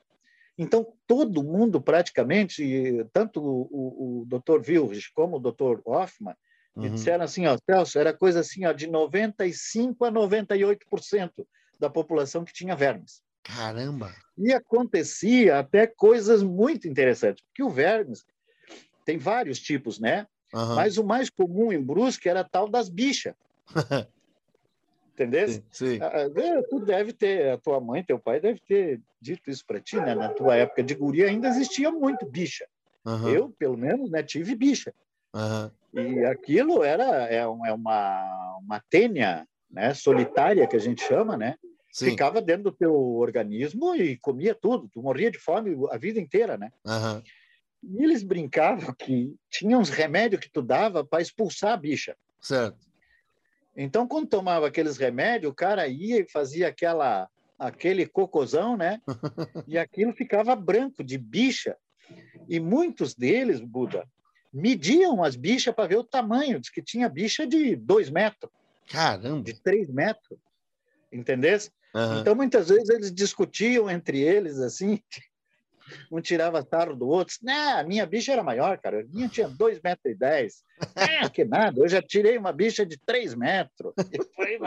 [0.58, 4.62] Então, todo mundo praticamente, tanto o, o, o Dr.
[4.68, 5.82] Wilrich como o Dr.
[5.86, 6.36] Hoffman,
[6.76, 6.90] uhum.
[6.90, 11.46] disseram assim, ó, Celso, era coisa assim, ó, de 95% a 98%
[11.80, 13.22] da população que tinha vermes.
[13.44, 14.14] Caramba!
[14.38, 18.26] E acontecia até coisas muito interessantes, porque o vermes
[19.06, 20.26] tem vários tipos, né?
[20.54, 20.76] Uhum.
[20.76, 23.36] Mas o mais comum em Brusque era tal das bichas.
[25.14, 25.48] Entendeu?
[25.48, 26.00] Sim, sim.
[26.02, 29.80] Ah, ah, tu deve ter, a tua mãe, teu pai deve ter dito isso para
[29.80, 30.14] ti, né?
[30.14, 32.66] Na tua época de guria ainda existia muito bicha.
[33.06, 33.30] Uhum.
[33.30, 34.94] Eu, pelo menos, né, tive bicha.
[35.34, 35.72] Uhum.
[35.94, 41.56] E aquilo era é, é uma, uma tênia né, solitária, que a gente chama, né?
[41.92, 42.10] Sim.
[42.10, 44.90] Ficava dentro do teu organismo e comia tudo.
[44.90, 46.74] Tu morria de fome a vida inteira, né?
[46.86, 47.24] Uhum.
[47.84, 52.18] E eles brincavam que tinha uns remédios que tu dava para expulsar a bicha.
[52.42, 52.78] Certo.
[53.76, 57.28] Então, quando tomava aqueles remédios, o cara ia e fazia aquela,
[57.60, 59.02] aquele cocôzão, né?
[59.68, 61.76] e aquilo ficava branco, de bicha.
[62.48, 64.08] E muitos deles, Buda,
[64.54, 66.60] mediam as bichas para ver o tamanho.
[66.60, 68.52] Diz que tinha bicha de dois metros.
[68.88, 69.44] Caramba!
[69.44, 70.40] De três metros.
[71.12, 71.58] Entendeu?
[71.94, 72.20] Uhum.
[72.20, 75.02] Então, muitas vezes, eles discutiam entre eles, assim,
[76.12, 77.36] um tirava sarro do outro.
[77.42, 79.02] Não, a minha bicha era maior, cara.
[79.02, 80.06] A minha tinha 2,10 metros.
[80.06, 80.64] E dez.
[80.96, 83.94] Ah, que nada, eu já tirei uma bicha de 3 metros.
[84.36, 84.60] Foi,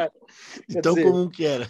[0.68, 1.68] então, dizer, comum que era?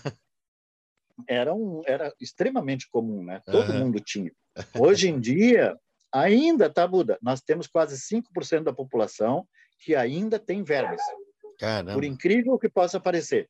[1.27, 3.43] Era, um, era extremamente comum, né?
[3.45, 3.79] Todo uhum.
[3.81, 4.31] mundo tinha.
[4.79, 5.77] Hoje em dia,
[6.13, 7.19] ainda, tá, Buda?
[7.21, 9.47] Nós temos quase 5% da população
[9.81, 11.01] que ainda tem vermes.
[11.59, 11.95] Caramba.
[11.95, 13.49] Por incrível que possa parecer.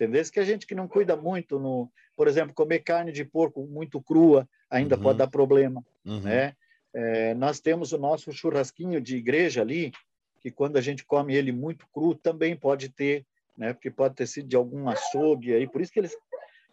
[0.00, 0.24] Entendeu?
[0.32, 4.00] Que a gente que não cuida muito, no, por exemplo, comer carne de porco muito
[4.00, 5.02] crua ainda uhum.
[5.02, 6.20] pode dar problema, uhum.
[6.20, 6.54] né?
[6.94, 9.92] É, nós temos o nosso churrasquinho de igreja ali,
[10.40, 13.74] que quando a gente come ele muito cru também pode ter, né?
[13.74, 16.16] Porque pode ter sido de algum açougue aí, por isso que eles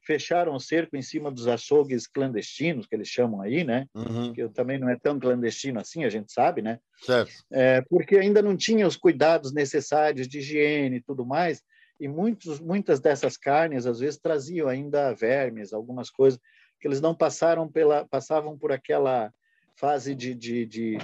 [0.05, 3.87] fecharam o cerco em cima dos açougues clandestinos que eles chamam aí, né?
[3.93, 4.31] Uhum.
[4.31, 6.79] Que também não é tão clandestino assim, a gente sabe, né?
[7.01, 7.33] Certo.
[7.51, 11.61] É, porque ainda não tinha os cuidados necessários de higiene e tudo mais
[11.99, 16.39] e muitos, muitas dessas carnes às vezes traziam ainda vermes, algumas coisas
[16.79, 19.33] que eles não passaram pela, passavam por aquela
[19.75, 20.97] fase de, de, de,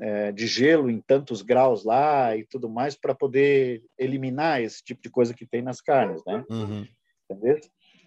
[0.00, 5.02] é, de gelo em tantos graus lá e tudo mais para poder eliminar esse tipo
[5.02, 6.44] de coisa que tem nas carnes, né?
[6.50, 6.86] Uhum.
[7.30, 7.60] Entendeu?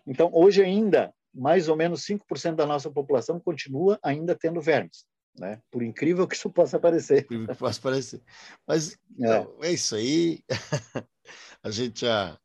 [0.06, 5.06] Então hoje ainda mais ou menos 5% da nossa população continua ainda tendo vermes.
[5.38, 5.62] Né?
[5.70, 7.28] Por incrível que isso possa parecer.
[7.28, 8.22] Por incrível que possa parecer.
[8.66, 10.44] Mas é, não, é isso aí.
[11.64, 12.38] a gente já,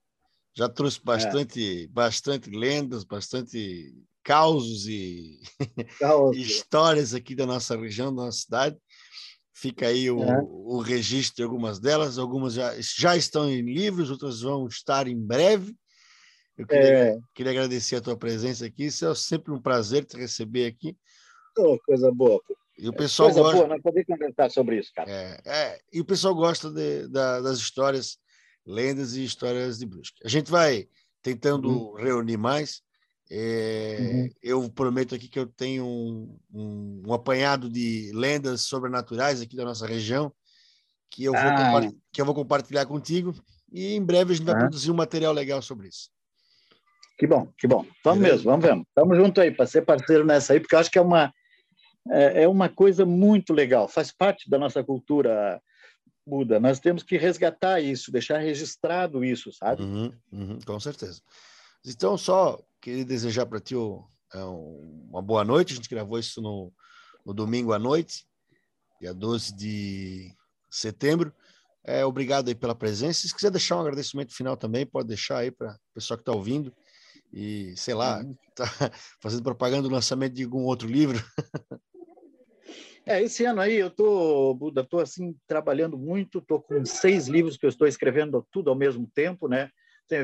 [0.54, 1.04] já trouxe é.
[1.04, 1.86] bastante, é.
[1.88, 5.40] bastante lendas, bastante causos e
[6.34, 8.76] histórias aqui da nossa região, da nossa cidade.
[9.54, 10.40] Fica aí o, é.
[10.42, 15.16] o registro de algumas delas, algumas já, já estão em livros, outras vão estar em
[15.16, 15.74] breve.
[16.56, 17.18] Eu queria, é.
[17.34, 20.96] queria agradecer a tua presença aqui, isso é sempre um prazer te receber aqui.
[21.56, 22.40] Oh, coisa boa.
[22.78, 23.56] E o pessoal coisa gosta...
[23.56, 25.10] boa, nós podemos conversar sobre isso, cara.
[25.10, 28.18] É, é, e o pessoal gosta de, da, das histórias
[28.66, 30.20] lendas e histórias de Brusque.
[30.24, 30.88] A gente vai
[31.22, 31.94] tentando uhum.
[31.94, 32.82] reunir mais.
[33.30, 34.28] É, uhum.
[34.42, 39.64] Eu prometo aqui que eu tenho um, um, um, apanhado de lendas sobrenaturais aqui da
[39.64, 40.32] nossa região
[41.08, 41.70] que eu, ah.
[41.70, 43.34] vou, que eu vou compartilhar contigo
[43.70, 46.10] e em breve a gente vai produzir um material legal sobre isso.
[47.18, 47.86] Que bom, que bom.
[48.04, 48.36] Vamos Beleza?
[48.36, 48.82] mesmo, vamos ver.
[48.88, 51.32] Estamos junto aí para ser parceiro nessa aí, porque eu acho que é uma,
[52.10, 55.62] é, é uma coisa muito legal, faz parte da nossa cultura
[56.26, 56.60] Buda.
[56.60, 59.82] Nós temos que resgatar isso, deixar registrado isso, sabe?
[59.82, 61.20] Uhum, uhum, com certeza.
[61.84, 65.72] Então, só queria desejar para ti é, uma boa noite.
[65.72, 66.72] A gente gravou isso no,
[67.26, 68.24] no domingo à noite,
[69.00, 70.34] dia 12 de
[70.70, 71.34] setembro.
[71.84, 73.26] É, obrigado aí pela presença.
[73.26, 76.32] Se quiser deixar um agradecimento final também, pode deixar aí para o pessoal que está
[76.32, 76.72] ouvindo.
[77.32, 78.36] E, sei lá, uhum.
[78.54, 78.64] tá
[79.20, 81.18] fazendo propaganda do lançamento de algum outro livro.
[83.06, 87.56] É, esse ano aí eu tô, Buda, tô assim trabalhando muito, tô com seis livros
[87.56, 89.70] que eu estou escrevendo tudo ao mesmo tempo, né?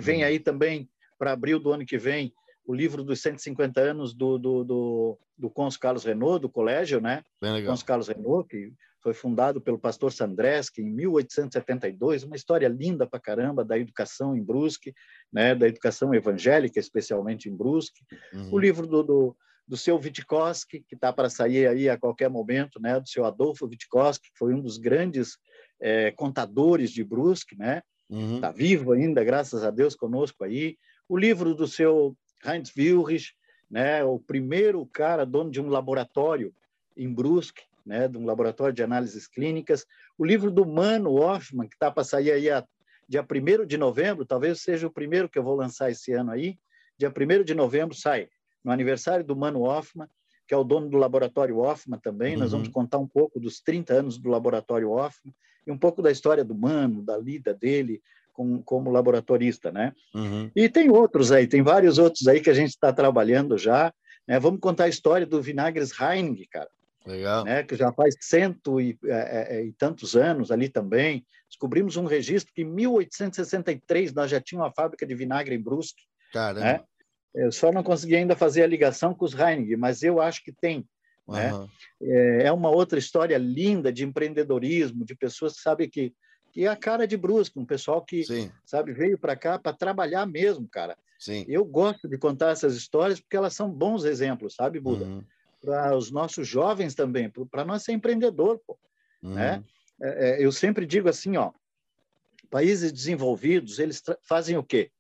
[0.00, 0.88] Vem aí também
[1.18, 2.32] para abril do ano que vem
[2.64, 7.22] o livro dos 150 anos do do, do, do Cons Carlos Renault, do colégio, né?
[7.66, 8.72] Cons Carlos Renault, que
[9.02, 14.42] foi fundado pelo pastor Sandreski em 1872, uma história linda para caramba da educação em
[14.42, 14.94] Brusque,
[15.32, 15.54] né?
[15.54, 18.04] Da educação evangélica, especialmente em Brusque.
[18.32, 18.52] Uhum.
[18.52, 19.36] O livro do, do
[19.68, 23.66] do seu Witkowski, que está para sair aí a qualquer momento, né, do seu Adolfo
[23.66, 25.36] Witkowski, que foi um dos grandes
[25.78, 27.82] é, contadores de Brusque, né?
[28.10, 28.40] Está uhum.
[28.40, 30.78] Tá vivo ainda, graças a Deus, conosco aí.
[31.06, 33.34] O livro do seu Heinz Wilrich,
[33.70, 36.54] né, o primeiro cara dono de um laboratório
[36.96, 39.84] em Brusque, né, de um laboratório de análises clínicas.
[40.16, 42.66] O livro do Mano Hoffman, que está para sair aí a,
[43.06, 46.58] dia 1 de novembro, talvez seja o primeiro que eu vou lançar esse ano aí.
[46.96, 48.28] Dia 1 de novembro sai
[48.68, 50.06] no aniversário do Mano Hoffman,
[50.46, 52.34] que é o dono do Laboratório Hoffman também.
[52.34, 52.40] Uhum.
[52.40, 52.74] Nós vamos uhum.
[52.74, 55.34] contar um pouco dos 30 anos do Laboratório Hoffman
[55.66, 58.02] e um pouco da história do Mano, da lida dele
[58.34, 59.94] com, como laboratorista, né?
[60.14, 60.50] Uhum.
[60.54, 63.92] E tem outros aí, tem vários outros aí que a gente está trabalhando já.
[64.26, 64.38] Né?
[64.38, 66.68] Vamos contar a história do Vinagres Heining, cara.
[67.06, 67.44] Legal.
[67.44, 71.24] Né, que já faz cento e, é, é, e, tantos anos ali também.
[71.48, 76.02] Descobrimos um registro que em 1863 nós já tínhamos uma fábrica de vinagre em Brusque.
[76.30, 76.60] Caramba.
[76.60, 76.84] Né?
[77.38, 80.52] Eu só não consegui ainda fazer a ligação com os Heineken, mas eu acho que
[80.52, 80.86] tem.
[81.26, 81.34] Uhum.
[81.34, 81.68] Né?
[82.02, 86.12] É, é uma outra história linda de empreendedorismo, de pessoas que sabem que,
[86.52, 88.50] que é a cara de Brusque, um pessoal que Sim.
[88.64, 90.96] sabe veio para cá para trabalhar mesmo, cara.
[91.18, 91.44] Sim.
[91.48, 95.04] Eu gosto de contar essas histórias porque elas são bons exemplos, sabe, Buda?
[95.04, 95.24] Uhum
[95.62, 98.78] para os nossos jovens também, para nós ser empreendedor, pô,
[99.22, 99.34] uhum.
[99.34, 99.64] né?
[100.00, 101.52] É, é, eu sempre digo assim, ó,
[102.50, 104.90] países desenvolvidos, eles fazem o quê?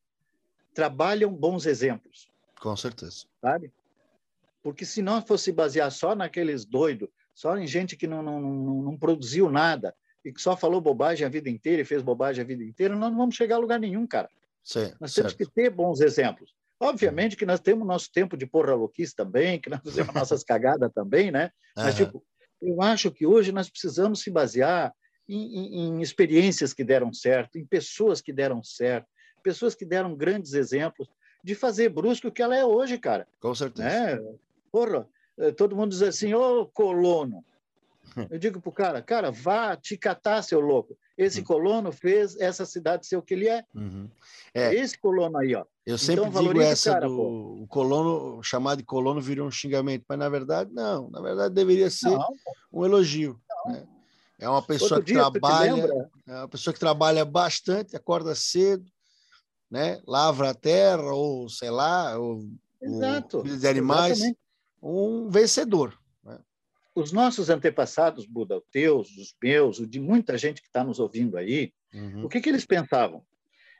[0.74, 2.27] Trabalham bons exemplos.
[2.60, 3.26] Com certeza.
[3.40, 3.72] Sabe?
[4.62, 8.82] Porque se nós fosse basear só naqueles doidos, só em gente que não, não, não,
[8.82, 9.94] não produziu nada
[10.24, 13.10] e que só falou bobagem a vida inteira e fez bobagem a vida inteira, nós
[13.10, 14.28] não vamos chegar a lugar nenhum, cara.
[14.64, 15.28] Sim, nós certo.
[15.28, 16.52] temos que ter bons exemplos.
[16.80, 20.92] Obviamente que nós temos nosso tempo de porra louquice também, que nós temos nossas cagadas
[20.92, 21.50] também, né?
[21.76, 22.04] Mas, uhum.
[22.04, 22.24] tipo,
[22.60, 24.92] eu acho que hoje nós precisamos se basear
[25.28, 29.06] em, em, em, experiências que deram certo, em pessoas que deram certo,
[29.42, 31.08] pessoas que deram grandes exemplos
[31.42, 33.26] de fazer Brusque o que ela é hoje, cara.
[33.40, 33.88] Com certeza.
[33.88, 34.34] Né?
[34.70, 35.08] Porra,
[35.38, 37.44] eh, todo mundo diz assim, ô colono.
[38.30, 40.96] Eu digo pro cara, cara, vá te catar, seu louco.
[41.16, 41.46] Esse uhum.
[41.46, 43.64] colono fez essa cidade ser o que ele é.
[43.74, 44.08] Uhum.
[44.54, 44.74] é.
[44.74, 45.64] Esse colono aí, ó.
[45.84, 49.50] Eu então, sempre então, digo essa cara, do o colono, chamado de colono virou um
[49.50, 52.28] xingamento, mas na verdade não, na verdade deveria ser não,
[52.72, 53.40] um elogio.
[53.66, 53.86] Né?
[54.38, 58.84] É uma pessoa Outro que dia, trabalha, é uma pessoa que trabalha bastante, acorda cedo,
[59.70, 60.00] né?
[60.06, 62.48] Lavra a terra ou sei lá, ou,
[62.80, 63.38] Exato.
[63.38, 64.38] ou de animais, Exatamente.
[64.82, 65.98] um vencedor.
[66.94, 70.98] Os nossos antepassados, Buda, os teus, os meus, o de muita gente que está nos
[70.98, 72.24] ouvindo aí, uhum.
[72.24, 73.22] o que, que eles pensavam?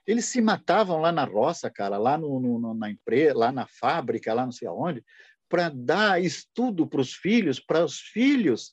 [0.06, 4.32] Eles se matavam lá na roça, cara, lá no, no na empresa, lá na fábrica,
[4.32, 5.05] lá não sei aonde,
[5.48, 8.73] para dar estudo para os filhos, para os filhos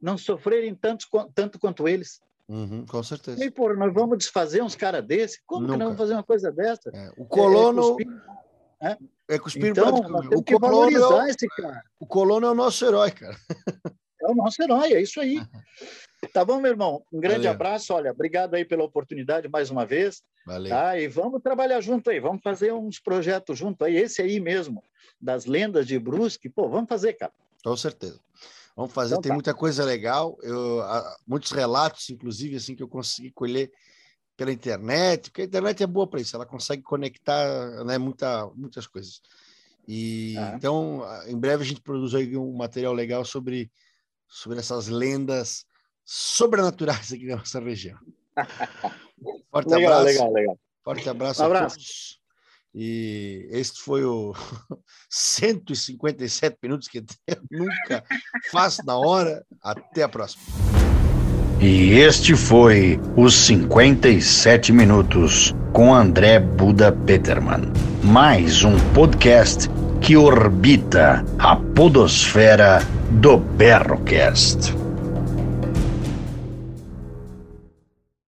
[0.00, 2.20] não sofrerem tanto, tanto quanto eles.
[2.48, 3.44] Uhum, com certeza.
[3.44, 5.40] E, pô, nós vamos desfazer uns caras desses?
[5.44, 5.72] Como Nunca.
[5.72, 6.90] que nós vamos fazer uma coisa dessa?
[6.94, 7.96] É, o colono.
[8.80, 8.98] É, é,
[9.30, 11.82] é cuspir então, o colono, é o, esse cara.
[11.98, 13.36] o colono é o nosso herói, cara.
[14.18, 15.36] É o nosso herói, é isso aí.
[16.32, 17.04] Tá bom, meu irmão?
[17.12, 17.52] Um grande Valeu.
[17.52, 17.92] abraço.
[17.92, 20.22] Olha, obrigado aí pela oportunidade mais uma vez.
[20.46, 20.70] Valeu.
[20.70, 20.98] Tá?
[20.98, 23.96] E vamos trabalhar junto aí, vamos fazer uns projetos junto aí.
[23.96, 24.82] Esse aí mesmo,
[25.20, 26.48] das lendas de Brusque.
[26.48, 27.32] Pô, vamos fazer, cara.
[27.62, 28.18] Com certeza.
[28.76, 29.34] Vamos fazer, então, tem tá.
[29.34, 30.36] muita coisa legal.
[30.42, 30.82] Eu,
[31.26, 33.72] muitos relatos, inclusive, assim, que eu consegui colher
[34.36, 38.86] pela internet, porque a internet é boa para isso, ela consegue conectar né, muita, muitas
[38.86, 39.22] coisas.
[39.88, 40.52] E ah.
[40.54, 43.70] então, em breve a gente produz aí um material legal sobre,
[44.28, 45.64] sobre essas lendas
[46.04, 47.98] sobrenaturais aqui da nossa região.
[49.50, 50.04] Forte legal, abraço.
[50.04, 50.60] Legal, legal.
[50.84, 51.64] Forte abraço, um abraço.
[51.64, 52.20] a todos.
[52.78, 54.34] E este foi o
[55.08, 58.04] 157 minutos que eu nunca
[58.52, 59.42] faço na hora.
[59.62, 60.42] Até a próxima.
[61.58, 67.72] E este foi os 57 minutos com André Buda Peterman.
[68.04, 69.70] Mais um podcast
[70.02, 72.80] que orbita a podosfera
[73.10, 74.85] do Berrocast.